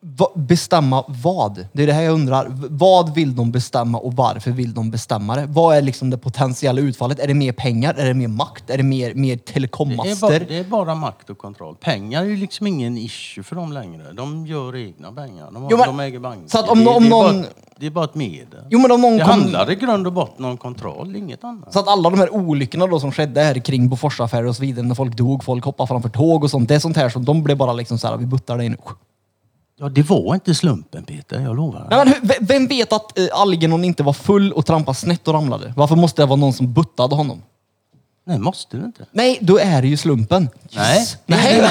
[0.00, 1.66] va, bestämma vad?
[1.72, 2.46] Det är det här jag undrar.
[2.70, 5.46] Vad vill de bestämma och varför vill de bestämma det?
[5.46, 7.18] Vad är liksom det potentiella utfallet?
[7.18, 7.94] Är det mer pengar?
[7.94, 8.70] Är det mer makt?
[8.70, 10.20] Är det mer, mer Det är, telekommaster?
[10.20, 11.76] bara, det är bara makt och kontroll.
[11.80, 14.12] Pengar är ju liksom ingen issue för dem längre.
[14.12, 15.50] De gör egna pengar.
[15.52, 16.48] De, har, Jo, men- de äger banker.
[16.48, 18.64] så att om det, om det, är någon- bara, det är bara ett medel.
[18.70, 21.72] Jo, men om någon det kom- handlar i grund och botten om kontroll, inget annat.
[21.72, 24.86] Så att alla de här olyckorna då som skedde här kring Boforsaffärer och så vidare,
[24.86, 26.68] när folk dog, folk hoppade framför tåg och sånt.
[26.68, 28.76] Det är sånt här som de blev bara liksom så här, vi buttar dig nu.
[29.78, 31.86] Ja, det var inte slumpen Peter, jag lovar.
[31.90, 35.28] Nej, men hur, ve- vem vet att eh, Algernon inte var full och trampade snett
[35.28, 35.72] och ramlade?
[35.76, 37.42] Varför måste det vara någon som buttade honom?
[38.26, 39.06] Nej, måste du inte.
[39.12, 40.48] Nej, då är det ju slumpen.
[40.76, 41.06] Nej.
[41.26, 41.68] Nej.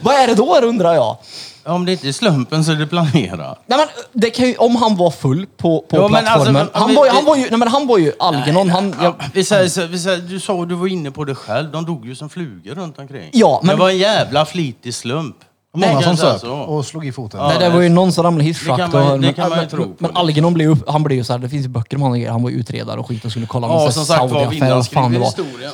[0.00, 1.16] Vad är det då undrar jag?
[1.64, 3.62] Om det inte är slumpen så är det planerat.
[3.66, 6.36] Nej, men, det kan ju, om han var full på, på Ja, men plattformen.
[6.36, 8.70] alltså, men- han, vi- var, ju- han, var ju, nej, men han var ju Algernon.
[8.70, 11.34] Han, Ja, jag, vi säger, så- vi säger, du sa du var inne på det
[11.34, 11.70] själv.
[11.70, 13.30] De dog ju som flugor runt omkring.
[13.32, 15.36] Ja, men- Det var en jävla flitig slump.
[15.74, 16.52] Många Nej, som alltså, söp så.
[16.52, 17.40] och slog i foten.
[17.40, 17.48] Ja.
[17.48, 18.76] Nej, det var ju någon som ramlade i hisschakt.
[18.78, 19.90] Det kan man ju- och- det men- kan man ju men- tro på.
[19.98, 22.26] Men Algernon blev ju, han blev ju så här, det finns ju böcker om honom.
[22.28, 24.74] Han var ju utredare och skit och skulle kolla någon Ja, var, Saudi-affär.
[24.74, 25.26] vad fan det var.
[25.26, 25.70] historia.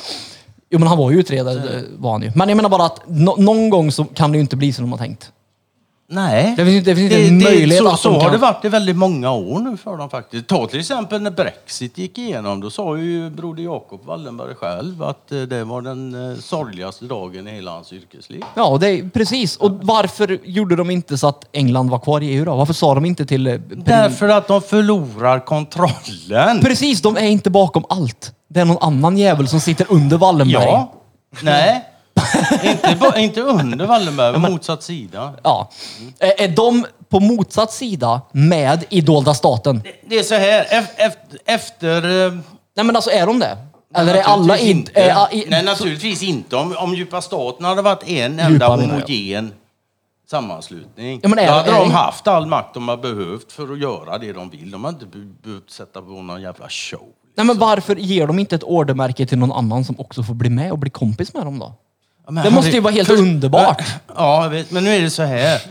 [0.69, 2.31] Jo, men han var ju utredare, eh, var han ju.
[2.35, 4.83] Men jag menar bara att nå- någon gång så kan det ju inte bli som
[4.85, 5.31] de har tänkt.
[6.09, 6.53] Nej.
[6.57, 8.37] Det finns inte- det finns inte en möjlighet så, att så de har kan- det
[8.37, 10.47] varit i väldigt många år nu för dem faktiskt.
[10.47, 12.61] Ta till exempel när Brexit gick igenom.
[12.61, 17.47] Då sa ju broder Jakob Wallenberg själv att eh, det var den eh, sorgligaste dagen
[17.47, 18.41] i hela hans yrkesliv.
[18.55, 19.57] Ja, det är, precis.
[19.57, 22.55] Och varför gjorde de inte så att England var kvar i EU då?
[22.55, 23.47] Varför sa de inte till...
[23.47, 26.61] eh, Därför att de förlorar kontrollen.
[26.61, 28.33] Precis, de är inte bakom allt.
[28.49, 30.63] Det är någon annan jävel som sitter under Wallenberg.
[30.63, 30.93] Ja.
[31.41, 31.85] Nej.
[32.63, 35.33] Inte, inte under Wallenberg, men motsatt sida.
[35.43, 35.69] Ja.
[36.19, 39.83] Är, är de på motsatt sida med i dolda staten?
[40.09, 41.39] Det är så här, ef- efter...
[41.45, 42.33] efter eh,
[42.75, 43.57] Nej men alltså är de det?
[43.95, 45.01] Eller är naturligtvis alla in, inte.
[45.01, 46.55] är, i, Nej, naturligtvis inte.
[46.55, 48.91] Om, om djupa staten hade varit en enda Djupa, menar jag.
[48.93, 49.53] homogen
[50.29, 51.19] sammanslutning.
[51.23, 53.79] Ja, men är- då hade är de haft all makt de har behövt för att
[53.79, 54.71] göra det de vill.
[54.71, 57.01] De har inte be- behövt sätta på någon jävla show.
[57.37, 60.49] Nej men varför ger de inte ett ordermärke till någon annan som också får bli
[60.49, 61.73] med och bli kompis med dem då?
[62.27, 63.83] Ja, men Det måste ju vara helt underbart.
[64.15, 64.71] Ja, jag vet.
[64.71, 65.61] Men nu är det så här.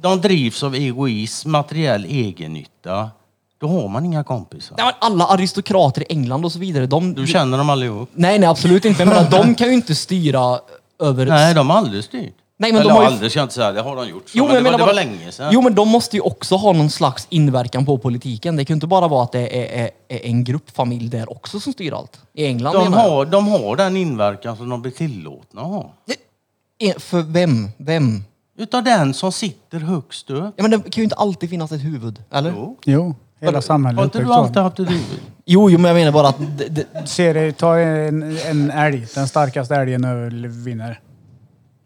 [0.00, 3.10] De drivs av egoism, materiell egennytta.
[3.60, 4.74] Då har man inga kompisar.
[4.78, 7.14] Nej, men alla aristokrater i England och så vidare, de...
[7.14, 8.10] Du känner dem allihop.
[8.14, 9.04] Nej, nej absolut inte.
[9.04, 10.58] Men de kan ju inte styra
[11.02, 11.26] över...
[11.26, 12.34] Nej, de har aldrig styrt.
[12.60, 14.24] Nej, men de Eller har ju- aldrig ska jag inte säga, det har de gjort.
[14.32, 15.50] Jo, men det, var, menar det var bara- länge sedan.
[15.52, 18.56] Jo, men de måste ju också ha någon slags inverkan på politiken.
[18.56, 19.40] Det kan ju inte bara vara att det
[19.78, 22.20] är, är, är en gruppfamilj där också som styr allt.
[22.34, 23.10] I England de, menar jag.
[23.10, 25.92] har, de har den inverkan som de blir tillåtna att ha.
[26.98, 27.68] För vem?
[27.76, 28.24] Vem?
[28.58, 30.54] Utav den som sitter högst upp.
[30.56, 32.50] Ja, men det kan ju inte alltid finnas ett huvud, eller?
[32.56, 32.76] Jo.
[32.84, 34.40] Jo, hela samhället Har inte du uppbyggt så.
[34.42, 35.20] alltid haft ett huvud?
[35.50, 36.36] Jo, jo, men jag menar bara att...
[36.58, 41.00] Det, det, Ser dig, ta en, en älg, den starkaste älgen vinner.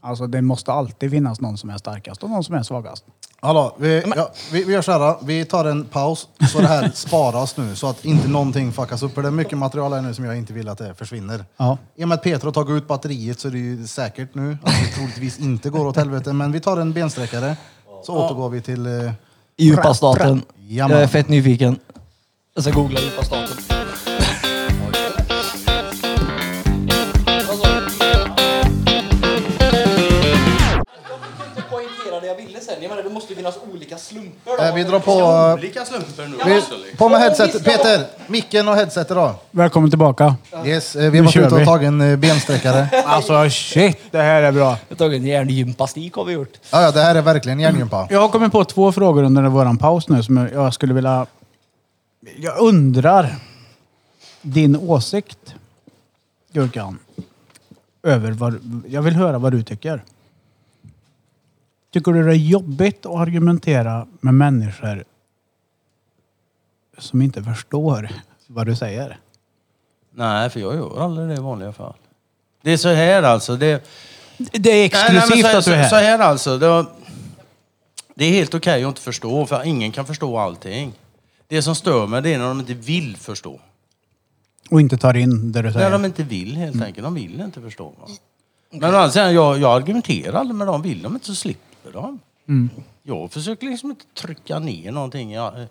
[0.05, 3.05] Alltså det måste alltid finnas någon som är starkast och någon som är svagast.
[3.41, 5.17] Hallå, vi, ja, vi, vi gör så här.
[5.23, 9.15] Vi tar en paus så det här sparas nu så att inte någonting fuckas upp.
[9.15, 11.45] För det är mycket material här nu som jag inte vill att det försvinner.
[11.57, 11.79] Ja.
[11.97, 14.59] I och med att Peter har tagit ut batteriet så är det ju säkert nu
[14.63, 16.33] att det troligtvis inte går åt helvete.
[16.33, 17.57] Men vi tar en bensträckare
[18.07, 18.87] så återgår vi till...
[18.87, 19.13] Eh,
[19.57, 20.43] djupa staten.
[20.57, 20.97] Jajamän.
[20.97, 21.79] Jag är fett nyfiken.
[22.55, 23.72] Jag ska googla djupa staten.
[32.97, 34.69] Menar, det måste ju finnas olika slumper.
[34.69, 35.13] eh, vi drar på...
[35.59, 36.37] Olika slumper nu.
[36.47, 37.65] Vi, på med headset.
[37.65, 39.35] Peter, micken och headsetet då.
[39.51, 40.37] Välkommen tillbaka.
[40.65, 41.65] Yes, eh, vi har varit ute och vi.
[41.65, 42.89] tagit en eh, bensträckare.
[43.07, 44.65] Alltså shit, det här är bra.
[44.65, 46.53] Jag har tagit en järngympastik har vi gjort.
[46.71, 48.07] Ja, ja, det här är verkligen järngympa.
[48.11, 51.27] Jag har kommit på två frågor under våran paus nu som jag- jag skulle vilja...
[52.37, 53.35] Jag undrar
[54.43, 55.55] din åsikt,
[56.53, 56.99] Gurkan,
[58.03, 58.83] över vad...
[58.89, 60.03] Jag vill höra vad du tycker.
[61.93, 65.05] Tycker du det är jobbigt att argumentera med människor
[66.99, 68.11] som inte förstår
[68.47, 69.19] vad du säger?
[70.15, 71.95] Nej, för jag gör aldrig det i vanliga fall.
[72.63, 73.57] Det är så här alltså.
[73.57, 73.85] Det,
[74.39, 76.03] Det är exklusivt Nej, nej, men så, att du är så, så här.
[76.05, 76.59] här alltså.
[76.59, 76.87] Det,
[78.15, 80.93] det är helt okej att inte förstå, för ingen kan förstå allting.
[81.49, 83.61] Det som stör mig det är när de inte vill förstå.
[84.71, 85.91] Och inte tar in det du När säger.
[85.91, 87.05] de inte vill helt enkelt.
[87.05, 87.85] De vill inte förstå.
[87.85, 88.09] Va?
[88.71, 90.83] Men å andra sidan, jag, jag argumenterar aldrig med dem.
[90.83, 92.19] Vill de inte så slipper de.
[93.03, 95.33] Jag försöker liksom inte trycka ner någonting.
[95.33, 95.67] Jag,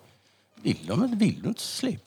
[0.62, 1.98] vill de inte, vill de inte de.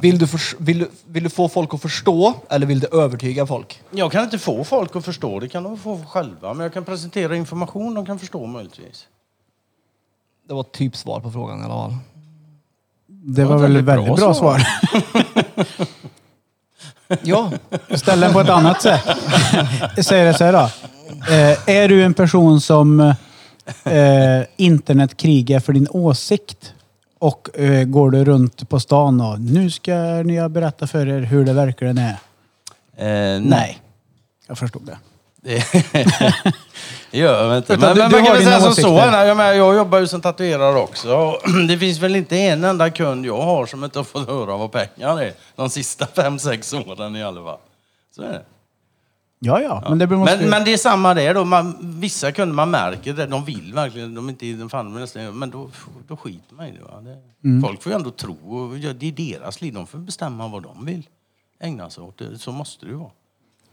[0.00, 3.46] Vill du, förs- vill, du, vill du få folk att förstå eller vill du övertyga
[3.46, 3.82] folk?
[3.90, 6.54] Jag kan inte få folk att förstå, det kan de få själva.
[6.54, 9.06] Men jag kan presentera information de kan förstå möjligtvis.
[10.48, 11.96] Det var typ svar på frågan i alla fall.
[13.06, 14.58] Det var var väl ett väldigt väldigt bra bra svar.
[14.58, 15.86] svar.
[17.22, 17.52] Ja,
[17.96, 19.04] Ställ den på ett annat sätt.
[19.96, 20.58] Jag säger det så här då.
[21.34, 23.14] Eh, är du en person som
[23.84, 26.74] eh, internetkrigar för din åsikt
[27.18, 31.44] och eh, går du runt på stan och nu ska jag berätta för er hur
[31.44, 32.16] det verkligen är?
[32.96, 33.78] Eh, nej.
[34.48, 34.98] Jag förstod det.
[35.42, 35.64] Det
[37.10, 37.72] det gör jag inte.
[37.74, 38.94] Utan Men, du- men du man har kan väl dina säga som så.
[38.94, 39.24] åsikter.
[39.26, 41.14] Jag, menar, jag jobbar ju som tatuerare också.
[41.16, 44.56] och Det finns väl inte en enda kund jag har som inte har fått höra
[44.56, 45.32] vad pengar är.
[45.56, 47.58] De sista fem, sex åren i alla fall.
[48.16, 48.42] Så är det.
[49.38, 49.84] Ja, ja.
[49.88, 50.36] Men det måste...
[50.36, 51.44] Men, men det är samma där då.
[51.44, 53.26] Man, vissa kunder man märker det.
[53.26, 54.14] De vill verkligen.
[54.14, 55.08] De är inte de fan,
[55.38, 55.70] men då,
[56.08, 56.82] då skiter man i det.
[56.82, 57.00] Va?
[57.00, 57.62] det Mm.
[57.62, 58.32] Folk får ju ändå tro.
[58.32, 59.74] Och, ja, det är deras liv.
[59.74, 61.08] De får bestämma vad de vill
[61.60, 62.18] ägna sig åt.
[62.18, 63.10] Det, så måste det ju vara.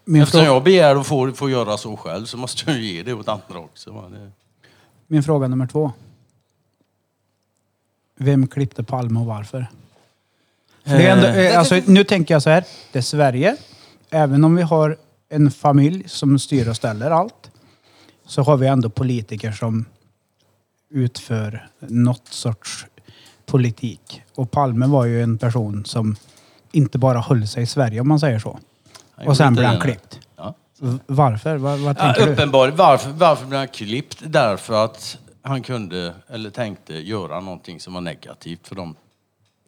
[0.05, 3.03] min, Eftersom frå- jag begär att få, få göra så själv så måste jag ge
[3.03, 3.91] det åt andra också.
[3.91, 4.03] Va?
[4.09, 4.32] Det,
[5.07, 5.91] min fråga nummer två.
[8.18, 9.68] Vem klippte Palme och varför?
[10.84, 12.63] Ändå, eh, alltså, nu tänker jag så här.
[12.91, 13.57] Det är Sverige.
[14.09, 14.97] Även om vi har
[15.36, 17.51] en familj som styr och ställer allt.
[18.25, 19.86] Så har vi ändå politiker som
[20.89, 22.86] utför något sorts
[23.45, 24.21] politik.
[24.36, 26.15] Och Palme var ju en person som
[26.71, 28.59] inte bara höll sig i Sverige om man säger så.
[29.25, 30.19] Och sen blev han klippt.
[30.36, 30.53] Ja.
[31.05, 31.57] Varför?
[31.57, 32.33] Vad, vad Ja, tänker du?
[32.33, 32.77] uppenbarligen.
[32.77, 34.17] Varför, varför blev han klippt?
[34.25, 38.95] Därför att han kunde, eller tänkte, göra någonting som var negativt för dem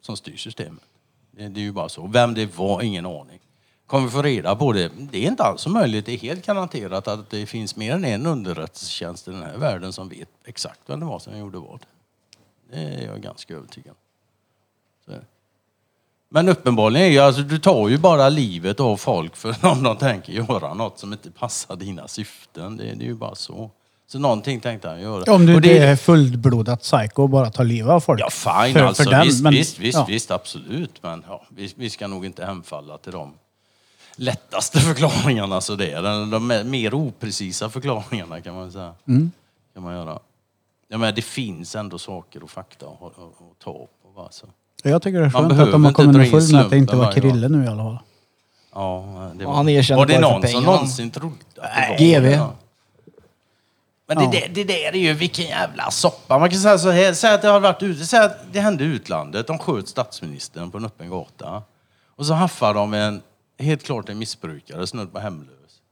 [0.00, 0.82] som styr systemet.
[1.30, 2.06] Det, det är ju bara så.
[2.06, 3.40] Vem det var, ingen aning.
[3.88, 4.90] Kommer vi få reda på det?
[4.96, 6.06] Det är inte alls möjligt.
[6.06, 9.92] Det är helt garanterat att det finns mer än en underrättelsetjänst i den här världen
[9.92, 11.80] som vet exakt vem det var som gjorde vad.
[12.70, 15.14] Det är jag ganska övertygad om.
[16.30, 19.96] Men uppenbarligen är ju, alltså, du tar ju bara livet av folk för om de
[19.96, 22.76] tänker göra något som inte passar dina syften.
[22.76, 23.70] Det, det är ju bara så.
[24.06, 25.32] Så någonting tänkte han göra.
[25.34, 28.20] Om du det, är fullblodat psycho och bara tar livet av folk.
[28.20, 29.02] Ja, fine För- alltså.
[29.02, 30.04] för den, visst, men- visst, visst, ja.
[30.08, 31.02] visst, absolut.
[31.02, 33.34] Men ja, vi, vi ska nog inte hemfalla till de
[34.18, 36.02] lättaste förklaringarna så det är.
[36.02, 38.94] De, de mer oprecisa förklaringarna kan man säga.
[39.08, 39.30] Mm.
[39.74, 40.18] Kan man göra.
[40.88, 44.08] Ja, men det finns ändå saker och fakta att, att, ta på.
[44.16, 44.28] Va?
[44.30, 44.46] Så.
[44.82, 46.70] Jag tycker det är Man skönt att behöver de har inte kommit underfund med att
[46.70, 47.12] det inte var.
[47.12, 47.98] Krille nu i alla fall.
[48.74, 52.20] Ja, det var, han erkände var det någon som någonsin trodde att det Nej, var
[52.20, 52.22] GV.
[52.30, 52.36] det?
[52.36, 52.52] Ja.
[54.06, 54.30] Men Ja.
[54.30, 56.38] det, där, det där är ju vilken jävla soppa.
[56.38, 58.84] Man kan säga så här, säg att det har varit ute, säg att det hände
[58.84, 59.46] i utlandet.
[59.46, 61.62] De sköt statsministern på en öppen gata.
[62.16, 63.22] Och så haffar de en,
[63.58, 65.82] helt klart en missbrukare, snudd på hemlös.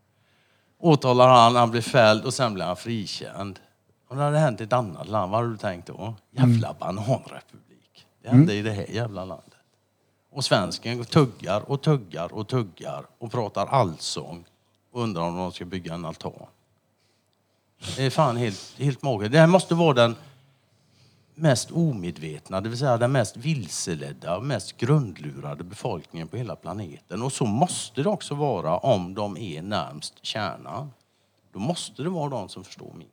[0.78, 3.60] Åtalar han, han blir fälld och sen blir han frikänd.
[4.08, 6.14] Om det hade hänt i ett annat land, vad hade du tänkt då?
[6.30, 8.06] Jävla bananrepublik.
[8.22, 9.54] Det hände i det här jävla landet.
[10.32, 14.44] Och svensken tuggar och tuggar och tuggar och pratar allsång
[14.92, 16.32] och undrar om de ska bygga en altan.
[17.96, 19.32] Det är fan helt, helt magiskt.
[19.32, 20.16] Det här måste vara den
[21.38, 27.22] mest omedvetna, det vill säga den mest vilseledda och mest grundlurade befolkningen på hela planeten.
[27.22, 30.90] Och så måste det också vara om de är närmst kärnan.
[31.52, 33.12] då måste det vara de som förstår minst.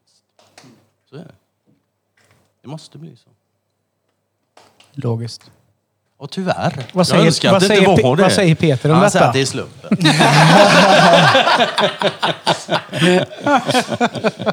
[1.10, 1.32] Så är det.
[2.62, 3.30] Det måste bli så.
[4.92, 5.52] Logiskt.
[6.18, 6.86] Och tyvärr.
[6.94, 8.22] Vad säger- jag önskar vad att det inte var det.
[8.24, 9.12] vad säger Peter om Han detta?
[9.12, 9.98] säger att det är slumpen.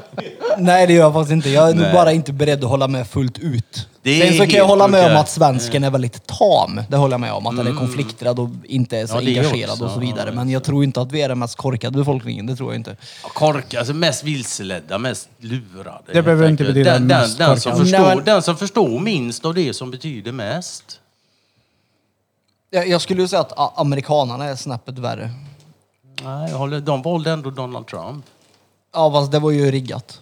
[0.61, 1.49] Nej det gör jag faktiskt inte.
[1.49, 3.87] Jag är nog bara inte beredd att hålla med fullt ut.
[4.03, 5.17] Det är Sen så kan jag helt hålla med om okej.
[5.17, 6.81] att svensken är väldigt tam.
[6.89, 7.47] Det håller jag med om.
[7.47, 9.85] Att den är konflikträdd och inte är så Ja, det engagerad också.
[9.85, 10.31] och så vidare.
[10.31, 12.45] Men jag tror inte att vi är den mest korkade befolkningen.
[12.45, 12.95] Det tror jag inte.
[13.23, 15.99] Ja, Kork, alltså mest vilseledda, mest lurade.
[16.13, 16.69] Det behöver helt inte enkelt.
[16.75, 17.87] betyda den, den, mest den, som korkad.
[17.87, 20.99] förstår, Nej, men- den som förstår minst av det som betyder mest.
[22.69, 25.31] Jag, jag skulle ju säga att a- amerikanarna är snäppet värre.
[26.23, 28.25] Nej, jag håller, de valde ändå Donald Trump.
[28.93, 30.20] Ja fast det var ju riggat.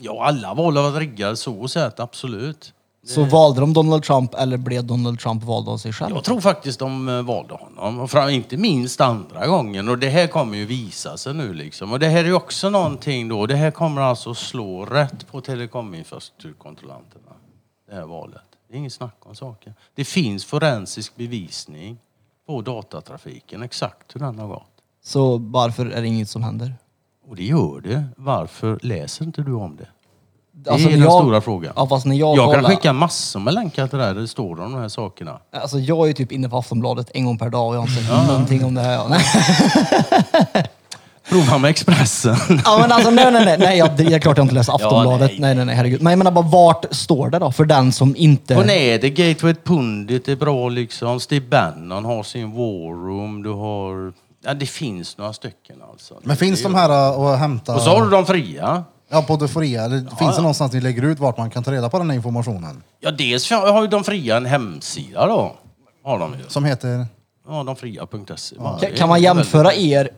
[0.00, 2.74] Ja, alla val har varit riggade så sett, absolut.
[3.06, 6.14] Så valde de Donald Trump eller blev Donald Trump vald av sig själv?
[6.14, 8.00] Jag tror faktiskt de eh, valde honom.
[8.00, 9.88] Och fram, inte minst andra gången.
[9.88, 11.92] Och det här kommer ju visa sig nu liksom.
[11.92, 13.46] Och det här är ju också någonting då.
[13.46, 17.32] Det här kommer alltså slå rätt på telekominfrastrukturkontrollanterna.
[17.88, 18.42] Det här valet.
[18.68, 19.74] Det är inget snack om saken.
[19.94, 21.98] Det finns forensisk bevisning
[22.46, 23.62] på datatrafiken.
[23.62, 24.70] Exakt hur den har gått.
[25.02, 26.74] Så varför är det inget som händer?
[27.28, 28.04] Och det gör det.
[28.16, 29.86] Varför läser inte du om det?
[30.52, 31.72] Det Alltså, är den jag- stora frågan.
[31.76, 34.20] Ja fast när jag, Jag kan kollar- skicka massor med länkar till det här där
[34.20, 35.38] det står om de här sakerna.
[35.52, 37.88] Alltså jag är ju typ inne på Aftonbladet en gång per dag och jag har
[37.88, 39.08] inte sett någonting om det här.
[39.08, 39.20] Nej.
[41.30, 42.36] Prova med Expressen.
[42.64, 45.30] Ja men alltså nej nej nej, nej jag, det är klart jag inte läser Aftonbladet.
[45.30, 45.40] nej.
[45.40, 46.02] nej nej nej herregud.
[46.02, 48.54] Men jag menar bara vart står det då för den som inte...
[48.54, 51.20] På nätet, Gateway Pundit är bra liksom.
[51.20, 53.42] Steve Bannon har sin War Room.
[53.42, 54.12] Du har...
[54.44, 56.20] Ja, det finns några stycken alltså.
[56.22, 58.84] Men finns de här äh, att hämta Och så har du de fria.
[59.08, 59.84] ja, på det fria?
[59.84, 62.16] Eller finns det någonstans ni lägger ut vart man kan ta reda på den här
[62.16, 62.82] informationen?
[63.00, 65.56] Ja, dels har ju de fria en hemsida då.
[66.04, 66.44] Har de ju.
[66.48, 67.06] Som heter?
[67.48, 68.56] Ja, demfria.se.
[68.56, 70.08] Kan, kan man jämföra er,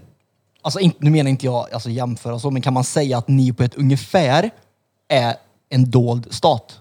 [0.62, 3.53] alltså inte, nu menar inte jag alltså jämföra så, men kan man säga att ni
[3.53, 4.51] på ett ungefär
[5.09, 5.35] är
[5.69, 6.78] en dold stat?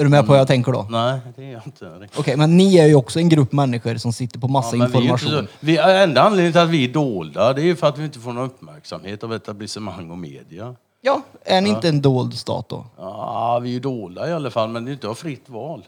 [0.00, 0.86] Är du med på vad jag tänker då?
[0.90, 2.08] Nej, det är jag inte.
[2.16, 4.90] Okej, men ni är ju också en grupp människor som sitter på massa Ja, men
[4.90, 5.46] vi är ju inte information.
[5.46, 8.04] så, vi, enda anledningen till att vi är dolda, det är ju för att vi
[8.04, 10.74] inte får någon uppmärksamhet av etablissemang och media.
[11.00, 12.86] Ja, är ni inte en dold stat då?
[12.96, 15.84] Ja, vi är ju dolda i alla fall, men det är inte av fritt val.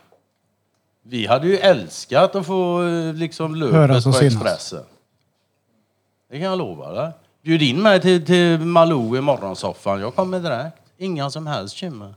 [1.03, 4.35] Vi hade ju älskat att få eh, liksom löpet på och synas.
[4.35, 4.85] Expressen.
[6.31, 7.11] Det kan jag lova dig.
[7.43, 10.01] Bjud in mig till, till Malou i morgonsoffan.
[10.01, 10.77] Jag kommer direkt.
[10.99, 12.15] Inga som helst bekymmer.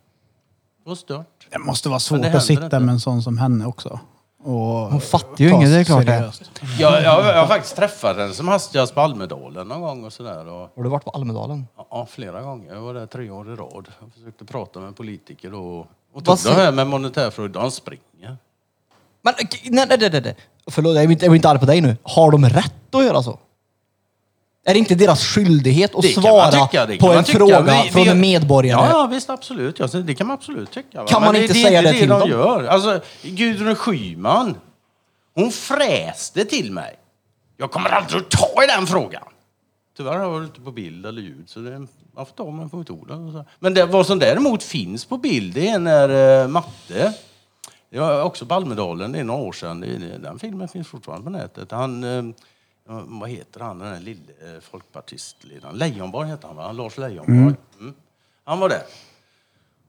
[0.84, 1.48] Det var stört.
[1.52, 2.80] Det måste vara svårt att sitta inte.
[2.80, 4.00] med en sån som henne också.
[4.44, 4.54] Och
[4.92, 6.32] Hon fattar ju inget, det är klart det.
[6.80, 10.48] Jag, jag, jag har faktiskt träffat henne som hastigast på Almedalen någon gång och sådär.
[10.48, 11.68] Och, Har du varit på Almedalen?
[11.90, 12.74] ja, flera gånger.
[12.74, 13.88] Jag var där tre år i rad.
[14.02, 15.54] Jag försökte prata med politiker.
[15.54, 17.50] Och Vad tog säger- det här med monetärfrågor.
[17.50, 18.38] De springer.
[19.22, 19.48] Men nej,
[19.88, 20.36] nej, nej, nej, nej.
[20.68, 21.98] Förlåt, jag är inte, jag inte arg på dig nu.
[22.04, 23.40] Har de rätt att göra så?
[24.66, 27.18] Är det inte deras skyldighet att Det kan man svara tycka, det kan på man
[27.18, 27.38] en tycka.
[27.38, 28.82] fråga Vi- från vi- en medborgare?
[28.86, 29.80] Ja, ja visst absolut.
[29.80, 31.02] Ja, så det kan man absolut tycka.
[31.02, 31.08] va.
[31.08, 32.30] Kan man Men inte det, säga det det till de dem?
[32.30, 32.64] gör.
[32.68, 34.56] Alltså, Gudrun Schyman,
[35.36, 36.96] hon fräste till mig.
[37.58, 39.24] Jag kommer aldrig att ta i den frågan.
[39.98, 43.12] Tyvärr har jag inte på bild eller ljud, så det, man får ta ett ord.
[43.12, 43.46] och så.
[43.60, 47.14] Men det, vad som däremot finns på bild, det är när eh, Matte,
[47.92, 51.24] det var också på Almedalen, det är några år sedan, det, den filmen finns fortfarande
[51.24, 51.72] på nätet.
[51.72, 52.24] Han, eh,
[52.86, 55.78] vad heter han, den där lille eh, folkpartistledaren?
[55.78, 56.72] Leijonborg heter han va?
[56.72, 57.56] Lars Leijonborg.
[57.80, 57.94] Mm.
[58.44, 58.84] Han var där.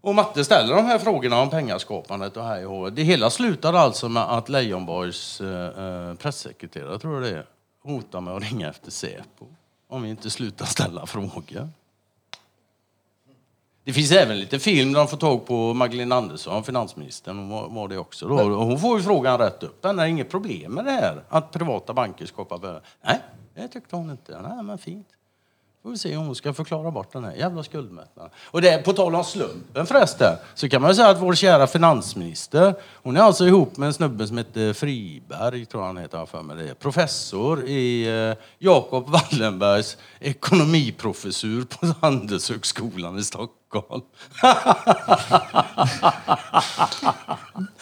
[0.01, 2.93] Och Matte ställer de här frågorna om pengaskapandet och hej och.
[2.93, 7.47] Det hela slutar alltså med att Leijonborgs eh, eh, pressekreterare, tror jag det är,
[7.83, 9.47] hotar med att ringa efter Säpo
[9.89, 11.69] om vi inte slutar ställa frågor.
[13.85, 17.39] Det finns även lite film där de får tag på Magdalena Andersson, finansministern.
[17.39, 18.35] Hon var, var det också då.
[18.35, 19.83] Och hon får ju frågan rätt upp.
[19.83, 22.81] Det är inget problem med det här att privata banker skapar värde.
[23.05, 23.21] Nej,
[23.55, 24.41] det tyckte hon inte.
[24.41, 25.07] Nej, men fint.
[25.83, 28.33] Får vi se om hon ska förklara bort den här jävla skuldmättnaden.
[28.45, 31.67] Och det, på tal om slumpen förresten, så kan man ju säga att vår kära
[31.67, 36.43] finansminister, hon är alltså ihop med en snubbe som heter Friberg, tror han heter, för
[36.43, 36.75] mig det.
[36.75, 43.64] Professor i eh, Jakob Wallenbergs ekonomiprofessur på Handelshögskolan i Stockholm.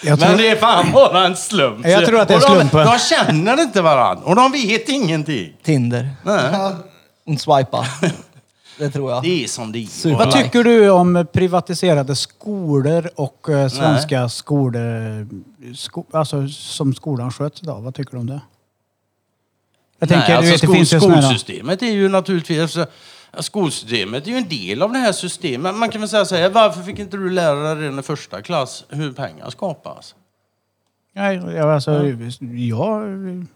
[0.04, 1.86] Jag Men tror, det är fan bara en slump.
[1.86, 2.86] Jag tror att det är Och de, slumpen.
[2.86, 5.52] de känner inte varandra och de vet ingenting.
[5.62, 6.10] Tinder.
[6.22, 6.72] Nej.
[7.26, 7.86] Och swipa.
[8.78, 9.22] Det tror jag.
[9.22, 9.86] Det är som det är.
[9.86, 10.16] Super.
[10.18, 15.26] vad tycker du om privatiserade skolor och eh, svenska skolor,
[15.76, 17.80] sko, alltså som skolan sköts idag?
[17.80, 18.40] Vad tycker du om det?
[19.98, 22.78] Jag tänker, Nej, du alltså vet, det skol, finns ju skolsystemet är ju naturligtvis...
[23.38, 25.74] Skolsystemet är ju en del av det här systemet.
[25.74, 28.42] Man kan väl säga så här, varför fick inte du lära dig redan i första
[28.42, 30.14] klass hur pengar skapas?
[31.14, 31.90] Nej, jag, alltså,
[32.50, 33.46] jag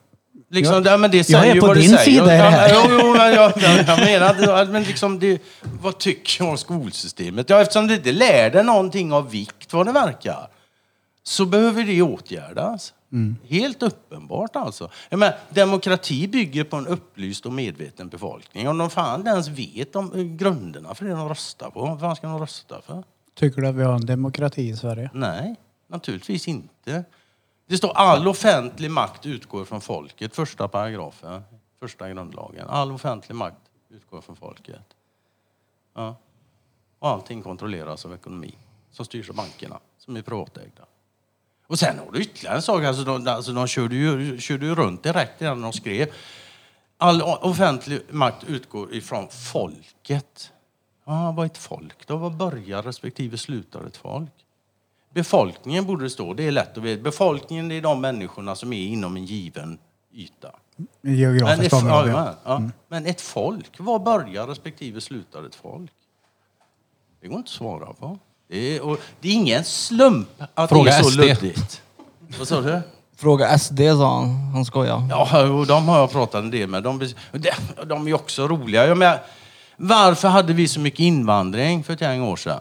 [0.51, 2.71] Liksom, Jag- ja, men det jag säger är ju på din sida i det här.
[2.75, 5.43] Jo, jo, men jag, jag, jag menar, men liksom det,
[5.83, 7.51] vad tycker jag om skolsystemet?
[7.51, 10.49] Ja, eftersom det inte lär dig någonting av vikt vad det verkar,
[11.23, 12.93] så behöver det åtgärdas.
[13.17, 13.37] Mm.
[13.45, 14.91] Helt uppenbart alltså.
[15.09, 18.69] Jag menar, demokrati bygger på en upplyst och medveten befolkning.
[18.69, 22.17] Om de fan inte ens vet om grunderna för det de röstar på, vad fan
[22.17, 23.05] ska de rösta för?
[23.35, 25.11] Tycker du att vi har en demokrati i Sverige?
[25.15, 25.57] Nej,
[25.87, 27.05] naturligtvis inte.
[27.67, 31.43] Det står all offentlig makt utgår från folket, första paragrafen,
[31.81, 32.69] första grundlagen.
[32.69, 34.95] All offentlig makt utgår från folket.
[35.95, 36.17] Ja.
[36.99, 38.55] Och allting kontrolleras av ekonomi,
[38.91, 40.83] som styrs av bankerna, som är privatägda.
[41.67, 44.75] Och sen har du ytterligare en sak, alltså de, alltså de körde, ju, körde ju
[44.75, 46.09] runt direkt innan de skrev.
[46.99, 50.53] All offentlig makt utgår ifrån folket.
[51.05, 52.17] Ja, vad är ett folk då?
[52.17, 54.31] Vad börjar respektive slutar ett folk?
[55.15, 57.03] Befolkningen borde det stå, det är lätt att veta.
[57.03, 59.79] Befolkningen är de människorna som är inom en given
[60.13, 60.51] yta.
[61.01, 62.35] Men ett, ja, ja.
[62.45, 62.63] ja.
[62.89, 65.93] Men ett folk, vad börjar respektive slutar ett folk?
[67.21, 68.19] Det går inte att svara på.
[68.49, 71.19] Det är, och det är ingen slump att Fråga det är så SD.
[71.19, 71.83] luddigt.
[72.39, 72.81] Vad sa du?
[73.17, 74.29] Fråga SD sa han.
[74.53, 75.07] Han skojar.
[75.11, 76.83] Ja, och de har jag pratat en del med.
[76.83, 76.99] De,
[77.33, 77.51] de,
[77.87, 78.87] de är också roliga.
[78.87, 79.19] Jag menar,
[79.77, 82.61] varför hade vi så mycket invandring för ett gäng år sedan?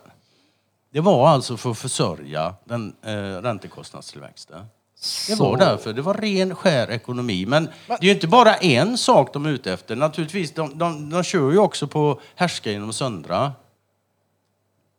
[0.93, 4.65] Det var alltså för att försörja den eh, räntekostnadstillväxten.
[5.27, 5.93] Det var därför.
[5.93, 7.45] Det var ren skär ekonomi.
[7.45, 9.95] Men det är ju inte bara en sak de är ute efter.
[9.95, 13.51] Naturligtvis, de, de, de kör ju också på härska genom söndra.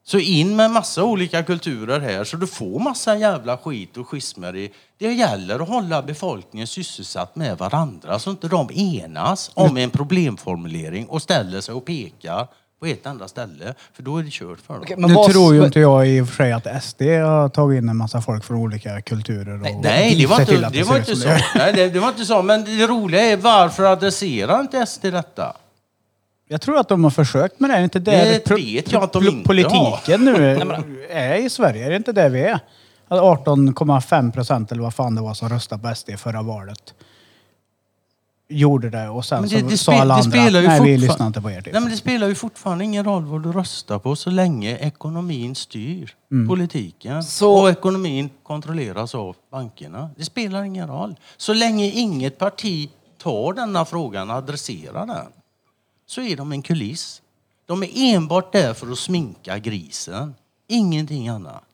[0.09, 4.57] Så in med massa olika kulturer här så du får massa jävla skit och schismer.
[4.57, 4.71] i.
[4.99, 11.07] Det gäller att hålla befolkningen sysselsatt med varandra så inte de enas om en problemformulering
[11.07, 12.47] och ställer sig och pekar
[12.81, 13.75] på ett enda ställe.
[13.93, 14.83] För då är det kört för dem.
[14.83, 17.49] Okej, men nu vad- tror ju inte jag i och för sig att SD har
[17.49, 20.83] tagit in en massa folk från olika kulturer och Nej, det var inte, att det
[20.83, 21.29] var inte så.
[21.55, 22.43] Nej, det, det var inte så.
[22.43, 25.57] Men det roliga är varför adresserar inte SD detta?
[26.49, 27.77] Jag tror att de har försökt med det.
[27.77, 31.51] Är inte det, Det pro- vet jag att de pro- inte politiken nu är i
[31.51, 31.87] Sverige?
[31.87, 32.59] Är det inte det vi är?
[33.09, 36.95] Att 18,5 procent eller vad fan det var som röstade på SD i förra valet.
[38.49, 40.81] Gjorde det och sen Men så det, det, sa alla det andra spelar ju nej
[40.81, 41.61] vi fortfar- lyssnar inte på er.
[41.61, 41.73] Typ.
[41.73, 45.55] Nej, men det spelar ju fortfarande ingen roll vad du röstar på så länge ekonomin
[45.55, 46.15] styr
[46.49, 50.11] politiken Så- och ekonomin kontrolleras av bankerna.
[50.17, 51.17] Det spelar ingen roll.
[51.37, 52.91] Så länge inget parti
[53.23, 55.17] tar denna frågan och adresserar den
[56.07, 57.23] så är de en kuliss.
[57.67, 60.35] De är enbart där för att sminka grisen.
[60.67, 61.65] Ingenting annat.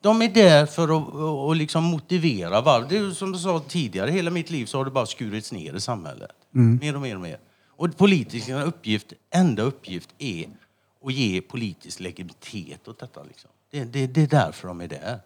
[0.00, 2.88] De är där för att, att liksom motivera varför.
[2.88, 5.74] Det är som du sa tidigare, hela mitt liv så har det bara skurits ner
[5.74, 6.30] i samhället.
[6.80, 7.38] Mer och mer och mer.
[7.66, 10.46] Och politikernas uppgift, enda uppgift är
[11.04, 13.22] att ge politisk legitimitet åt detta.
[13.22, 13.50] Liksom.
[13.70, 15.20] Det, det, det är därför de är där.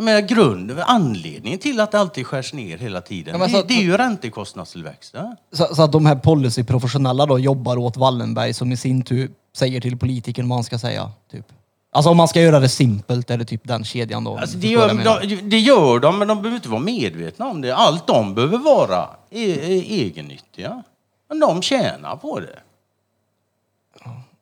[0.00, 3.62] Jag menar grunden, anledningen till att det alltid skärs ner hela tiden, men det, så
[3.62, 5.36] det är ju räntekostnadstillväxten.
[5.52, 9.80] Så, så att de här policyprofessionella då jobbar åt Wallenberg som i sin tur säger
[9.80, 11.10] till politikern vad han ska säga.
[11.30, 11.46] Typ.
[11.92, 14.38] Alltså om man ska göra det simpelt är det typ den kedjan då.
[14.38, 15.20] Alltså, det, Förstår vad jag gör, menar?
[15.20, 17.76] de, det gör de, men de behöver inte vara medvetna om det.
[17.76, 20.82] Allt de behöver vara är, är egennyttiga.
[21.28, 22.58] Men de tjänar på det.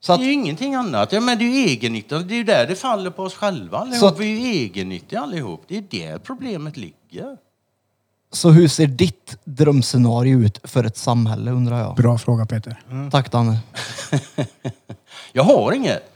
[0.01, 1.13] Så att, det är ju ingenting annat.
[1.13, 2.19] Ja, men det är ju egennyttiga.
[2.19, 3.99] Det är ju där det faller på oss själva allihop.
[4.01, 5.63] Så att- Vi är ju egennyttiga allihop.
[5.69, 7.37] Det är där problemet ligger.
[8.33, 11.97] så hur ser ditt drömscenario ut för ett samhälle undrar jag?
[11.97, 12.83] Bra fråga Peter.
[13.11, 13.59] Tack Danne.
[15.33, 16.13] Jag har inget.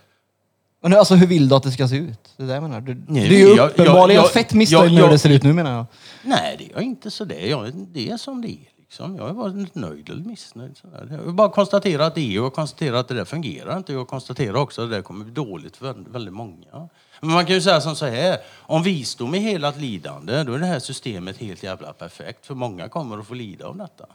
[0.83, 2.19] Men alltså hur vill du att det ska se ut?
[2.37, 2.81] Det är det jag menar.
[2.81, 5.31] Du, Nej, du är ju jag- uppenbarligen jag- fett missnöjd jag- med hur det ser
[5.31, 5.87] ut nu menar jag.
[6.23, 7.47] Nej, det är jag inte så det.
[7.49, 8.72] Jag, det är som det är.
[8.93, 9.17] Liksom.
[9.17, 10.77] Jag är bara lite nöjd eller missnöjd.
[10.77, 11.09] Sådär.
[11.11, 13.93] Jag vill bara konstatera att det är och jag konstaterar att det där fungerar inte.
[13.93, 16.89] Jag konstaterar också att det där kommer bli dåligt för väldigt- många.
[17.21, 18.39] Men man kan ju säga som så här.
[18.53, 22.47] Om visdom är hela lidande, då är det här systemet helt jävla perfekt.
[22.47, 24.07] För många kommer att få lida av detta.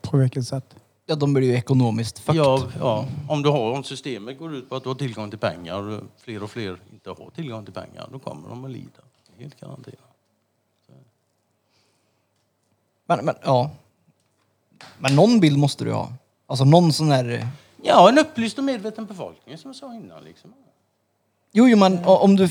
[0.00, 0.76] På vilket sätt?
[1.06, 2.40] Ja, de blir ju ekonomiskt fucked.
[2.40, 3.06] Ja, ja.
[3.28, 6.02] Om, du har, om systemet går ut på att du har tillgång till pengar och
[6.18, 9.00] fler och fler inte har tillgång till pengar, då kommer de att lida.
[9.38, 10.00] Helt garanterat.
[13.06, 13.70] Men, men ja.
[14.98, 16.12] Men någon bild måste du ha.
[16.46, 17.48] Alltså någon sån där...
[17.82, 20.24] Ja, en upplyst och medveten befolkning som jag sa innan.
[20.24, 20.52] Liksom.
[21.52, 22.48] Jo, jo men om du...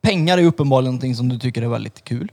[0.00, 2.32] Pengar är uppenbarligen någonting som du tycker är väldigt kul.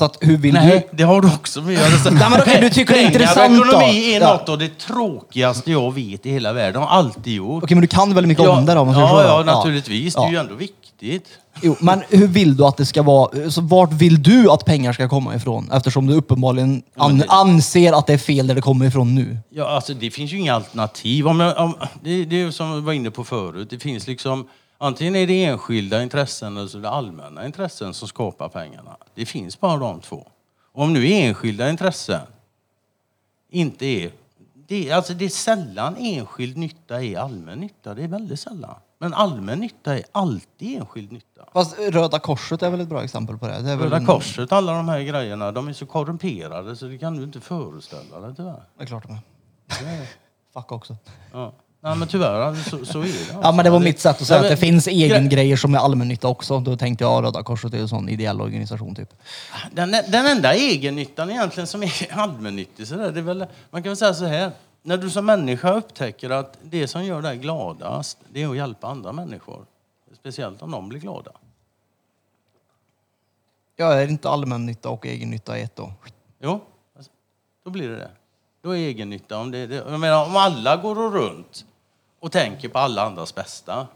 [0.00, 2.10] Så att hur vill Nej, det har du också med att göra.
[2.12, 3.64] Nej, men okej, du tycker det är Pengar och intressant då.
[3.64, 4.32] ekonomi är Ja.
[4.32, 6.82] något av det tråkigaste jag vet i hela världen.
[6.82, 7.60] Har alltid gjort.
[7.60, 7.64] du...
[7.64, 8.80] Okej, men du kan väldigt mycket om det då?
[8.80, 9.52] om man säger ja, så, ja, då?
[9.58, 10.14] naturligtvis.
[10.14, 11.24] Det är ju ändå viktigt.
[11.62, 13.50] Jo, men hur vill du att det ska vara?
[13.50, 15.70] Så vart vill du att pengar ska komma ifrån?
[15.72, 19.38] Eftersom du uppenbarligen an, anser att det är fel där det kommer ifrån nu.
[19.50, 21.28] Ja, alltså, det finns ju inga alternativ.
[21.28, 23.70] Om jag, om, det, det är ju som vi var inne på förut.
[23.70, 24.46] Det finns liksom,
[24.80, 28.96] antingen är det enskilda intressen eller så är det allmänna intressen som skapar pengarna.
[29.14, 30.26] Det finns bara de två.
[30.72, 32.26] Om nu enskilda intressen
[33.50, 34.12] inte är...
[34.54, 37.94] Det är, alltså det är sällan enskild nytta är allmän nytta.
[37.94, 38.74] Det är väldigt sällan.
[38.98, 41.44] Men allmän nytta är alltid enskild nytta.
[41.52, 43.62] Fast Röda Korset är väl ett bra exempel på det?
[43.62, 47.16] det Röda en- Korset, alla de här grejerna, de är så korrumperade så det kan
[47.16, 48.62] du inte föreställa dig tyvärr.
[48.76, 50.06] Det är klart de är.
[50.54, 50.96] Fuck också.
[51.32, 51.52] Ja.
[51.82, 53.40] Nej men tyvärr, alltså, så, så är det.
[53.42, 55.74] Ja men det var mitt sätt att säga Ja, att det finns egen grejer som
[55.74, 56.60] är allmännytta också.
[56.60, 59.14] Då tänkte jag Röda Korset är en sån ideell organisation typ.
[59.72, 63.90] Den, den enda egennyttan egentligen som är allmännyttig, så där, det är väl, man kan
[63.90, 64.52] väl säga så här.
[64.82, 68.86] När du som människa upptäcker att det som gör dig gladast, det är att hjälpa
[68.86, 69.64] andra människor.
[70.20, 71.32] Speciellt om de blir glada.
[73.76, 75.92] Ja, är inte allmännytta och egennytta ett då?
[76.42, 76.60] Jo,
[76.96, 77.12] alltså,
[77.64, 78.10] då blir det det.
[78.62, 81.64] Då är egennytta, om, det, det, jag menar, om alla går runt
[82.20, 83.88] och tänker på alla andras bästa,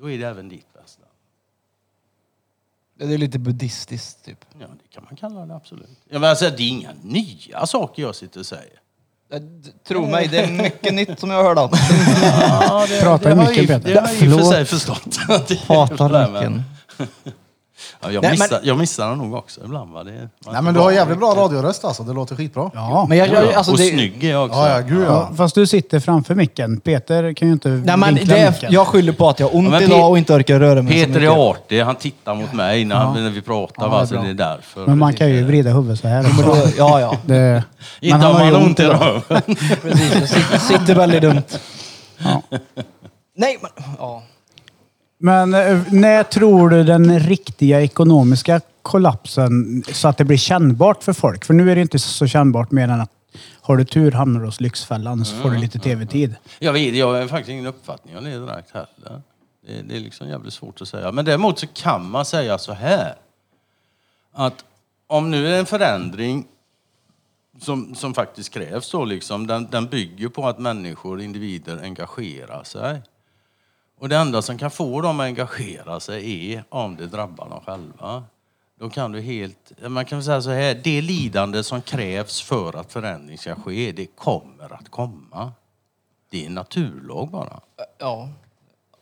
[0.00, 1.02] då är det även ditt bästa.
[2.98, 4.44] Det är lite buddhistiskt typ.
[4.60, 5.88] Ja, det kan man kalla det absolut.
[6.08, 8.80] Jag menar, alltså, det är inga nya saker jag sitter och säger.
[9.88, 11.70] Tro mig, det är mycket nytt som jag hörde om.
[12.22, 13.92] Ja, det, jag i- Peter.
[13.94, 14.48] Det har jag i och för Förlåt.
[14.52, 15.18] sig förstått.
[15.28, 16.62] att det är Hatar men- mycken.
[18.00, 19.92] Ja, jag, Nej, missar, men- jag missar den nog också ibland.
[19.92, 20.04] Va?
[20.04, 22.70] Det, är- Nej men du har jävligt bra radioröst alltså, det låter skitbra.
[22.74, 23.06] Ja.
[23.08, 24.58] Men jag, jag, alltså och det, snygg är jag också.
[24.58, 25.36] Ja, ja, gud Ja, ja.
[25.36, 26.80] fast du sitter framför micken.
[26.80, 28.72] Peter kan ju inte Nej men vinkla det är, micken.
[28.72, 30.92] jag skyller på att jag har ont Ja, men idag och inte orkar röra mig
[30.92, 31.36] så Peter mycket.
[31.36, 33.82] är artig, han tittar mot mig när, han, när vi pratar.
[33.84, 33.96] Ja, va?
[33.96, 34.22] det är så bra.
[34.22, 34.86] det är därför.
[34.86, 37.16] Men man kan ju vrida huvudet så här Men då, ja, ja.
[37.26, 37.62] Det,
[38.00, 39.00] Inte men om har man ju har ont i idag.
[39.00, 39.42] röven.
[39.82, 41.42] Precis, jag sitter, sitter väldigt dumt.
[42.18, 42.42] Ja.
[43.36, 44.22] Nej men, ja.
[45.18, 51.12] Men eh, när tror du den riktiga ekonomiska kollapsen så att det blir kännbart för
[51.12, 51.44] folk?
[51.44, 53.10] För nu är det inte så kännbart mer än att
[53.60, 56.34] har du tur hamnar du hos Lyxfällan så får du lite tv-tid.
[56.58, 59.22] Jag vet, jag har faktiskt ingen uppfattning om det direkt heller.
[59.66, 61.12] Det, det är liksom jävligt svårt att säga.
[61.12, 63.14] Men däremot så kan man säga så här.
[64.32, 64.64] Att
[65.06, 66.46] om nu är en förändring
[67.60, 73.02] som, som faktiskt krävs då liksom, den, den bygger på att människor, individer engagerar sig.
[73.98, 77.60] Och det enda som kan få dem att engagera sig är om det drabbar dem
[77.66, 78.24] själva.
[78.78, 82.92] Då kan du helt, man kan säga så här, det lidande som krävs för att
[82.92, 85.52] förändring ska ske, det kommer att komma.
[86.30, 87.60] Det är en naturlag bara.
[87.98, 88.28] Ja.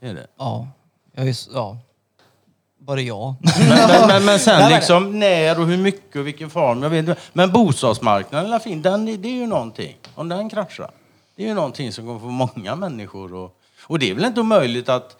[0.01, 0.27] Är det.
[0.37, 0.69] Ja.
[1.13, 1.79] Jag är, ja.
[2.79, 3.37] Bara ja.
[3.41, 7.09] Men, men, men, men sen liksom när och hur mycket och vilken form, jag vet
[7.09, 7.21] inte.
[7.33, 9.97] Men bostadsmarknaden, den, det är ju någonting.
[10.15, 10.91] Om den kraschar,
[11.37, 14.41] det är ju någonting som kommer få många människor och, och det är väl inte
[14.41, 15.17] omöjligt att,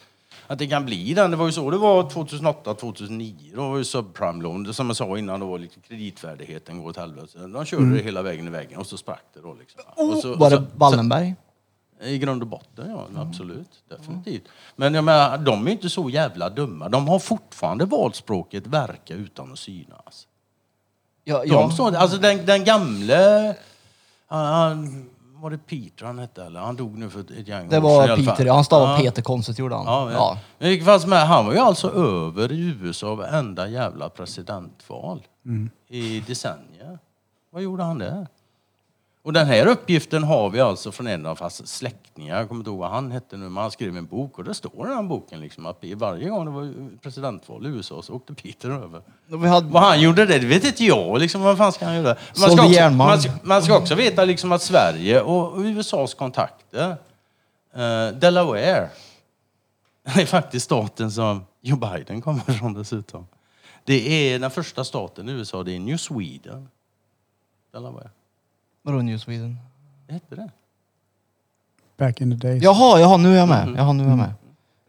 [0.47, 1.31] att det kan bli den.
[1.31, 3.35] Det var ju så det var 2008, 2009.
[3.55, 7.39] Då var ju subprime-lån, som jag sa innan, då var lite kreditvärdigheten går åt helvete.
[7.47, 9.81] De körde det hela vägen i väggen och så sprack det då liksom.
[9.97, 11.35] Och så- Var så- det Wallenberg?
[12.03, 13.21] I grund och botten, ja.
[13.23, 13.69] Absolut.
[13.89, 14.43] Definitivt.
[14.77, 16.89] Men jag menar, de är inte så jävla dumma.
[16.89, 20.27] De har fortfarande valt språket verka utan att synas.
[21.25, 21.71] Ja, De ja.
[21.71, 23.55] står, alltså den, den gamle...
[24.27, 25.11] Han, han,
[25.45, 26.61] var det Peter han hette eller?
[26.61, 28.37] Han dog nu för ett gäng Det år sedan i var alla fall.
[28.37, 28.51] Peter.
[28.53, 28.99] Han stavade Ja.
[28.99, 29.85] Peter konstigt gjorde han.
[29.87, 30.17] Ja, ja.
[30.17, 30.39] Ja.
[30.59, 34.09] Men i vilket fall som helst, han var ju alltså över i USA varenda jävla
[34.09, 35.23] presidentval
[35.89, 36.99] i decennier.
[37.53, 38.27] Vad gjorde han där?
[39.25, 42.39] Och den här uppgiften har vi alltså från en av hans släktingar.
[42.39, 44.55] Jag kommer inte ihåg vad han hette nu, men han skrev en bok och det
[44.55, 48.35] står i den boken liksom att varje gång det var presidentval i USA så åkte
[48.35, 49.03] Peter över.
[49.27, 51.21] Vi hade, Vad han gjorde det, det vet inte jag.
[51.21, 52.17] Liksom, vad fan ska han göra?
[52.41, 56.97] Man ska, också, man, ska, man ska också veta liksom att Sverige och USAs kontakter,
[57.75, 58.89] eh, Delaware,
[60.15, 63.27] det är faktiskt staten som Joe Biden kommer från dessutom.
[63.85, 66.69] Det är den första staten i USA, det är New Sweden.
[67.73, 68.11] Delaware.
[68.85, 69.59] Vadå New Sweden?
[70.07, 70.51] Det hette det.
[71.97, 72.63] Back in the days.
[72.63, 73.71] Jaha, jaha, nu är jag Mm.
[73.73, 73.81] med.
[73.81, 74.33] Jaha, nu är jag med.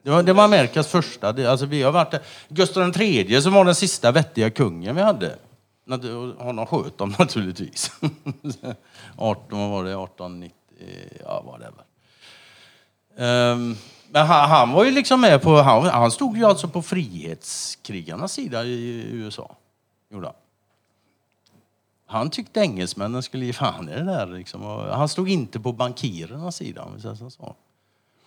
[0.04, 1.32] Det var, det var Amerikas första.
[1.32, 2.22] Det, alltså vi har varit där.
[2.50, 5.36] Gustav III som var den sista vettiga kungen vi hade.
[6.38, 7.92] Honom sköt de naturligtvis.
[9.18, 9.92] 18, vad var det?
[9.92, 10.52] 1890?
[11.24, 13.52] Ja, vad det var.
[13.52, 13.78] Um,
[14.12, 15.62] men han, han var ju liksom med på...
[15.62, 19.56] Han, han stod ju alltså på frihetskrigarnas sida i USA.
[20.12, 20.36] Gjorde han.
[22.06, 24.28] Han tyckte engelsmännen skulle ge fan i det där.
[24.28, 24.62] Liksom.
[24.92, 27.30] Han stod inte på bankirernas sida, om vi säger så.
[27.30, 27.56] så.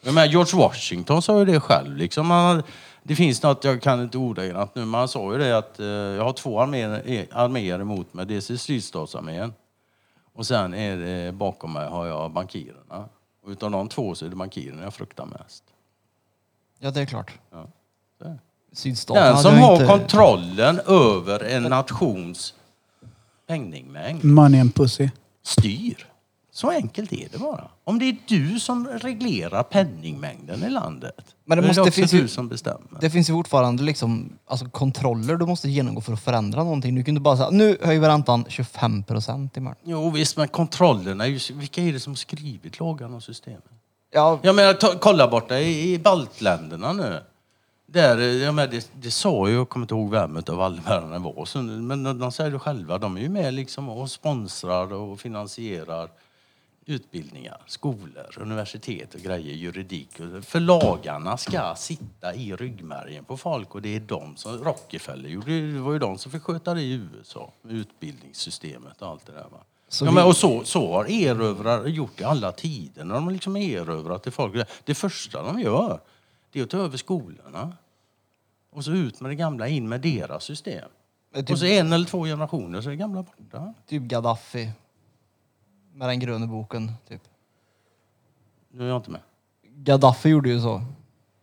[0.02, 1.96] Jag menar, George Washington sa ju det själv.
[1.96, 2.30] Liksom.
[2.30, 2.62] Han,
[3.02, 5.86] det finns något, jag kan inte ordagrant nu, men han sa ju det att eh,
[5.86, 8.26] jag har två arméer, eh, arméer emot mig.
[8.26, 9.55] Dels är sydstatsarmén
[10.34, 13.09] och sen är det bakom mig har jag bankirerna.
[13.42, 15.64] Och utav de två så är det bankirerna jag fruktar mest.
[16.78, 17.32] Ja, det är klart.
[17.50, 17.66] Ja,
[18.18, 18.38] det
[19.14, 22.55] Den som har inte- kontrollen över en nations
[23.48, 25.08] penningmängd Money and pussy.
[25.42, 26.06] styr.
[26.52, 27.68] Så enkelt är det bara.
[27.84, 31.14] Om det är du som reglerar penningmängden i landet,
[31.44, 33.00] Men det då är måste- det det också finns du som bestämmer.
[33.00, 36.94] Det finns ju fortfarande liksom, alltså kontroller du måste genomgå för att förändra någonting.
[36.94, 39.76] Du kan inte bara säga nu höjer vi räntan 25 procent imorgon.
[39.84, 43.62] Jo visst, men kontrollerna, är ju- vilka är det som skrivit lagarna och systemen?
[44.12, 47.20] Ja, Jag menar, ta, kolla borta i, i baltländerna nu.
[47.90, 51.06] Där, eh, jag menar, det, det sa ju, jag kommer inte ihåg vem av allmänna
[51.12, 54.10] det var, så, men de, de säger det själva, de är ju med liksom och
[54.10, 56.10] sponsrar och finansierar
[56.86, 60.20] utbildningar, skolor, universitet och grejer, juridik.
[60.20, 65.28] och- För lagarna ska sitta i ryggmärgen på folk och det är de som Rockefeller
[65.28, 65.73] gjorde.
[65.73, 69.32] Det var ju de som fick sköta det i USA, med utbildningssystemet och allt det
[69.32, 69.40] där.
[69.52, 69.59] Va?
[69.89, 73.05] Så ja, men, och så, så har erövrare gjort i alla tider.
[73.05, 74.66] När de har liksom erövrat till folk.
[74.85, 76.01] Det första de gör,
[76.52, 77.72] det är att ta över skolorna.
[78.70, 80.88] Och så ut med det gamla, in med deras system.
[81.34, 83.74] Typ- Och så en eller två generationer så är det gamla borta.
[83.86, 84.70] typ Gaddafi.
[85.92, 87.22] Med den gröna boken, typ.
[88.70, 89.20] Nu är jag inte med.
[89.62, 90.82] Gaddafi gjorde ju så.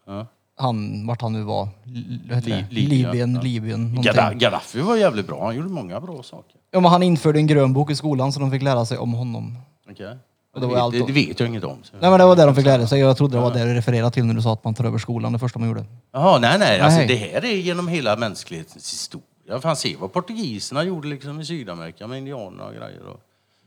[0.05, 0.27] Ja.
[0.57, 1.69] Han, vart han nu var.
[1.83, 3.41] Li- Libyen, Libyen, ja.
[3.41, 3.95] Libyen.
[4.03, 5.45] Gadda- Gaddafi var jävligt bra.
[5.45, 6.55] Han gjorde många bra saker.
[6.71, 9.13] Ja, men han införde en grön bok i skolan så de fick lära sig om
[9.13, 9.57] honom.
[9.91, 10.15] Okay.
[10.55, 11.77] Och det var vet, allt det, det vet jag inget om.
[11.83, 11.93] Så.
[12.01, 12.99] Nej men det var det de fick lära sig.
[12.99, 14.97] Jag trodde det var det du refererade till när du sa att man tar över
[14.97, 15.85] skolan, det första man gjorde.
[16.11, 16.79] Jaha, nej, nej.
[16.79, 17.07] Alltså, Nej.
[17.07, 19.61] det här är genom hela mänsklighetens historia.
[19.61, 23.07] Fan, se vad portugiserna gjorde liksom i Sydamerika med indianerna och grejer.
[23.07, 23.19] Och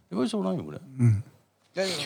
[0.08, 0.78] det var ju så de gjorde.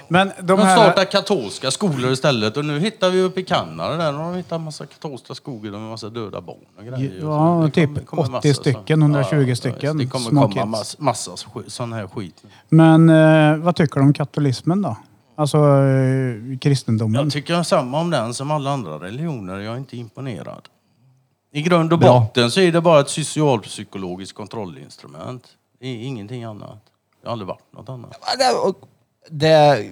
[0.08, 0.76] Men de De här...
[0.76, 4.52] startade katolska skolor istället och nu hittar vi uppe i Kanada där har de hittat
[4.52, 7.18] en massa katolska skolor med en massa döda barn och grejer.
[7.20, 10.66] Ja, Och typ kommer- 80 massa stycken, 120 stycken Det kommer små komma kids.
[10.66, 11.30] mass, massa
[11.66, 12.42] sån här skit.
[12.68, 14.96] Men eh, vad tycker du om katolismen då?
[15.36, 17.22] Alltså eh, kristendomen?
[17.24, 19.58] Jag tycker samma om den som alla andra religioner.
[19.58, 20.68] Jag är inte imponerad.
[21.54, 22.20] I grund och Bra.
[22.20, 25.44] botten så är det bara ett socialpsykologiskt kontrollinstrument.
[25.80, 26.78] Det är ingenting annat.
[27.22, 28.16] Det har aldrig varit något annat.
[29.30, 29.84] Det,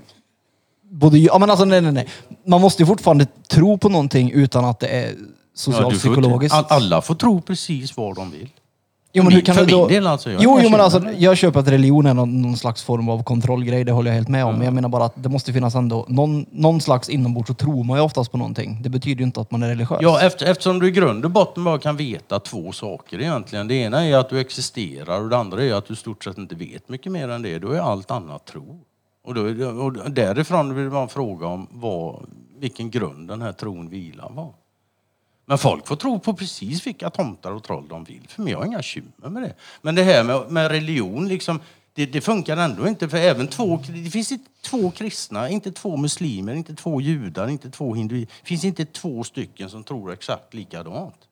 [0.91, 2.09] både, ja men alltså nej nej nej.
[2.47, 6.55] Man måste ju fortfarande tro på någonting utan att det är Ja, du socialpsykologiskt.
[6.55, 8.49] All- alla får tro precis vad de vill.
[9.13, 9.79] Jo, men Min- hur kan för du då...
[9.79, 11.23] min del alltså, jag jo, jo, men alltså, bekymmer.
[11.25, 14.29] jag köper att religion är någon, någon slags form av kontrollgrej, det håller jag helt
[14.29, 14.55] med om.
[14.55, 17.85] Men jag menar bara att det måste finnas ändå någon, någon slags inombords så tror
[17.85, 18.79] man ju oftast på någonting.
[18.83, 19.99] Det betyder ju inte att man är religiös.
[20.03, 23.69] Ja, efter, eftersom du i grund och botten bara kan veta två saker egentligen.
[23.69, 26.39] Det ena är att du existerar och det andra är att du i stort sett
[26.39, 27.59] inte vet mycket mer än det.
[27.59, 28.81] Då är allt annat tro.
[29.23, 32.27] Och, då, och därifrån vill man fråga om vad,
[32.59, 34.55] vilken grund den här tron vilar på.
[35.45, 38.29] Men folk får tro på precis vilka tomtar och troll de vill.
[38.29, 39.55] För mig har jag inga bekymmer med det.
[39.83, 41.61] Men det här med, med religion, liksom,
[41.93, 43.09] det, det funkar ändå inte.
[43.09, 47.71] För även två, det finns inte två kristna, inte två muslimer, inte två judar, inte
[47.71, 48.27] två hinduer.
[48.41, 51.29] Det finns inte två stycken som tror exakt likadant.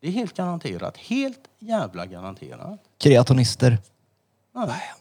[0.00, 0.96] Det är helt garanterat.
[0.96, 2.80] Helt jävla garanterat.
[2.98, 3.78] Kreatonister.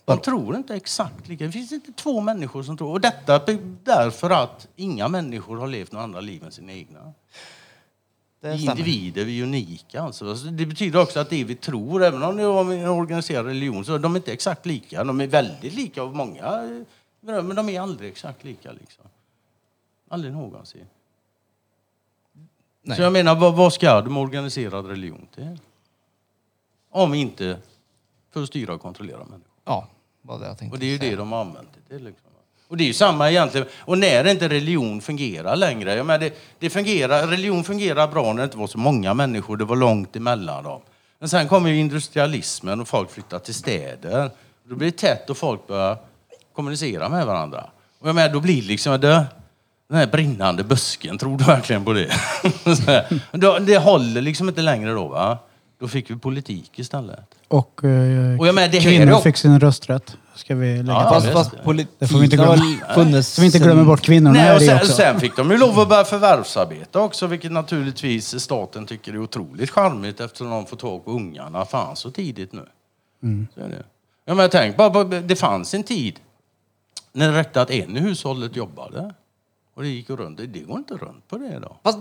[0.06, 1.46] De tror inte exakt lika.
[1.46, 2.92] Det finns inte två människor som tror.
[2.92, 3.40] Och detta
[3.84, 7.14] därför att inga människor har levt några andra liv än sina egna.
[8.40, 10.02] Det Vi individer, vi är unika.
[10.02, 10.30] Alltså.
[10.30, 13.86] Alltså, Det betyder också att det vi tror, även om det är en organiserad religion,
[13.86, 15.04] så är de inte exakt lika.
[15.04, 16.70] De är väldigt lika av många,
[17.20, 18.72] men de är aldrig exakt lika.
[18.72, 19.06] Liksom.
[20.10, 20.86] Aldrig någonsin.
[22.82, 22.98] Nej.
[22.98, 25.60] Så jag menar, vad, vad ska de organiserad religion till?
[26.90, 27.60] Om inte
[28.36, 29.52] för att styra och kontrollera människor.
[29.66, 29.88] Ja,
[30.22, 31.12] var det jag tänkte Och det är ju säga.
[31.12, 32.06] det de har använt det till.
[32.06, 32.30] Liksom.
[32.68, 33.68] Och det är ju samma egentligen.
[33.80, 35.96] Och när inte religion fungerar längre.
[35.96, 39.58] Jag menar, det, det fungerar, religion fungerar bra när det inte var så många människor.
[39.58, 40.82] Det var långt emellan dem.
[41.20, 44.32] Men sen kommer ju industrialismen och folk flyttar till städer.
[44.64, 45.98] Då blir det tätt och folk börjar
[46.54, 47.70] kommunicera med varandra.
[48.00, 49.02] Och jag menar, då blir liksom...
[49.02, 49.26] Det,
[49.88, 52.12] den här brinnande busken, tror du verkligen på det?
[53.66, 55.38] Det håller liksom inte längre då va?
[55.80, 57.20] Då fick vi politik istället.
[57.48, 60.18] Och, eh, Och jag menar, det här är kvinnor också- fick sin rösträtt.
[60.36, 61.10] Ska vi lägga Ja, till.
[61.14, 61.34] Fast, visst.
[61.56, 62.78] fast politik Det får vi inte har glömma.
[62.88, 63.28] väl funnits...
[63.30, 64.92] Så vi inte glömmer bort kvinnorna Nej, och i sen, också.
[64.94, 69.70] sen fick de ju lov att börja förvärvsarbeta också, vilket naturligtvis staten tycker är otroligt
[69.70, 72.66] charmigt eftersom de får tag på ungarna fan så tidigt nu.
[73.24, 73.48] Mm.
[73.56, 73.84] Så är det.
[74.26, 76.20] Ja, men tänk bara på, det fanns en tid
[77.14, 79.14] när det räckte att en i hushållet jobbade.
[79.76, 80.38] Och det gick ju runt.
[80.38, 81.76] Det går inte runt på det idag.
[81.84, 81.98] Fast,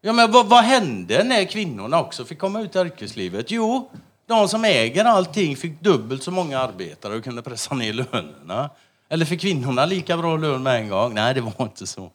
[0.00, 3.50] Ja, men vad, vad hände när kvinnorna också fick komma ut i yrkeslivet?
[3.50, 3.90] Jo,
[4.28, 8.70] de som äger allting fick dubbelt så många arbetare och kunde pressa ner lönerna.
[9.10, 11.14] Eller fick kvinnorna lika bra lön med en gång?
[11.14, 12.10] Nej, det var inte så.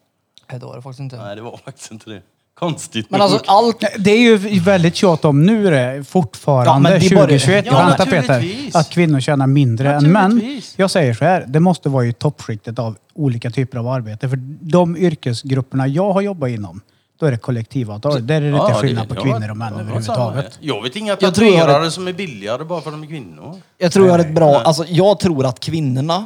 [0.52, 1.16] nej, det var det faktiskt inte.
[1.18, 2.22] Nej, det var faktiskt inte det.
[2.54, 3.30] Konstigt Men nog.
[3.32, 3.84] alltså allt...
[4.00, 7.66] Det är ju väldigt tjat om nu det, fortfarande, Ja, men det bara- 2021.
[7.66, 8.76] Ja, Vänta Peter, naturligtvis.
[8.76, 10.32] att kvinnor tjänar mindre än män.
[10.32, 10.74] Naturligtvis.
[10.78, 14.30] Jag säger så här, det måste vara i toppskiktet av olika typer av arbete.
[14.30, 16.82] För de yrkesgrupperna jag har jobbat inom,
[17.20, 18.28] Då är det kollektivavtal.
[18.28, 20.58] Där är det inte Ja, skillnad på ja, kvinnor det- och män ja, överhuvudtaget.
[20.62, 23.04] Jag vet inga Jag tror jag har tatuerare som är billigare bara för att de
[23.04, 23.62] är kvinnor.
[23.78, 26.26] Jag tror jag har ett bra, alltså jag tror att kvinnorna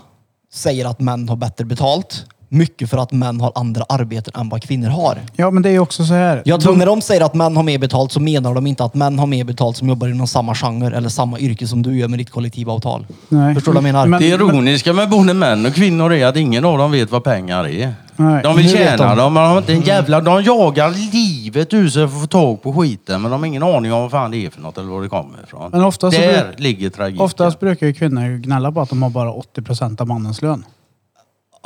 [0.54, 2.26] säger att män har bättre betalt.
[2.50, 5.18] Mycket för att män har andra arbeten än vad kvinnor har.
[5.36, 6.42] Ja, men det är ju också så här.
[6.46, 8.94] Jag tror när de säger att män har mer betalt så menar de inte att
[8.96, 12.08] män har mer betalt som jobbar inom samma genre eller samma yrke som du gör
[12.08, 13.06] med ditt kollektivavtal.
[13.30, 13.54] Nej.
[13.56, 14.08] Förstår du vad jag menar?
[14.08, 17.24] Men- Det ironiska med både män och kvinnor är att ingen av dem vet vad
[17.24, 17.94] pengar är.
[18.16, 18.44] Nej.
[18.44, 19.18] De vill tjäna de.
[19.18, 20.22] dem, men de har inte en jävla...
[20.22, 23.64] De jagar livet ur sig för att få tag på skiten, men de har ingen
[23.64, 25.72] aning om vad fan det är för något eller var det kommer ifrån.
[25.72, 27.22] Men oftast så Där bruk- ligger tragiken.
[27.26, 30.64] Oftast brukar ju kvinnor gnälla på att de har bara 80 procent av mannens lön.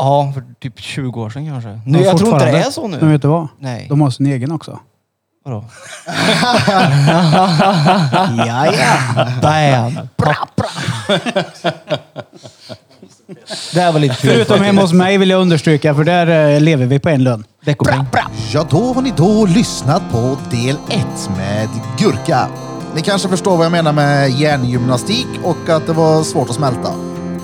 [0.03, 1.69] Ja, för typ 20 år sedan kanske.
[1.69, 2.97] Men Nu, jag tror inte det är så nu.
[2.99, 3.47] Men vet du vad?
[3.59, 3.85] Nej.
[3.89, 4.79] De har sin egen också.
[5.45, 5.65] Vadå?
[8.47, 9.27] ja, ja.
[9.41, 10.07] Bam!
[13.73, 14.31] Det här var lite kul.
[14.31, 17.43] Förutom hemma hos mig vill jag understryka, för där eh, lever vi på en lön.
[17.65, 18.05] Veckopeng.
[18.53, 21.05] Ja, då har ni då lyssnat på del 1
[21.37, 21.69] med
[21.99, 22.47] gurka.
[22.95, 26.91] Ni kanske förstår vad jag menar med hjärngymnastik och att det var svårt att smälta.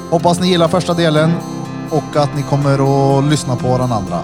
[0.10, 1.34] Hoppas ni gillar första delen
[1.90, 2.74] och att ni kommer
[3.20, 4.20] att lyssna på den andra.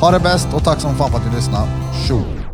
[0.00, 1.68] Ha det bäst och tack som fan för att ni lyssnade.
[2.06, 2.45] Tjo!